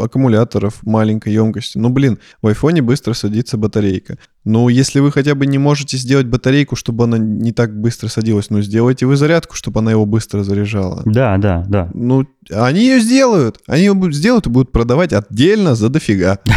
аккумуляторов 0.00 0.82
маленькой 0.82 1.32
емкости. 1.32 1.78
Ну, 1.78 1.88
блин, 1.88 2.18
в 2.42 2.46
айфоне 2.46 2.82
быстро 2.82 3.14
садится 3.14 3.56
батарейка. 3.56 4.18
Ну, 4.44 4.68
если 4.68 5.00
вы 5.00 5.12
хотя 5.12 5.34
бы 5.34 5.46
не 5.46 5.58
можете 5.58 5.96
сделать 5.96 6.26
батарейку, 6.26 6.76
чтобы 6.76 7.04
она 7.04 7.18
не 7.18 7.52
так 7.52 7.78
быстро 7.78 8.08
садилась, 8.08 8.50
ну, 8.50 8.62
сделайте 8.62 9.06
вы 9.06 9.16
зарядку, 9.16 9.56
чтобы 9.56 9.80
она 9.80 9.90
его 9.90 10.06
быстро 10.06 10.42
заряжала. 10.42 11.02
Да, 11.04 11.36
да, 11.38 11.64
да. 11.68 11.90
Ну, 11.94 12.26
они 12.50 12.80
ее 12.80 13.00
сделают. 13.00 13.60
Они 13.66 13.84
ее 13.84 14.12
сделают 14.12 14.46
и 14.46 14.50
будут 14.50 14.72
продавать 14.72 15.12
отдельно 15.12 15.74
за 15.74 15.88
дофига. 15.88 16.38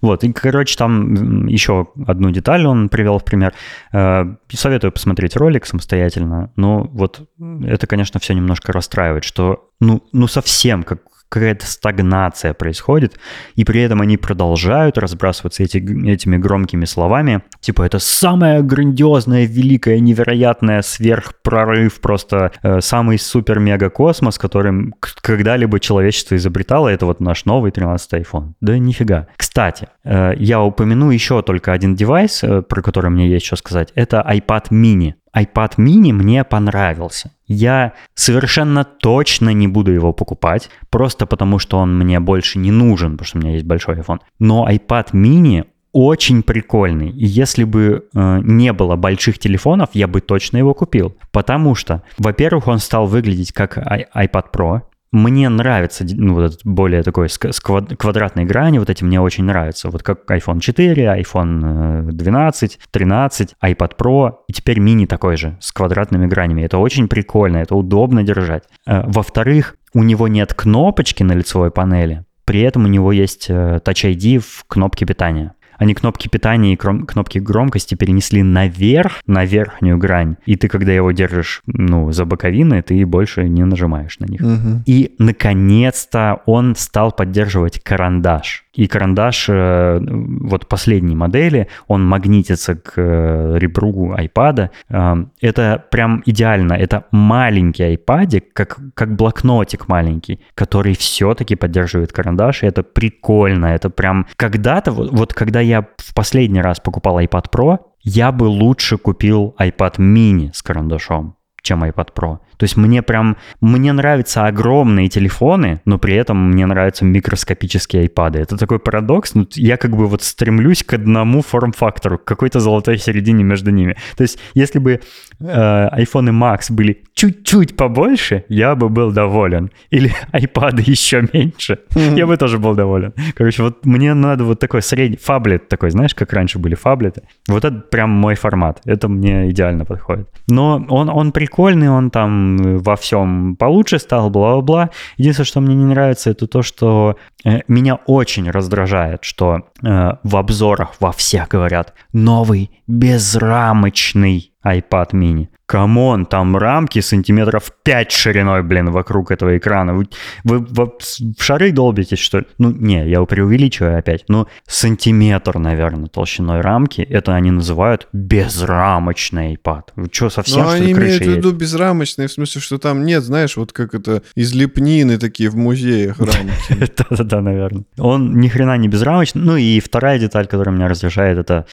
Вот, 0.00 0.22
и, 0.24 0.32
короче, 0.32 0.76
там 0.76 1.46
еще 1.46 1.88
одну 2.06 2.30
деталь 2.30 2.66
он 2.66 2.88
привел 2.88 3.18
в 3.18 3.24
пример. 3.24 3.52
Э, 3.92 4.24
Советую 4.52 4.92
посмотреть 4.92 5.36
ролик 5.36 5.66
самостоятельно. 5.66 6.52
Но 6.56 6.84
вот 6.84 7.28
это, 7.64 7.86
конечно, 7.86 8.20
все 8.20 8.34
немножко 8.34 8.72
расстраивает, 8.72 9.24
что 9.24 9.70
ну, 9.80 10.02
ну 10.12 10.28
совсем 10.28 10.82
как 10.82 11.00
какая-то 11.28 11.66
стагнация 11.66 12.54
происходит, 12.54 13.18
и 13.54 13.64
при 13.64 13.82
этом 13.82 14.00
они 14.00 14.16
продолжают 14.16 14.98
разбрасываться 14.98 15.62
эти, 15.62 15.78
этими 16.10 16.36
громкими 16.36 16.84
словами, 16.84 17.42
типа 17.60 17.82
это 17.82 17.98
самое 17.98 18.62
грандиозное, 18.62 19.46
великое, 19.46 20.00
невероятное 20.00 20.82
сверхпрорыв, 20.82 22.00
просто 22.00 22.52
э, 22.62 22.80
самый 22.80 23.18
супер-мега-космос, 23.18 24.38
которым 24.38 24.94
когда-либо 25.00 25.80
человечество 25.80 26.36
изобретало, 26.36 26.88
это 26.88 27.06
вот 27.06 27.20
наш 27.20 27.44
новый 27.44 27.70
13 27.70 28.14
iPhone. 28.14 28.52
Да 28.60 28.78
нифига. 28.78 29.28
Кстати, 29.36 29.88
э, 30.04 30.32
я 30.38 30.62
упомяну 30.62 31.10
еще 31.10 31.42
только 31.42 31.72
один 31.72 31.94
девайс, 31.94 32.42
э, 32.42 32.62
про 32.62 32.82
который 32.82 33.10
мне 33.10 33.28
есть 33.28 33.46
что 33.46 33.56
сказать, 33.56 33.92
это 33.94 34.24
iPad 34.28 34.70
mini. 34.70 35.14
iPad 35.36 35.72
mini 35.78 36.12
мне 36.12 36.44
понравился. 36.44 37.30
Я 37.46 37.92
совершенно 38.14 38.84
точно 38.84 39.50
не 39.50 39.68
буду 39.68 39.92
его 39.92 40.12
покупать, 40.12 40.70
просто 40.90 41.26
потому 41.26 41.58
что 41.58 41.78
он 41.78 41.98
мне 41.98 42.20
больше 42.20 42.58
не 42.58 42.70
нужен, 42.70 43.12
потому 43.12 43.26
что 43.26 43.38
у 43.38 43.40
меня 43.40 43.52
есть 43.52 43.64
большой 43.64 43.96
iPhone. 43.96 44.20
Но 44.38 44.68
iPad 44.68 45.12
mini 45.12 45.64
очень 45.92 46.42
прикольный. 46.42 47.10
И 47.10 47.26
если 47.26 47.64
бы 47.64 48.06
э, 48.14 48.40
не 48.42 48.72
было 48.72 48.96
больших 48.96 49.38
телефонов, 49.38 49.90
я 49.94 50.06
бы 50.06 50.20
точно 50.20 50.58
его 50.58 50.74
купил. 50.74 51.16
Потому 51.32 51.74
что, 51.74 52.02
во-первых, 52.18 52.68
он 52.68 52.78
стал 52.78 53.06
выглядеть 53.06 53.52
как 53.52 53.78
iPad 53.78 54.44
Pro. 54.52 54.82
Мне 55.10 55.48
нравится 55.48 56.04
ну, 56.10 56.34
вот 56.34 56.44
этот 56.44 56.60
более 56.64 57.02
такой 57.02 57.28
с, 57.30 57.38
квадратной 57.38 58.44
грани, 58.44 58.78
вот 58.78 58.90
эти 58.90 59.04
мне 59.04 59.20
очень 59.20 59.44
нравятся. 59.44 59.88
Вот 59.88 60.02
как 60.02 60.30
iPhone 60.30 60.60
4, 60.60 61.20
iPhone 61.20 62.12
12, 62.12 62.78
13, 62.90 63.54
iPad 63.64 63.92
Pro 63.96 64.34
и 64.48 64.52
теперь 64.52 64.80
мини 64.80 65.06
такой 65.06 65.36
же 65.36 65.56
с 65.60 65.72
квадратными 65.72 66.26
гранями. 66.26 66.62
Это 66.62 66.78
очень 66.78 67.08
прикольно, 67.08 67.58
это 67.58 67.74
удобно 67.74 68.22
держать. 68.22 68.64
Э, 68.86 69.02
во-вторых, 69.06 69.76
у 69.94 70.02
него 70.02 70.28
нет 70.28 70.52
кнопочки 70.52 71.22
на 71.22 71.32
лицевой 71.32 71.70
панели, 71.70 72.24
при 72.44 72.60
этом 72.60 72.84
у 72.84 72.88
него 72.88 73.12
есть 73.12 73.46
э, 73.48 73.80
Touch 73.84 74.12
ID 74.12 74.38
в 74.38 74.64
кнопке 74.66 75.06
питания 75.06 75.54
они 75.78 75.94
кнопки 75.94 76.28
питания 76.28 76.74
и 76.74 76.76
кнопки 76.76 77.38
громкости 77.38 77.94
перенесли 77.94 78.42
наверх, 78.42 79.22
на 79.26 79.44
верхнюю 79.44 79.96
грань. 79.96 80.36
И 80.44 80.56
ты, 80.56 80.68
когда 80.68 80.92
его 80.92 81.12
держишь, 81.12 81.62
ну, 81.66 82.12
за 82.12 82.24
боковины, 82.24 82.82
ты 82.82 83.06
больше 83.06 83.48
не 83.48 83.64
нажимаешь 83.64 84.18
на 84.18 84.26
них. 84.26 84.40
Угу. 84.40 84.82
И, 84.86 85.14
наконец-то, 85.18 86.42
он 86.46 86.74
стал 86.76 87.12
поддерживать 87.12 87.80
карандаш. 87.80 88.64
И 88.78 88.86
карандаш 88.86 89.46
э, 89.48 89.98
вот 90.00 90.68
последней 90.68 91.16
модели, 91.16 91.66
он 91.88 92.04
магнитится 92.06 92.76
к 92.76 92.92
э, 92.96 93.58
ребру 93.58 94.14
iPad. 94.14 94.70
Э, 94.88 95.16
это 95.40 95.84
прям 95.90 96.22
идеально. 96.26 96.74
Это 96.74 97.06
маленький 97.10 97.96
iPad, 97.96 98.40
как, 98.52 98.78
как 98.94 99.16
блокнотик 99.16 99.88
маленький, 99.88 100.38
который 100.54 100.94
все-таки 100.94 101.56
поддерживает 101.56 102.12
карандаш. 102.12 102.62
И 102.62 102.66
это 102.66 102.84
прикольно. 102.84 103.66
Это 103.66 103.90
прям 103.90 104.28
когда-то, 104.36 104.92
вот, 104.92 105.10
вот 105.10 105.34
когда 105.34 105.60
я 105.60 105.82
в 105.96 106.14
последний 106.14 106.62
раз 106.62 106.78
покупал 106.78 107.18
iPad 107.18 107.46
Pro, 107.50 107.78
я 108.04 108.30
бы 108.30 108.44
лучше 108.44 108.96
купил 108.96 109.56
iPad 109.58 109.96
mini 109.98 110.50
с 110.52 110.62
карандашом 110.62 111.34
чем 111.62 111.84
iPad 111.84 112.08
Pro. 112.14 112.38
То 112.58 112.64
есть 112.64 112.76
мне 112.76 113.02
прям, 113.02 113.36
мне 113.60 113.92
нравятся 113.92 114.46
огромные 114.46 115.08
телефоны, 115.08 115.80
но 115.84 115.98
при 115.98 116.14
этом 116.14 116.50
мне 116.50 116.66
нравятся 116.66 117.04
микроскопические 117.04 118.06
iPad. 118.06 118.38
Это 118.38 118.56
такой 118.56 118.78
парадокс, 118.78 119.34
но 119.34 119.46
я 119.54 119.76
как 119.76 119.96
бы 119.96 120.06
вот 120.06 120.22
стремлюсь 120.22 120.82
к 120.82 120.94
одному 120.94 121.42
форм-фактору, 121.42 122.18
к 122.18 122.24
какой-то 122.24 122.60
золотой 122.60 122.98
середине 122.98 123.44
между 123.44 123.70
ними. 123.70 123.96
То 124.16 124.22
есть 124.22 124.38
если 124.54 124.80
бы 124.80 125.00
э, 125.40 125.88
iPhone 126.02 126.30
Max 126.30 126.70
были 126.70 127.04
чуть-чуть 127.14 127.76
побольше, 127.76 128.44
я 128.48 128.74
бы 128.74 128.88
был 128.88 129.12
доволен. 129.12 129.70
Или 129.90 130.12
iPad 130.32 130.82
еще 130.90 131.22
меньше, 131.32 131.78
я 131.94 132.26
бы 132.26 132.36
тоже 132.36 132.58
был 132.58 132.74
доволен. 132.74 133.12
Короче, 133.36 133.62
вот 133.62 133.86
мне 133.86 134.14
надо 134.14 134.44
вот 134.44 134.58
такой 134.58 134.82
средний 134.82 135.16
фаблет 135.16 135.68
такой, 135.68 135.90
знаешь, 135.90 136.14
как 136.14 136.32
раньше 136.32 136.58
были 136.58 136.74
фаблеты. 136.74 137.22
Вот 137.48 137.64
это 137.64 137.76
прям 137.90 138.10
мой 138.10 138.34
формат. 138.34 138.80
Это 138.84 139.08
мне 139.08 139.50
идеально 139.50 139.84
подходит. 139.84 140.28
Но 140.48 140.84
он, 140.88 141.08
он 141.08 141.32
прикольный, 141.32 141.88
он 141.88 142.10
там 142.10 142.47
во 142.56 142.96
всем 142.96 143.56
получше 143.56 143.98
стал, 143.98 144.30
бла-бла-бла. 144.30 144.90
Единственное, 145.16 145.46
что 145.46 145.60
мне 145.60 145.74
не 145.74 145.84
нравится, 145.84 146.30
это 146.30 146.46
то, 146.46 146.62
что 146.62 147.16
э, 147.44 147.60
меня 147.68 147.96
очень 148.06 148.50
раздражает, 148.50 149.24
что 149.24 149.62
э, 149.82 150.10
в 150.22 150.36
обзорах 150.36 150.94
во 151.00 151.12
всех 151.12 151.48
говорят 151.48 151.94
«новый 152.12 152.70
безрамочный 152.86 154.52
iPad 154.64 155.10
mini». 155.12 155.48
Come 155.68 156.00
on, 156.00 156.24
там 156.24 156.56
рамки 156.56 157.00
сантиметров 157.00 157.70
5 157.82 158.10
шириной, 158.10 158.62
блин, 158.62 158.90
вокруг 158.90 159.30
этого 159.30 159.58
экрана. 159.58 159.92
Вы, 159.92 160.08
вы, 160.42 160.60
вы 160.60 160.92
в 161.36 161.42
шары 161.42 161.72
долбитесь, 161.72 162.20
что 162.20 162.38
ли? 162.38 162.46
Ну, 162.56 162.70
не, 162.70 163.06
я 163.06 163.22
преувеличиваю 163.24 163.98
опять. 163.98 164.24
Ну, 164.28 164.46
сантиметр, 164.66 165.58
наверное, 165.58 166.08
толщиной 166.08 166.62
рамки. 166.62 167.02
Это 167.02 167.34
они 167.34 167.50
называют 167.50 168.08
безрамочный 168.14 169.56
iPad. 169.56 169.82
Вы 169.96 170.08
что, 170.10 170.30
совсем, 170.30 170.62
Ну, 170.62 170.68
что 170.70 170.72
они 170.72 170.92
имеют 170.92 171.22
в 171.22 171.28
виду 171.28 171.52
безрамочный, 171.52 172.28
в 172.28 172.32
смысле, 172.32 172.62
что 172.62 172.78
там 172.78 173.04
нет, 173.04 173.22
знаешь, 173.22 173.58
вот 173.58 173.74
как 173.74 173.94
это 173.94 174.22
из 174.34 174.54
лепнины 174.54 175.18
такие 175.18 175.50
в 175.50 175.56
музеях 175.56 176.18
рамки. 176.18 176.92
Да-да-да, 176.96 177.42
наверное. 177.42 177.84
Он 177.98 178.40
ни 178.40 178.48
хрена 178.48 178.78
не 178.78 178.88
безрамочный. 178.88 179.42
Ну, 179.42 179.56
и 179.56 179.80
вторая 179.80 180.18
деталь, 180.18 180.46
которая 180.46 180.74
меня 180.74 180.88
раздражает, 180.88 181.36
это 181.36 181.66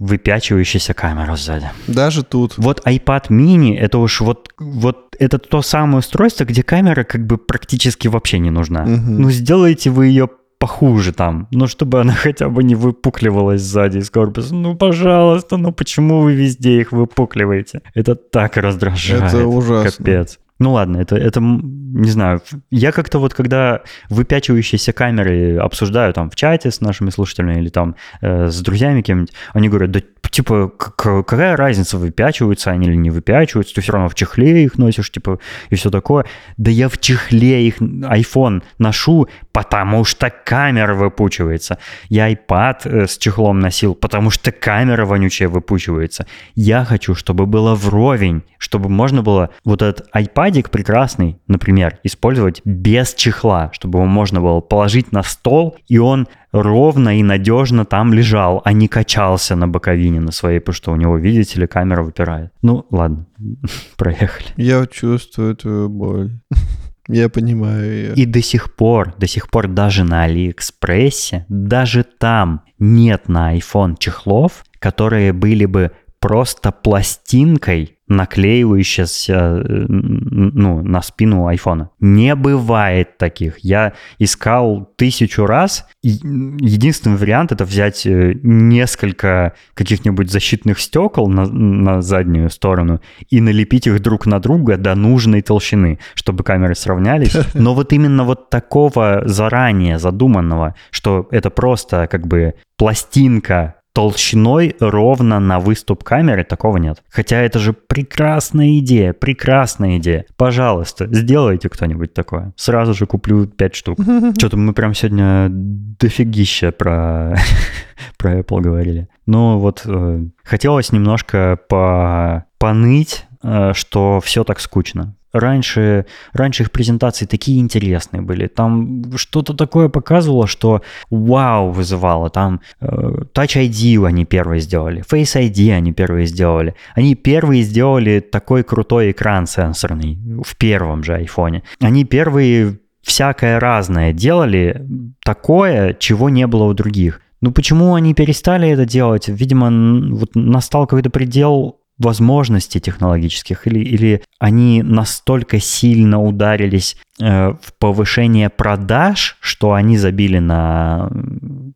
выпячивающаяся 0.00 0.94
камера 0.94 1.36
сзади. 1.36 1.70
Даже 1.86 2.24
тут. 2.24 2.54
Вот 2.56 2.84
iPad 2.86 3.28
mini, 3.28 3.76
это 3.78 3.98
уж 3.98 4.20
вот, 4.22 4.48
вот 4.58 5.14
это 5.18 5.38
то 5.38 5.62
самое 5.62 5.98
устройство, 5.98 6.44
где 6.44 6.62
камера 6.62 7.04
как 7.04 7.26
бы 7.26 7.36
практически 7.36 8.08
вообще 8.08 8.38
не 8.38 8.50
нужна. 8.50 8.82
Угу. 8.82 8.90
Ну, 8.90 9.30
сделайте 9.30 9.90
вы 9.90 10.06
ее 10.06 10.28
похуже 10.58 11.12
там, 11.12 11.48
ну, 11.50 11.66
чтобы 11.66 12.00
она 12.00 12.12
хотя 12.16 12.48
бы 12.48 12.64
не 12.64 12.74
выпукливалась 12.74 13.60
сзади 13.60 13.98
из 13.98 14.10
корпуса. 14.10 14.54
Ну, 14.54 14.74
пожалуйста, 14.74 15.58
ну 15.58 15.70
почему 15.70 16.22
вы 16.22 16.34
везде 16.34 16.80
их 16.80 16.92
выпукливаете? 16.92 17.82
Это 17.94 18.14
так 18.14 18.56
раздражает. 18.56 19.34
Это 19.34 19.46
ужасно. 19.46 20.04
Капец. 20.04 20.38
Ну 20.60 20.72
ладно, 20.72 20.98
это, 20.98 21.16
это, 21.16 21.40
не 21.40 22.10
знаю, 22.10 22.42
я 22.70 22.92
как-то 22.92 23.18
вот 23.18 23.32
когда 23.32 23.80
выпячивающиеся 24.10 24.92
камеры 24.92 25.56
обсуждаю 25.56 26.12
там 26.12 26.28
в 26.28 26.36
чате 26.36 26.70
с 26.70 26.82
нашими 26.82 27.08
слушателями 27.08 27.58
или 27.58 27.70
там 27.70 27.96
э, 28.20 28.48
с 28.48 28.60
друзьями 28.60 29.00
кем-нибудь, 29.00 29.32
они 29.54 29.70
говорят, 29.70 29.90
да 29.90 30.00
типа, 30.30 30.68
какая 30.68 31.56
разница, 31.56 31.98
выпячиваются 31.98 32.70
они 32.70 32.88
или 32.88 32.96
не 32.96 33.10
выпячиваются, 33.10 33.74
ты 33.74 33.80
все 33.80 33.92
равно 33.92 34.08
в 34.08 34.14
чехле 34.14 34.64
их 34.64 34.78
носишь, 34.78 35.10
типа, 35.10 35.38
и 35.68 35.74
все 35.74 35.90
такое. 35.90 36.26
Да 36.56 36.70
я 36.70 36.88
в 36.88 36.98
чехле 36.98 37.66
их 37.66 37.80
iPhone 37.80 38.62
ношу, 38.78 39.28
потому 39.52 40.04
что 40.04 40.30
камера 40.30 40.94
выпучивается. 40.94 41.78
Я 42.08 42.32
iPad 42.32 42.76
э, 42.84 43.06
с 43.06 43.18
чехлом 43.18 43.60
носил, 43.60 43.94
потому 43.94 44.30
что 44.30 44.52
камера 44.52 45.04
вонючая 45.04 45.48
выпучивается. 45.48 46.26
Я 46.54 46.84
хочу, 46.84 47.14
чтобы 47.14 47.46
было 47.46 47.74
вровень, 47.74 48.42
чтобы 48.58 48.88
можно 48.88 49.22
было 49.22 49.50
вот 49.64 49.82
этот 49.82 50.08
iPadик 50.14 50.70
прекрасный, 50.70 51.38
например, 51.46 51.98
использовать 52.04 52.60
без 52.64 53.14
чехла, 53.14 53.70
чтобы 53.72 53.98
его 53.98 54.06
можно 54.06 54.40
было 54.40 54.60
положить 54.60 55.12
на 55.12 55.22
стол, 55.22 55.76
и 55.88 55.98
он 55.98 56.28
ровно 56.52 57.18
и 57.18 57.22
надежно 57.22 57.84
там 57.84 58.12
лежал, 58.12 58.62
а 58.64 58.72
не 58.72 58.88
качался 58.88 59.56
на 59.56 59.68
боковине 59.68 60.20
на 60.20 60.32
своей, 60.32 60.60
потому 60.60 60.74
что 60.74 60.92
у 60.92 60.96
него, 60.96 61.16
видите 61.16 61.60
ли, 61.60 61.66
камера 61.66 62.02
выпирает. 62.02 62.52
Ну, 62.62 62.86
ладно, 62.90 63.26
проехали. 63.96 64.48
Я 64.56 64.86
чувствую 64.86 65.56
твою 65.56 65.88
боль. 65.88 66.40
Я 67.08 67.28
понимаю 67.28 67.92
ее. 67.92 68.14
И 68.14 68.24
до 68.24 68.40
сих 68.40 68.76
пор, 68.76 69.14
до 69.18 69.26
сих 69.26 69.50
пор 69.50 69.66
даже 69.66 70.04
на 70.04 70.24
Алиэкспрессе, 70.24 71.44
даже 71.48 72.04
там 72.04 72.62
нет 72.78 73.28
на 73.28 73.56
iPhone 73.56 73.96
чехлов, 73.98 74.64
которые 74.78 75.32
были 75.32 75.64
бы 75.64 75.90
просто 76.20 76.70
пластинкой 76.70 77.96
наклеивающаяся 78.10 79.62
э, 79.64 79.84
ну, 79.88 80.82
на 80.82 81.00
спину 81.00 81.46
айфона. 81.46 81.90
Не 82.00 82.34
бывает 82.34 83.18
таких. 83.18 83.58
Я 83.60 83.92
искал 84.18 84.92
тысячу 84.96 85.46
раз. 85.46 85.86
Единственный 86.02 87.16
вариант 87.16 87.52
это 87.52 87.64
взять 87.64 88.04
э, 88.06 88.34
несколько 88.42 89.54
каких-нибудь 89.74 90.28
защитных 90.28 90.80
стекол 90.80 91.28
на, 91.28 91.46
на 91.46 92.02
заднюю 92.02 92.50
сторону 92.50 93.00
и 93.28 93.40
налепить 93.40 93.86
их 93.86 94.00
друг 94.00 94.26
на 94.26 94.40
друга 94.40 94.76
до 94.76 94.96
нужной 94.96 95.40
толщины, 95.40 96.00
чтобы 96.14 96.42
камеры 96.42 96.74
сравнялись. 96.74 97.36
Но 97.54 97.74
вот 97.74 97.92
именно 97.92 98.24
вот 98.24 98.50
такого 98.50 99.22
заранее 99.24 100.00
задуманного, 100.00 100.74
что 100.90 101.28
это 101.30 101.50
просто 101.50 102.08
как 102.08 102.26
бы 102.26 102.54
пластинка 102.76 103.76
толщиной 103.92 104.76
ровно 104.80 105.40
на 105.40 105.58
выступ 105.58 106.04
камеры 106.04 106.44
такого 106.44 106.76
нет. 106.76 107.02
Хотя 107.10 107.40
это 107.40 107.58
же 107.58 107.72
прекрасная 107.72 108.78
идея, 108.78 109.12
прекрасная 109.12 109.98
идея. 109.98 110.26
Пожалуйста, 110.36 111.08
сделайте 111.10 111.68
кто-нибудь 111.68 112.14
такое. 112.14 112.52
Сразу 112.56 112.94
же 112.94 113.06
куплю 113.06 113.46
5 113.46 113.74
штук. 113.74 113.98
Что-то 114.38 114.56
мы 114.56 114.72
прям 114.72 114.94
сегодня 114.94 115.48
дофигища 115.50 116.72
про, 116.72 117.36
про 118.18 118.40
Apple 118.40 118.60
говорили. 118.60 119.08
Ну 119.26 119.58
вот 119.58 119.82
э, 119.84 120.24
хотелось 120.44 120.92
немножко 120.92 121.58
по 121.68 122.44
поныть, 122.58 123.26
э, 123.42 123.72
что 123.74 124.20
все 124.22 124.44
так 124.44 124.60
скучно. 124.60 125.16
Раньше, 125.32 126.06
раньше 126.32 126.64
их 126.64 126.70
презентации 126.70 127.26
такие 127.26 127.60
интересные 127.60 128.20
были. 128.20 128.48
Там 128.48 129.16
что-то 129.16 129.54
такое 129.54 129.88
показывало, 129.88 130.46
что 130.46 130.82
вау 131.10 131.70
вызывало. 131.70 132.30
Там 132.30 132.60
э, 132.80 132.86
Touch 132.86 133.56
ID 133.56 134.06
они 134.06 134.24
первые 134.24 134.60
сделали, 134.60 135.02
Face 135.02 135.40
ID 135.40 135.72
они 135.72 135.92
первые 135.92 136.26
сделали. 136.26 136.74
Они 136.94 137.14
первые 137.14 137.62
сделали 137.62 138.20
такой 138.20 138.64
крутой 138.64 139.12
экран 139.12 139.46
сенсорный 139.46 140.18
в 140.44 140.56
первом 140.56 141.04
же 141.04 141.14
айфоне. 141.14 141.62
Они 141.80 142.04
первые 142.04 142.78
всякое 143.02 143.60
разное 143.60 144.12
делали, 144.12 144.86
такое, 145.24 145.94
чего 145.94 146.28
не 146.28 146.46
было 146.46 146.64
у 146.64 146.74
других. 146.74 147.20
Ну 147.40 147.52
почему 147.52 147.94
они 147.94 148.14
перестали 148.14 148.68
это 148.68 148.84
делать? 148.84 149.28
Видимо, 149.28 149.70
вот 150.14 150.34
настал 150.34 150.86
какой-то 150.86 151.10
предел 151.10 151.79
возможностей 152.00 152.80
технологических, 152.80 153.66
или, 153.66 153.80
или 153.80 154.22
они 154.38 154.82
настолько 154.82 155.60
сильно 155.60 156.20
ударились 156.20 156.96
э, 157.20 157.54
в 157.62 157.74
повышение 157.78 158.48
продаж, 158.48 159.36
что 159.40 159.74
они 159.74 159.98
забили 159.98 160.38
на 160.38 161.10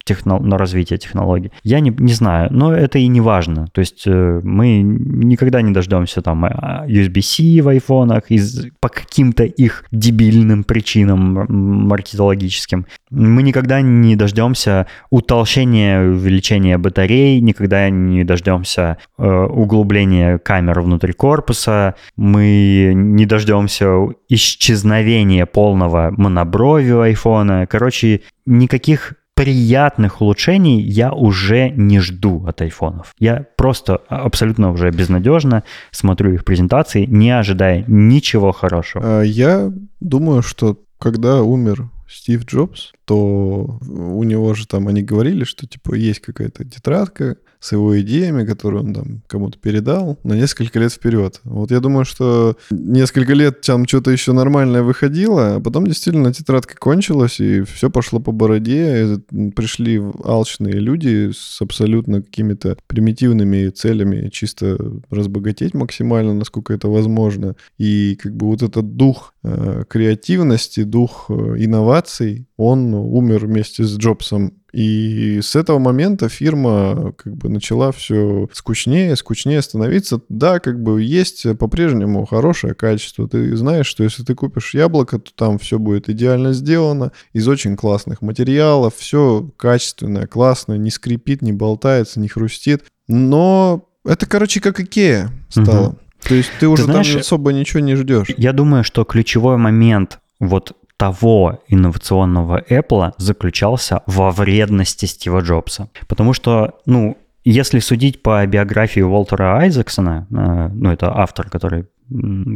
техно, 0.05 0.39
на 0.39 0.59
развитие 0.59 0.99
технологий. 0.99 1.51
Я 1.63 1.81
не, 1.81 1.91
не 1.99 2.13
знаю, 2.13 2.49
но 2.53 2.73
это 2.73 2.99
и 2.99 3.07
не 3.09 3.21
важно. 3.21 3.67
То 3.73 3.81
есть 3.81 4.05
э, 4.07 4.41
мы 4.43 4.81
никогда 4.83 5.63
не 5.63 5.73
дождемся 5.73 6.23
там 6.23 6.45
а, 6.45 6.85
USB-C 6.87 7.63
в 7.63 7.69
айфонах 7.69 8.31
из, 8.31 8.67
по 8.81 8.89
каким-то 8.89 9.45
их 9.45 9.85
дебильным 9.91 10.65
причинам 10.65 11.47
маркетологическим. 11.89 12.87
Мы 13.11 13.43
никогда 13.43 13.81
не 13.81 14.17
дождемся 14.17 14.87
утолщения, 15.11 16.01
увеличения 16.03 16.79
батарей, 16.79 17.41
никогда 17.41 17.89
не 17.89 18.25
дождемся 18.25 18.99
э, 19.19 19.27
углубления 19.27 20.39
камер 20.39 20.81
внутри 20.81 21.13
корпуса, 21.13 21.95
мы 22.17 22.93
не 22.95 23.25
дождемся 23.27 23.87
исчезновения 24.29 25.47
полного 25.47 26.13
моноброви 26.17 26.93
айфона. 26.93 27.67
Короче, 27.67 28.21
никаких 28.47 29.15
приятных 29.35 30.21
улучшений 30.21 30.81
я 30.81 31.13
уже 31.13 31.71
не 31.71 32.01
жду 32.01 32.45
от 32.47 32.63
айфонов. 32.63 33.15
Я 33.19 33.47
просто 33.57 33.97
абсолютно 34.09 34.71
уже 34.71 34.91
безнадежно 34.91 35.65
смотрю 35.91 36.33
их 36.33 36.45
презентации, 36.45 37.05
не 37.07 37.31
ожидая 37.31 37.85
ничего 37.87 38.53
хорошего. 38.53 39.21
А 39.21 39.23
я 39.23 39.73
думаю, 40.01 40.43
что 40.43 40.79
когда 40.99 41.43
умер 41.43 41.91
Стив 42.09 42.45
Джобс, 42.47 42.93
то 43.05 43.79
у 43.89 44.23
него 44.23 44.55
же 44.55 44.67
там 44.67 44.89
они 44.89 45.03
говорили, 45.03 45.45
что 45.45 45.67
типа 45.67 45.95
есть 45.95 46.21
какая-то 46.21 46.65
тетрадка, 46.65 47.37
с 47.65 47.73
его 47.73 47.99
идеями, 47.99 48.45
которые 48.45 48.83
он 48.83 48.93
там 48.93 49.23
кому-то 49.27 49.59
передал, 49.59 50.19
на 50.23 50.35
несколько 50.35 50.79
лет 50.79 50.93
вперед. 50.93 51.41
Вот 51.45 51.71
я 51.71 51.81
думаю, 51.81 52.05
что 52.05 52.59
несколько 52.71 53.33
лет 53.33 53.63
там 53.63 53.89
что-то 53.89 54.11
еще 54.11 54.33
нормальное 54.33 54.83
выходило, 54.83 55.55
а 55.55 55.61
потом 55.61 55.87
действительно 55.87 56.31
тетрадка 56.31 56.77
кончилась, 56.77 57.41
и 57.41 57.63
все 57.63 57.89
пошло 57.89 58.21
по 58.21 58.33
бороде. 58.33 59.19
Пришли 59.57 59.99
алчные 60.25 60.75
люди 60.75 61.31
с 61.35 61.63
абсолютно 61.63 62.21
какими-то 62.21 62.77
примитивными 62.87 63.71
целями 63.71 64.29
чисто 64.29 64.77
разбогатеть 65.09 65.73
максимально, 65.73 66.35
насколько 66.35 66.75
это 66.75 66.89
возможно. 66.89 67.57
И 67.79 68.19
как 68.23 68.37
бы 68.37 68.47
вот 68.49 68.63
этот 68.63 68.97
дух 68.97 69.33
э, 69.43 69.85
креативности, 69.89 70.83
дух 70.83 71.27
э, 71.31 71.33
инноваций, 71.33 72.47
он 72.59 72.93
умер 72.93 73.47
вместе 73.47 73.85
с 73.85 73.97
Джобсом 73.97 74.53
и 74.75 75.41
с 75.41 75.55
этого 75.55 75.79
момента 75.79 76.29
фирма 76.29 77.15
как 77.17 77.37
бы 77.37 77.49
начала 77.49 77.93
все 77.93 78.49
скучнее, 78.53 79.15
скучнее 79.15 79.63
становиться. 79.63 80.21
Да, 80.29 80.59
как 80.59 80.83
бы 80.83 81.01
есть 81.01 81.47
по-прежнему 81.59 82.27
хорошее 82.27 82.75
качество. 82.75 83.29
Ты 83.29 83.57
знаешь, 83.57 83.87
что 83.87 84.03
если 84.03 84.25
ты 84.25 84.35
купишь 84.35 84.75
яблоко, 84.75 85.21
то 85.21 85.31
там 85.33 85.61
все 85.61 85.79
будет 85.79 86.09
идеально 86.09 86.53
сделано, 86.53 87.13
из 87.33 87.47
очень 87.47 87.77
классных 87.77 88.21
материалов, 88.21 88.95
все 88.97 89.49
качественное, 89.57 90.27
классное, 90.27 90.77
не 90.77 90.91
скрипит, 90.91 91.41
не 91.41 91.53
болтается, 91.53 92.19
не 92.19 92.27
хрустит. 92.27 92.83
Но 93.07 93.89
это, 94.05 94.27
короче, 94.27 94.61
как 94.61 94.81
Икея 94.81 95.31
стало. 95.51 95.89
Угу. 95.91 95.99
То 96.29 96.35
есть 96.35 96.51
ты 96.59 96.67
уже 96.67 96.83
ты 96.83 96.91
знаешь, 96.91 97.13
там 97.13 97.21
особо 97.21 97.53
ничего 97.53 97.79
не 97.79 97.95
ждешь. 97.95 98.27
Я 98.37 98.53
думаю, 98.53 98.83
что 98.83 99.05
ключевой 99.05 99.57
момент 99.57 100.19
вот 100.41 100.73
того 100.97 101.61
инновационного 101.69 102.61
Apple 102.61 103.13
заключался 103.19 104.03
во 104.07 104.31
вредности 104.31 105.07
Стива 105.07 105.41
Джобса. 105.41 105.89
Потому 106.09 106.33
что, 106.33 106.79
ну, 106.87 107.17
если 107.45 107.79
судить 107.81 108.23
по 108.23 108.47
биографии 108.47 109.01
Уолтера 109.01 109.59
Айзексона, 109.59 110.27
э, 110.31 110.69
ну, 110.73 110.91
это 110.91 111.13
автор, 111.15 111.51
который 111.51 111.87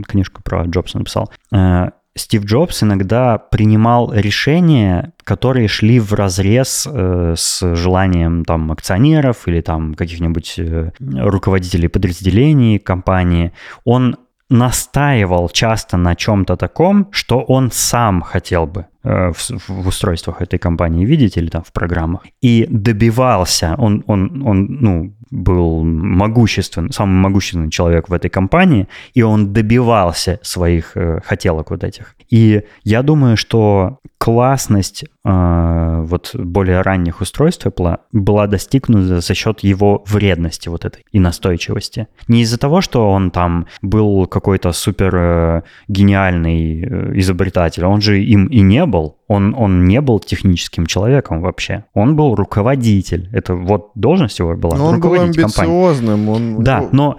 книжку 0.06 0.42
про 0.42 0.64
Джобса 0.64 0.98
написал, 0.98 1.30
э, 1.52 1.90
Стив 2.18 2.44
Джобс 2.44 2.82
иногда 2.82 3.38
принимал 3.38 4.12
решения, 4.12 5.12
которые 5.24 5.68
шли 5.68 6.00
в 6.00 6.12
разрез 6.12 6.86
э, 6.90 7.34
с 7.36 7.74
желанием 7.76 8.44
там 8.44 8.72
акционеров 8.72 9.46
или 9.46 9.60
там 9.60 9.94
каких-нибудь 9.94 10.54
э, 10.58 10.90
руководителей 10.98 11.88
подразделений 11.88 12.78
компании. 12.78 13.52
Он 13.84 14.16
настаивал 14.50 15.48
часто 15.50 15.96
на 15.96 16.14
чем-то 16.14 16.56
таком, 16.56 17.06
что 17.10 17.40
он 17.40 17.70
сам 17.70 18.22
хотел 18.22 18.66
бы 18.66 18.86
э, 19.04 19.32
в, 19.32 19.68
в 19.68 19.88
устройствах 19.88 20.42
этой 20.42 20.58
компании 20.58 21.04
видеть 21.04 21.36
или 21.36 21.48
там 21.48 21.62
в 21.62 21.72
программах. 21.72 22.22
И 22.40 22.66
добивался, 22.70 23.74
он, 23.78 24.02
он, 24.06 24.42
он 24.46 24.66
ну, 24.80 25.12
был 25.30 25.82
могущественный, 25.84 26.92
самый 26.92 27.20
могущественный 27.20 27.70
человек 27.70 28.08
в 28.08 28.12
этой 28.12 28.30
компании, 28.30 28.88
и 29.14 29.22
он 29.22 29.52
добивался 29.52 30.40
своих 30.42 30.96
э, 30.96 31.20
хотелок 31.24 31.70
вот 31.70 31.84
этих. 31.84 32.14
И 32.30 32.62
я 32.84 33.02
думаю, 33.02 33.36
что 33.36 33.98
классность 34.18 35.04
э, 35.24 36.02
вот 36.04 36.34
более 36.34 36.82
ранних 36.82 37.20
устройств 37.20 37.66
Apple 37.66 37.98
была 38.12 38.46
достигнута 38.46 39.20
за 39.20 39.34
счет 39.34 39.60
его 39.60 40.02
вредности 40.06 40.68
вот 40.68 40.84
этой 40.84 41.04
и 41.12 41.20
настойчивости. 41.20 42.08
Не 42.26 42.42
из-за 42.42 42.58
того, 42.58 42.80
что 42.80 43.10
он 43.10 43.30
там 43.30 43.66
был 43.80 44.26
какой-то 44.26 44.72
супер 44.72 45.14
э, 45.14 45.62
гениальный 45.88 46.82
э, 46.82 47.18
изобретатель, 47.18 47.84
он 47.84 48.00
же 48.00 48.22
им 48.22 48.46
и 48.46 48.60
не 48.60 48.84
был. 48.84 49.17
Он, 49.28 49.54
он 49.56 49.84
не 49.84 50.00
был 50.00 50.18
техническим 50.20 50.86
человеком 50.86 51.40
вообще. 51.40 51.84
Он 51.94 52.16
был 52.16 52.34
руководитель. 52.34 53.28
Это 53.32 53.54
вот 53.54 53.92
должность 53.94 54.38
его 54.38 54.56
была. 54.56 54.76
Но 54.76 54.86
он 54.86 55.00
был 55.00 55.12
амбициозным. 55.12 56.28
Он... 56.28 56.64
Да, 56.64 56.88
но 56.92 57.18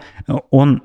он 0.49 0.81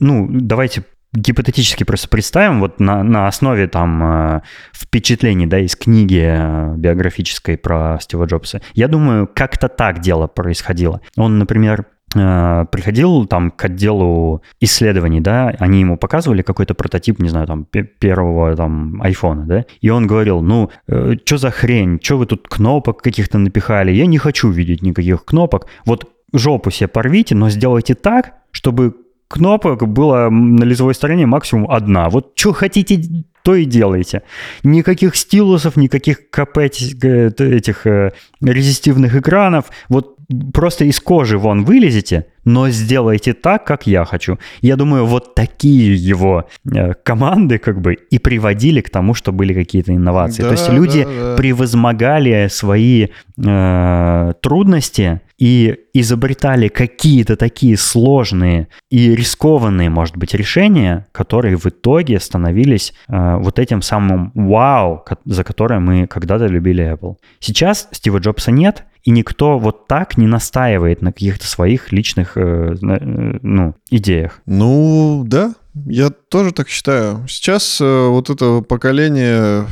ну, 0.00 0.28
давайте 0.30 0.84
гипотетически 1.12 1.84
просто 1.84 2.08
представим, 2.08 2.60
вот 2.60 2.78
на, 2.78 3.02
на 3.02 3.26
основе 3.26 3.66
там 3.66 4.02
э, 4.02 4.40
впечатлений, 4.72 5.46
да, 5.46 5.58
из 5.58 5.74
книги 5.74 6.22
э, 6.24 6.74
биографической 6.76 7.56
про 7.56 7.98
Стива 8.00 8.24
Джобса, 8.26 8.62
я 8.74 8.86
думаю, 8.86 9.28
как-то 9.32 9.68
так 9.68 10.00
дело 10.00 10.28
происходило. 10.28 11.00
Он, 11.16 11.38
например, 11.38 11.80
э, 11.80 11.84
приходил 12.12 13.26
там 13.26 13.50
к 13.50 13.64
отделу 13.64 14.42
исследований, 14.60 15.20
да, 15.20 15.54
они 15.60 15.80
ему 15.80 15.96
показывали 15.96 16.42
какой-то 16.42 16.74
прототип, 16.74 17.20
не 17.20 17.28
знаю, 17.28 17.46
там, 17.46 17.64
первого 17.64 18.56
там 18.56 19.00
айфона, 19.00 19.46
да, 19.46 19.64
и 19.80 19.90
он 19.90 20.08
говорил, 20.08 20.42
ну, 20.42 20.70
э, 20.88 21.14
что 21.24 21.38
за 21.38 21.50
хрень, 21.50 22.00
что 22.02 22.18
вы 22.18 22.26
тут 22.26 22.48
кнопок 22.48 23.00
каких-то 23.00 23.38
напихали, 23.38 23.92
я 23.92 24.06
не 24.06 24.18
хочу 24.18 24.50
видеть 24.50 24.82
никаких 24.82 25.24
кнопок, 25.24 25.66
вот 25.84 26.10
жопу 26.32 26.70
себе 26.70 26.88
порвите, 26.88 27.34
но 27.34 27.48
сделайте 27.48 27.94
так, 27.94 28.32
чтобы 28.50 28.96
кнопок 29.28 29.86
было 29.86 30.28
на 30.30 30.64
лицевой 30.64 30.94
стороне 30.94 31.26
максимум 31.26 31.70
одна. 31.70 32.08
Вот 32.08 32.32
что 32.34 32.52
хотите, 32.52 33.24
то 33.42 33.54
и 33.54 33.64
делайте. 33.64 34.22
Никаких 34.64 35.14
стилусов, 35.14 35.76
никаких 35.76 36.30
КП 36.30 36.58
этих 36.58 37.86
э, 37.86 38.12
резистивных 38.40 39.14
экранов. 39.14 39.66
Вот 39.88 40.16
просто 40.52 40.84
из 40.84 41.00
кожи 41.00 41.38
вон 41.38 41.64
вылезете, 41.64 42.26
но 42.44 42.70
сделайте 42.70 43.34
так, 43.34 43.64
как 43.64 43.86
я 43.86 44.04
хочу. 44.04 44.38
Я 44.60 44.76
думаю, 44.76 45.04
вот 45.06 45.34
такие 45.34 45.94
его 45.94 46.48
э, 46.64 46.94
команды 47.02 47.58
как 47.58 47.80
бы 47.80 47.94
и 47.94 48.18
приводили 48.18 48.80
к 48.80 48.90
тому, 48.90 49.14
что 49.14 49.32
были 49.32 49.52
какие-то 49.52 49.94
инновации. 49.94 50.42
Да, 50.42 50.48
То 50.48 50.54
есть 50.54 50.70
люди 50.70 51.04
да, 51.04 51.10
да. 51.10 51.36
превозмогали 51.36 52.48
свои 52.50 53.08
э, 53.36 54.32
трудности 54.40 55.20
и 55.38 55.76
изобретали 55.94 56.68
какие-то 56.68 57.36
такие 57.36 57.76
сложные 57.76 58.68
и 58.90 59.14
рискованные, 59.14 59.90
может 59.90 60.16
быть, 60.16 60.34
решения, 60.34 61.06
которые 61.12 61.56
в 61.56 61.66
итоге 61.66 62.20
становились 62.20 62.94
э, 63.08 63.36
вот 63.36 63.58
этим 63.58 63.82
самым 63.82 64.32
вау, 64.34 65.04
за 65.24 65.44
которое 65.44 65.80
мы 65.80 66.06
когда-то 66.06 66.46
любили 66.46 66.92
Apple. 66.94 67.16
Сейчас 67.38 67.88
Стива 67.92 68.18
Джобса 68.18 68.50
нет, 68.50 68.84
и 69.02 69.10
никто 69.10 69.58
вот 69.58 69.86
так 69.86 70.16
не 70.18 70.26
настаивает 70.26 71.02
на 71.02 71.12
каких-то 71.12 71.46
своих 71.46 71.92
личных 71.92 72.36
э, 72.36 72.74
э, 72.74 73.38
ну, 73.42 73.74
идеях. 73.90 74.40
Ну, 74.46 75.24
да, 75.26 75.54
я 75.74 76.10
тоже 76.10 76.52
так 76.52 76.68
считаю. 76.68 77.26
Сейчас 77.28 77.80
э, 77.80 78.08
вот 78.08 78.30
это 78.30 78.60
поколение, 78.60 79.66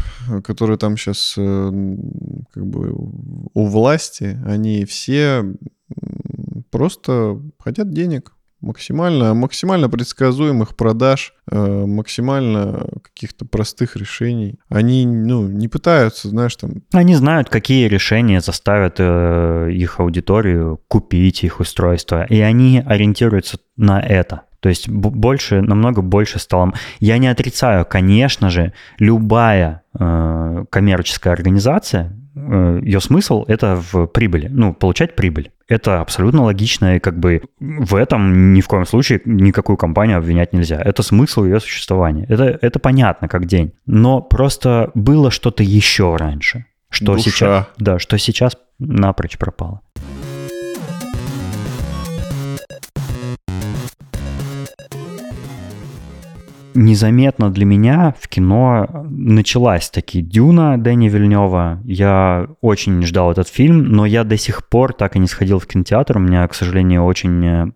которое 0.44 0.78
там 0.78 0.96
сейчас 0.96 1.34
э, 1.36 1.70
как 2.52 2.66
бы 2.66 2.92
у 2.92 3.66
власти, 3.66 4.38
они 4.46 4.84
все 4.84 5.44
просто 6.70 7.40
хотят 7.58 7.92
денег 7.92 8.32
максимально, 8.60 9.34
максимально 9.34 9.88
предсказуемых 9.88 10.76
продаж, 10.76 11.34
э, 11.50 11.84
максимально 11.86 12.88
каких-то 13.02 13.44
простых 13.44 13.96
решений. 13.96 14.58
Они, 14.68 15.06
ну, 15.06 15.46
не 15.46 15.68
пытаются, 15.68 16.28
знаешь, 16.28 16.56
там... 16.56 16.82
Они 16.92 17.14
знают, 17.14 17.48
какие 17.48 17.88
решения 17.88 18.40
заставят 18.40 18.96
э, 18.98 19.70
их 19.72 20.00
аудиторию 20.00 20.80
купить 20.88 21.44
их 21.44 21.60
устройство, 21.60 22.24
и 22.24 22.40
они 22.40 22.82
ориентируются 22.84 23.58
на 23.76 24.00
это. 24.00 24.42
То 24.60 24.68
есть 24.68 24.88
больше, 24.88 25.60
намного 25.60 26.02
больше 26.02 26.38
стало. 26.40 26.72
Я 26.98 27.18
не 27.18 27.28
отрицаю, 27.28 27.86
конечно 27.86 28.50
же, 28.50 28.72
любая 28.98 29.82
э, 29.98 30.64
коммерческая 30.70 31.32
организация, 31.32 32.16
э, 32.34 32.80
ее 32.82 33.00
смысл 33.00 33.44
это 33.46 33.80
в 33.92 34.06
прибыли, 34.06 34.48
ну, 34.48 34.74
получать 34.74 35.14
прибыль. 35.14 35.52
Это 35.68 36.00
абсолютно 36.00 36.44
логично, 36.44 36.96
и 36.96 36.98
как 36.98 37.18
бы 37.20 37.42
в 37.60 37.94
этом 37.94 38.54
ни 38.54 38.62
в 38.62 38.68
коем 38.68 38.86
случае 38.86 39.20
никакую 39.26 39.76
компанию 39.76 40.16
обвинять 40.16 40.54
нельзя. 40.54 40.80
Это 40.80 41.02
смысл 41.02 41.44
ее 41.44 41.60
существования. 41.60 42.24
Это, 42.28 42.58
это 42.60 42.78
понятно 42.78 43.28
как 43.28 43.44
день. 43.44 43.72
Но 43.84 44.22
просто 44.22 44.90
было 44.94 45.30
что-то 45.30 45.62
еще 45.62 46.16
раньше. 46.16 46.64
Что 46.88 47.14
Душа. 47.14 47.30
сейчас, 47.30 47.66
да, 47.76 47.98
что 47.98 48.18
сейчас 48.18 48.56
напрочь 48.78 49.36
пропало. 49.36 49.82
Незаметно 56.78 57.50
для 57.50 57.64
меня 57.64 58.14
в 58.18 58.28
кино 58.28 58.86
началась 59.10 59.90
таки 59.90 60.22
«Дюна» 60.22 60.78
Дэни 60.78 61.08
Вильнева. 61.08 61.80
Я 61.84 62.48
очень 62.60 63.02
ждал 63.02 63.32
этот 63.32 63.48
фильм, 63.48 63.84
но 63.84 64.06
я 64.06 64.24
до 64.24 64.36
сих 64.36 64.68
пор 64.68 64.92
так 64.92 65.16
и 65.16 65.18
не 65.18 65.26
сходил 65.26 65.58
в 65.58 65.66
кинотеатр. 65.66 66.16
У 66.16 66.20
меня, 66.20 66.46
к 66.46 66.54
сожалению, 66.54 67.04
очень 67.04 67.44
э, 67.44 67.66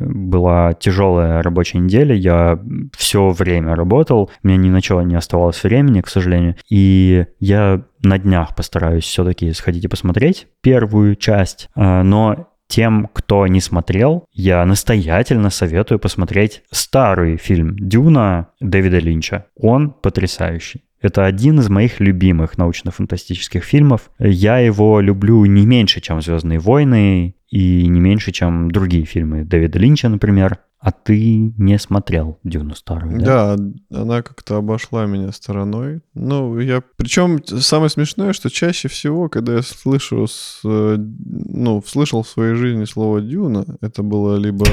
была 0.00 0.74
тяжелая 0.74 1.42
рабочая 1.42 1.78
неделя. 1.78 2.14
Я 2.14 2.58
все 2.96 3.30
время 3.30 3.74
работал, 3.74 4.30
у 4.42 4.46
меня 4.46 4.56
ни 4.56 4.70
на 4.70 4.80
что 4.80 5.02
не 5.02 5.14
оставалось 5.14 5.62
времени, 5.62 6.00
к 6.00 6.08
сожалению. 6.08 6.56
И 6.70 7.26
я 7.40 7.82
на 8.02 8.18
днях 8.18 8.54
постараюсь 8.54 9.04
все-таки 9.04 9.52
сходить 9.52 9.84
и 9.84 9.88
посмотреть 9.88 10.46
первую 10.62 11.16
часть, 11.16 11.68
э, 11.76 12.02
но 12.02 12.47
тем, 12.68 13.08
кто 13.12 13.46
не 13.46 13.60
смотрел, 13.60 14.26
я 14.32 14.64
настоятельно 14.64 15.50
советую 15.50 15.98
посмотреть 15.98 16.62
старый 16.70 17.36
фильм 17.36 17.76
«Дюна» 17.78 18.48
Дэвида 18.60 18.98
Линча. 18.98 19.46
Он 19.56 19.90
потрясающий. 19.90 20.84
Это 21.00 21.24
один 21.24 21.60
из 21.60 21.68
моих 21.68 22.00
любимых 22.00 22.58
научно-фантастических 22.58 23.62
фильмов. 23.62 24.10
Я 24.18 24.58
его 24.58 25.00
люблю 25.00 25.44
не 25.44 25.64
меньше, 25.64 26.00
чем 26.00 26.20
«Звездные 26.20 26.58
войны» 26.58 27.34
и 27.50 27.86
не 27.86 28.00
меньше, 28.00 28.32
чем 28.32 28.70
другие 28.70 29.04
фильмы 29.04 29.44
Дэвида 29.44 29.78
Линча, 29.78 30.08
например. 30.08 30.58
А 30.80 30.92
ты 30.92 31.52
не 31.58 31.76
смотрел 31.76 32.38
Дюну 32.44 32.76
старую, 32.76 33.18
да? 33.18 33.56
Да, 33.56 34.00
она 34.00 34.22
как-то 34.22 34.58
обошла 34.58 35.06
меня 35.06 35.32
стороной. 35.32 36.02
Ну, 36.14 36.56
я... 36.60 36.84
Причем 36.96 37.44
самое 37.44 37.90
смешное, 37.90 38.32
что 38.32 38.48
чаще 38.48 38.86
всего, 38.86 39.28
когда 39.28 39.54
я 39.54 39.62
слышу, 39.62 40.28
с... 40.28 40.60
ну, 40.62 41.82
слышал 41.84 42.22
в 42.22 42.28
своей 42.28 42.54
жизни 42.54 42.84
слово 42.84 43.20
«дюна», 43.20 43.66
это 43.80 44.04
было 44.04 44.36
либо, 44.36 44.66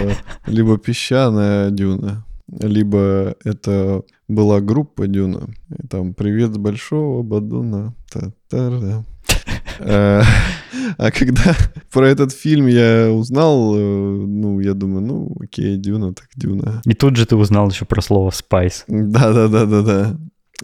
либо 0.45 0.77
песчаная 0.77 1.71
дюна, 1.71 2.23
либо 2.47 3.35
это 3.43 4.03
была 4.27 4.61
группа 4.61 5.07
Дюна. 5.07 5.49
И 5.77 5.87
там 5.87 6.13
«Привет 6.13 6.53
с 6.53 6.57
большого 6.57 7.23
Бадуна». 7.23 7.93
Та-та-да. 8.11 9.03
Э, 9.77 10.21
а 10.97 11.11
когда 11.11 11.53
про 11.91 12.07
этот 12.07 12.31
фильм 12.31 12.67
я 12.67 13.11
узнал, 13.11 13.75
э, 13.75 13.79
ну, 13.79 14.61
я 14.61 14.73
думаю, 14.73 15.01
ну, 15.01 15.35
окей, 15.41 15.75
Дюна, 15.77 16.13
так 16.13 16.29
Дюна. 16.35 16.81
И 16.85 16.93
тут 16.93 17.17
же 17.17 17.25
ты 17.25 17.35
узнал 17.35 17.69
еще 17.69 17.83
про 17.83 18.01
слово 18.01 18.29
«спайс». 18.29 18.85
Да-да-да-да-да. 18.87 20.15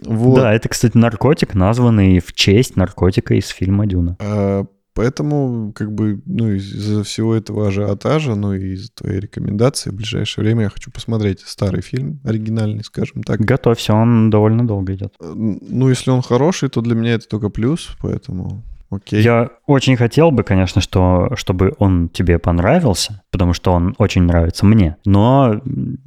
Вот. 0.02 0.36
Да, 0.36 0.54
это, 0.54 0.70
кстати, 0.70 0.96
наркотик, 0.96 1.54
названный 1.54 2.20
в 2.20 2.32
честь 2.32 2.76
наркотика 2.76 3.34
из 3.34 3.48
фильма 3.48 3.86
«Дюна». 3.86 4.16
А, 4.18 4.64
поэтому, 4.94 5.72
как 5.74 5.92
бы, 5.92 6.22
ну, 6.26 6.52
из-за 6.52 7.04
всего 7.04 7.34
этого 7.34 7.68
ажиотажа, 7.68 8.34
ну, 8.34 8.54
и 8.54 8.74
из 8.74 8.90
твоей 8.90 9.20
рекомендации, 9.20 9.90
в 9.90 9.94
ближайшее 9.94 10.44
время 10.44 10.64
я 10.64 10.68
хочу 10.68 10.90
посмотреть 10.90 11.40
старый 11.40 11.82
фильм, 11.82 12.20
оригинальный, 12.24 12.84
скажем 12.84 13.22
так. 13.22 13.40
Готовься, 13.40 13.94
он 13.94 14.30
довольно 14.30 14.66
долго 14.66 14.94
идет. 14.94 15.14
Ну, 15.20 15.88
если 15.88 16.10
он 16.10 16.22
хороший, 16.22 16.68
то 16.68 16.80
для 16.80 16.94
меня 16.94 17.14
это 17.14 17.28
только 17.28 17.48
плюс, 17.48 17.96
поэтому... 18.00 18.64
Окей. 18.92 19.22
Я 19.22 19.48
очень 19.66 19.96
хотел 19.96 20.30
бы, 20.30 20.42
конечно, 20.42 20.82
что, 20.82 21.30
чтобы 21.34 21.74
он 21.78 22.10
тебе 22.10 22.38
понравился, 22.38 23.22
потому 23.30 23.54
что 23.54 23.72
он 23.72 23.94
очень 23.96 24.22
нравится 24.22 24.66
мне. 24.66 24.96
Но 25.06 25.62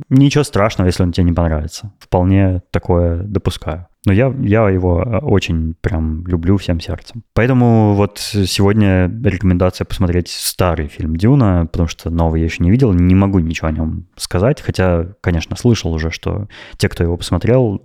ничего 0.09 0.43
страшного, 0.43 0.87
если 0.87 1.01
он 1.01 1.11
тебе 1.11 1.23
не 1.23 1.33
понравится. 1.33 1.91
Вполне 1.99 2.61
такое 2.69 3.23
допускаю. 3.23 3.87
Но 4.05 4.13
я, 4.13 4.31
я 4.39 4.69
его 4.69 4.97
очень 5.23 5.75
прям 5.81 6.27
люблю 6.27 6.57
всем 6.57 6.79
сердцем. 6.79 7.23
Поэтому 7.33 7.95
вот 7.95 8.19
сегодня 8.19 9.07
рекомендация 9.07 9.85
посмотреть 9.85 10.29
старый 10.29 10.87
фильм 10.87 11.15
«Дюна», 11.15 11.67
потому 11.71 11.87
что 11.87 12.11
новый 12.11 12.41
я 12.41 12.45
еще 12.45 12.63
не 12.63 12.69
видел, 12.69 12.93
не 12.93 13.15
могу 13.15 13.39
ничего 13.39 13.69
о 13.69 13.71
нем 13.71 14.05
сказать, 14.15 14.61
хотя, 14.61 15.07
конечно, 15.21 15.55
слышал 15.55 15.91
уже, 15.91 16.11
что 16.11 16.47
те, 16.77 16.87
кто 16.87 17.03
его 17.03 17.17
посмотрел, 17.17 17.81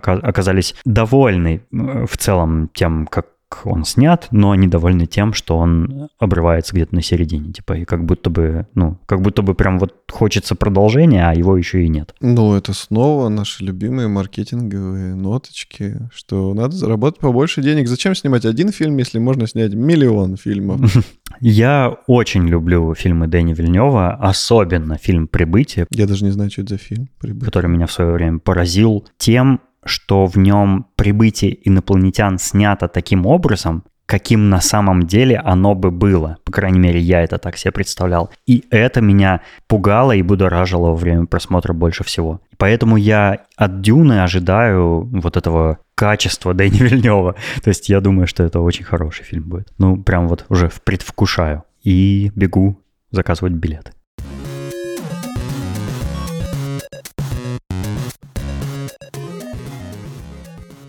оказались 0.00 0.74
довольны 0.86 1.60
в 1.70 2.16
целом 2.16 2.70
тем, 2.72 3.06
как 3.06 3.26
он 3.64 3.84
снят, 3.84 4.28
но 4.30 4.50
они 4.50 4.66
довольны 4.66 5.06
тем, 5.06 5.32
что 5.32 5.56
он 5.56 6.08
обрывается 6.18 6.74
где-то 6.74 6.94
на 6.94 7.02
середине, 7.02 7.52
типа, 7.52 7.74
и 7.74 7.84
как 7.84 8.04
будто 8.04 8.30
бы, 8.30 8.66
ну, 8.74 8.98
как 9.06 9.22
будто 9.22 9.42
бы 9.42 9.54
прям 9.54 9.78
вот 9.78 9.94
хочется 10.10 10.54
продолжения, 10.54 11.28
а 11.28 11.34
его 11.34 11.56
еще 11.56 11.84
и 11.84 11.88
нет. 11.88 12.14
Ну, 12.20 12.54
это 12.54 12.72
снова 12.72 13.28
наши 13.28 13.64
любимые 13.64 14.08
маркетинговые 14.08 15.14
ноточки, 15.14 16.08
что 16.12 16.54
надо 16.54 16.74
заработать 16.74 17.20
побольше 17.20 17.62
денег. 17.62 17.88
Зачем 17.88 18.14
снимать 18.14 18.44
один 18.44 18.70
фильм, 18.70 18.96
если 18.96 19.18
можно 19.18 19.46
снять 19.46 19.74
миллион 19.74 20.36
фильмов? 20.36 20.80
Я 21.40 21.96
очень 22.06 22.48
люблю 22.48 22.94
фильмы 22.94 23.26
Дэни 23.26 23.54
Вильнева, 23.54 24.14
особенно 24.14 24.96
фильм 24.96 25.28
«Прибытие». 25.28 25.86
Я 25.90 26.06
даже 26.06 26.24
не 26.24 26.30
знаю, 26.30 26.50
что 26.50 26.62
это 26.62 26.74
за 26.74 26.78
фильм 26.78 27.08
«Прибытие». 27.20 27.46
Который 27.46 27.70
меня 27.70 27.86
в 27.86 27.92
свое 27.92 28.12
время 28.12 28.38
поразил 28.38 29.04
тем, 29.18 29.60
что 29.86 30.26
в 30.26 30.36
нем 30.36 30.86
прибытие 30.96 31.56
инопланетян 31.68 32.38
снято 32.38 32.88
таким 32.88 33.26
образом, 33.26 33.84
каким 34.06 34.48
на 34.48 34.60
самом 34.60 35.02
деле 35.02 35.36
оно 35.36 35.74
бы 35.74 35.90
было. 35.90 36.38
По 36.44 36.52
крайней 36.52 36.78
мере, 36.78 37.00
я 37.00 37.22
это 37.22 37.38
так 37.38 37.56
себе 37.56 37.72
представлял. 37.72 38.30
И 38.46 38.64
это 38.70 39.00
меня 39.00 39.42
пугало 39.66 40.12
и 40.12 40.22
будоражило 40.22 40.88
во 40.88 40.96
время 40.96 41.26
просмотра 41.26 41.72
больше 41.72 42.04
всего. 42.04 42.40
Поэтому 42.56 42.96
я 42.96 43.40
от 43.56 43.80
Дюны 43.80 44.22
ожидаю 44.22 45.08
вот 45.12 45.36
этого 45.36 45.78
качества 45.94 46.54
Дэни 46.54 46.78
Вильнева. 46.78 47.34
То 47.62 47.68
есть 47.68 47.88
я 47.88 48.00
думаю, 48.00 48.26
что 48.26 48.44
это 48.44 48.60
очень 48.60 48.84
хороший 48.84 49.24
фильм 49.24 49.48
будет. 49.48 49.72
Ну, 49.78 50.02
прям 50.02 50.28
вот 50.28 50.46
уже 50.48 50.70
предвкушаю. 50.84 51.64
И 51.82 52.32
бегу 52.34 52.80
заказывать 53.10 53.52
билеты. 53.52 53.92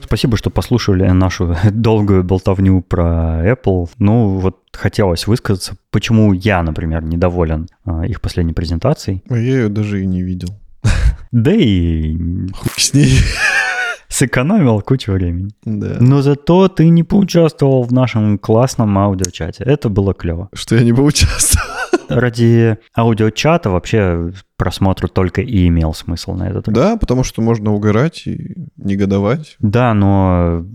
Спасибо, 0.08 0.38
что 0.38 0.50
послушали 0.50 1.06
нашу 1.10 1.56
долгую 1.72 2.24
болтовню 2.24 2.82
про 2.82 3.46
Apple. 3.46 3.90
Ну, 4.00 4.38
вот 4.38 4.60
хотелось 4.72 5.28
высказаться, 5.28 5.76
почему 5.92 6.32
я, 6.32 6.64
например, 6.64 7.04
недоволен 7.04 7.68
а, 7.84 8.06
их 8.06 8.22
последней 8.22 8.54
презентацией. 8.54 9.22
А 9.30 9.38
я 9.38 9.58
ее 9.58 9.70
даже 9.70 10.02
и 10.02 10.06
не 10.06 10.24
видел. 10.24 10.50
Да 11.34 11.52
и... 11.52 12.16
Хуй 12.54 12.72
с 12.78 12.94
ней. 12.94 13.20
Сэкономил 14.08 14.82
кучу 14.82 15.12
времени. 15.12 15.52
Да. 15.66 15.98
Но 16.00 16.22
зато 16.22 16.70
ты 16.70 16.88
не 16.88 17.04
поучаствовал 17.04 17.84
в 17.84 17.92
нашем 17.92 18.38
классном 18.38 18.98
аудиочате. 18.98 19.66
Это 19.66 19.90
было 19.90 20.14
клево. 20.14 20.48
Что 20.54 20.76
я 20.76 20.84
не 20.84 20.94
поучаствовал? 20.94 21.68
Ради 22.08 22.78
аудиочата 22.96 23.70
вообще 23.70 24.32
просмотру 24.58 25.08
только 25.08 25.42
и 25.42 25.68
имел 25.68 25.94
смысл 25.94 26.34
на 26.34 26.50
этот 26.50 26.68
раз. 26.68 26.76
Да, 26.76 26.98
потому 26.98 27.24
что 27.24 27.42
можно 27.42 27.74
угорать 27.74 28.26
и 28.26 28.56
негодовать. 28.76 29.56
Да, 29.60 29.94
но, 29.94 30.66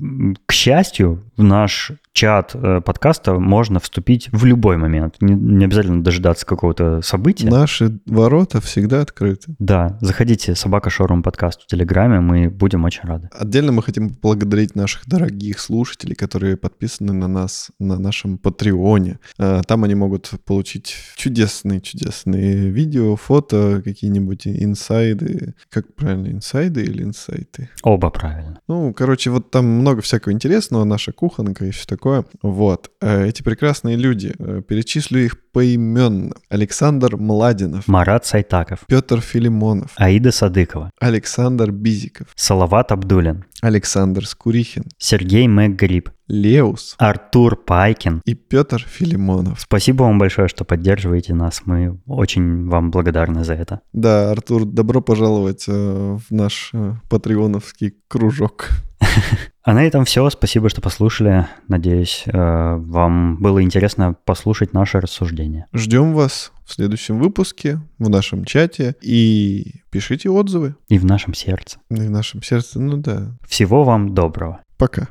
к 0.47 0.53
счастью, 0.53 1.25
в 1.37 1.43
наш 1.43 1.93
чат 2.13 2.53
э, 2.55 2.81
подкаста 2.81 3.35
можно 3.35 3.81
вступить 3.81 4.29
в 4.33 4.45
любой 4.45 4.77
момент. 4.77 5.17
Не, 5.21 5.35
не 5.35 5.65
обязательно 5.65 6.05
дожидаться 6.05 6.47
какого-то 6.47 7.01
события. 7.03 7.49
Наши 7.49 7.99
ворота 8.07 8.61
всегда 8.61 9.01
открыты. 9.01 9.55
Да, 9.59 9.99
заходите 10.01 10.55
собака 10.55 10.91
шоурум 10.91 11.23
подкаст 11.23 11.63
в 11.63 11.67
Телеграме, 11.67 12.21
мы 12.21 12.51
будем 12.51 12.85
очень 12.85 13.03
рады. 13.05 13.31
Отдельно 13.33 13.73
мы 13.73 13.83
хотим 13.83 14.11
поблагодарить 14.11 14.77
наших 14.77 15.09
дорогих 15.09 15.59
слушателей, 15.59 16.15
которые 16.15 16.57
подписаны 16.57 17.13
на 17.13 17.29
нас 17.29 17.71
на 17.79 17.99
нашем 17.99 18.39
Патреоне. 18.39 19.19
Э, 19.39 19.63
там 19.67 19.85
они 19.85 19.95
могут 19.95 20.31
получить 20.45 20.95
чудесные-чудесные 21.17 22.71
видео, 22.71 23.17
фото, 23.17 23.72
какие-нибудь 23.81 24.47
инсайды. 24.47 25.55
Как 25.71 25.95
правильно, 25.95 26.29
инсайды 26.29 26.83
или 26.83 27.03
инсайты? 27.03 27.71
Оба 27.83 28.11
правильно. 28.11 28.61
Ну, 28.69 28.93
короче, 28.93 29.31
вот 29.31 29.51
там 29.51 29.67
много 29.67 30.03
всякого 30.03 30.33
интересного, 30.33 30.85
наша 30.85 31.13
кухонка 31.13 31.65
и 31.65 31.71
все 31.71 31.87
такое. 31.87 32.25
Вот. 32.43 32.91
Э, 33.01 33.27
эти 33.27 33.43
прекрасные 33.43 33.97
люди, 33.97 34.35
э, 34.39 34.63
перечислю 34.67 35.25
их 35.25 35.41
поименно. 35.53 36.35
Александр 36.49 37.17
Младинов. 37.17 37.87
Марат 37.87 38.27
Сайтаков. 38.27 38.81
Петр 38.87 39.21
Филимонов. 39.21 39.93
Аида 39.97 40.33
Садыкова. 40.33 40.91
Александр 41.01 41.71
Бизиков. 41.71 42.29
Салават 42.35 42.93
Абдулин. 42.93 43.45
Александр 43.61 44.27
Скурихин. 44.27 44.85
Сергей 44.99 45.47
МcГриб. 45.47 46.11
Леус. 46.29 46.97
Артур 46.99 47.57
Пайкин. 47.57 48.23
И 48.25 48.35
Петр 48.35 48.83
Филимонов. 48.83 49.61
Спасибо 49.61 50.05
вам 50.05 50.19
большое, 50.19 50.49
что 50.49 50.65
поддерживаете 50.65 51.35
нас. 51.35 51.63
Мы 51.67 52.01
очень 52.07 52.69
вам 52.69 52.91
благодарны 52.91 53.45
за 53.45 53.55
это. 53.55 53.81
Да, 53.93 54.31
Артур, 54.31 54.65
добро 54.65 55.01
пожаловать 55.03 55.67
э, 55.69 55.73
в 55.73 56.25
наш 56.31 56.71
э, 56.73 56.95
патреоновский 57.09 57.95
кружок. 58.09 58.71
А 59.65 59.75
на 59.75 59.85
этом 59.85 60.05
все. 60.05 60.29
Спасибо, 60.29 60.69
что 60.69 60.81
послушали. 60.81 61.47
Надеюсь, 61.69 62.25
э, 62.27 62.33
вам 62.33 63.37
было 63.37 63.63
интересно 63.63 64.17
послушать 64.25 64.73
наше 64.73 64.99
рассуждение. 64.99 65.67
Ждем 65.73 66.15
вас 66.15 66.51
в 66.65 66.73
следующем 66.73 67.21
выпуске, 67.21 67.81
в 68.01 68.09
нашем 68.09 68.45
чате. 68.45 68.97
И 69.03 69.83
пишите 69.91 70.31
отзывы. 70.31 70.75
И 70.89 70.99
в 70.99 71.05
нашем 71.05 71.33
сердце. 71.33 71.79
И 71.91 71.95
в 71.95 72.11
нашем 72.11 72.43
сердце, 72.43 72.81
ну 72.81 72.97
да. 72.97 73.37
Всего 73.47 73.85
вам 73.85 74.15
доброго. 74.15 74.63
Пока. 74.79 75.09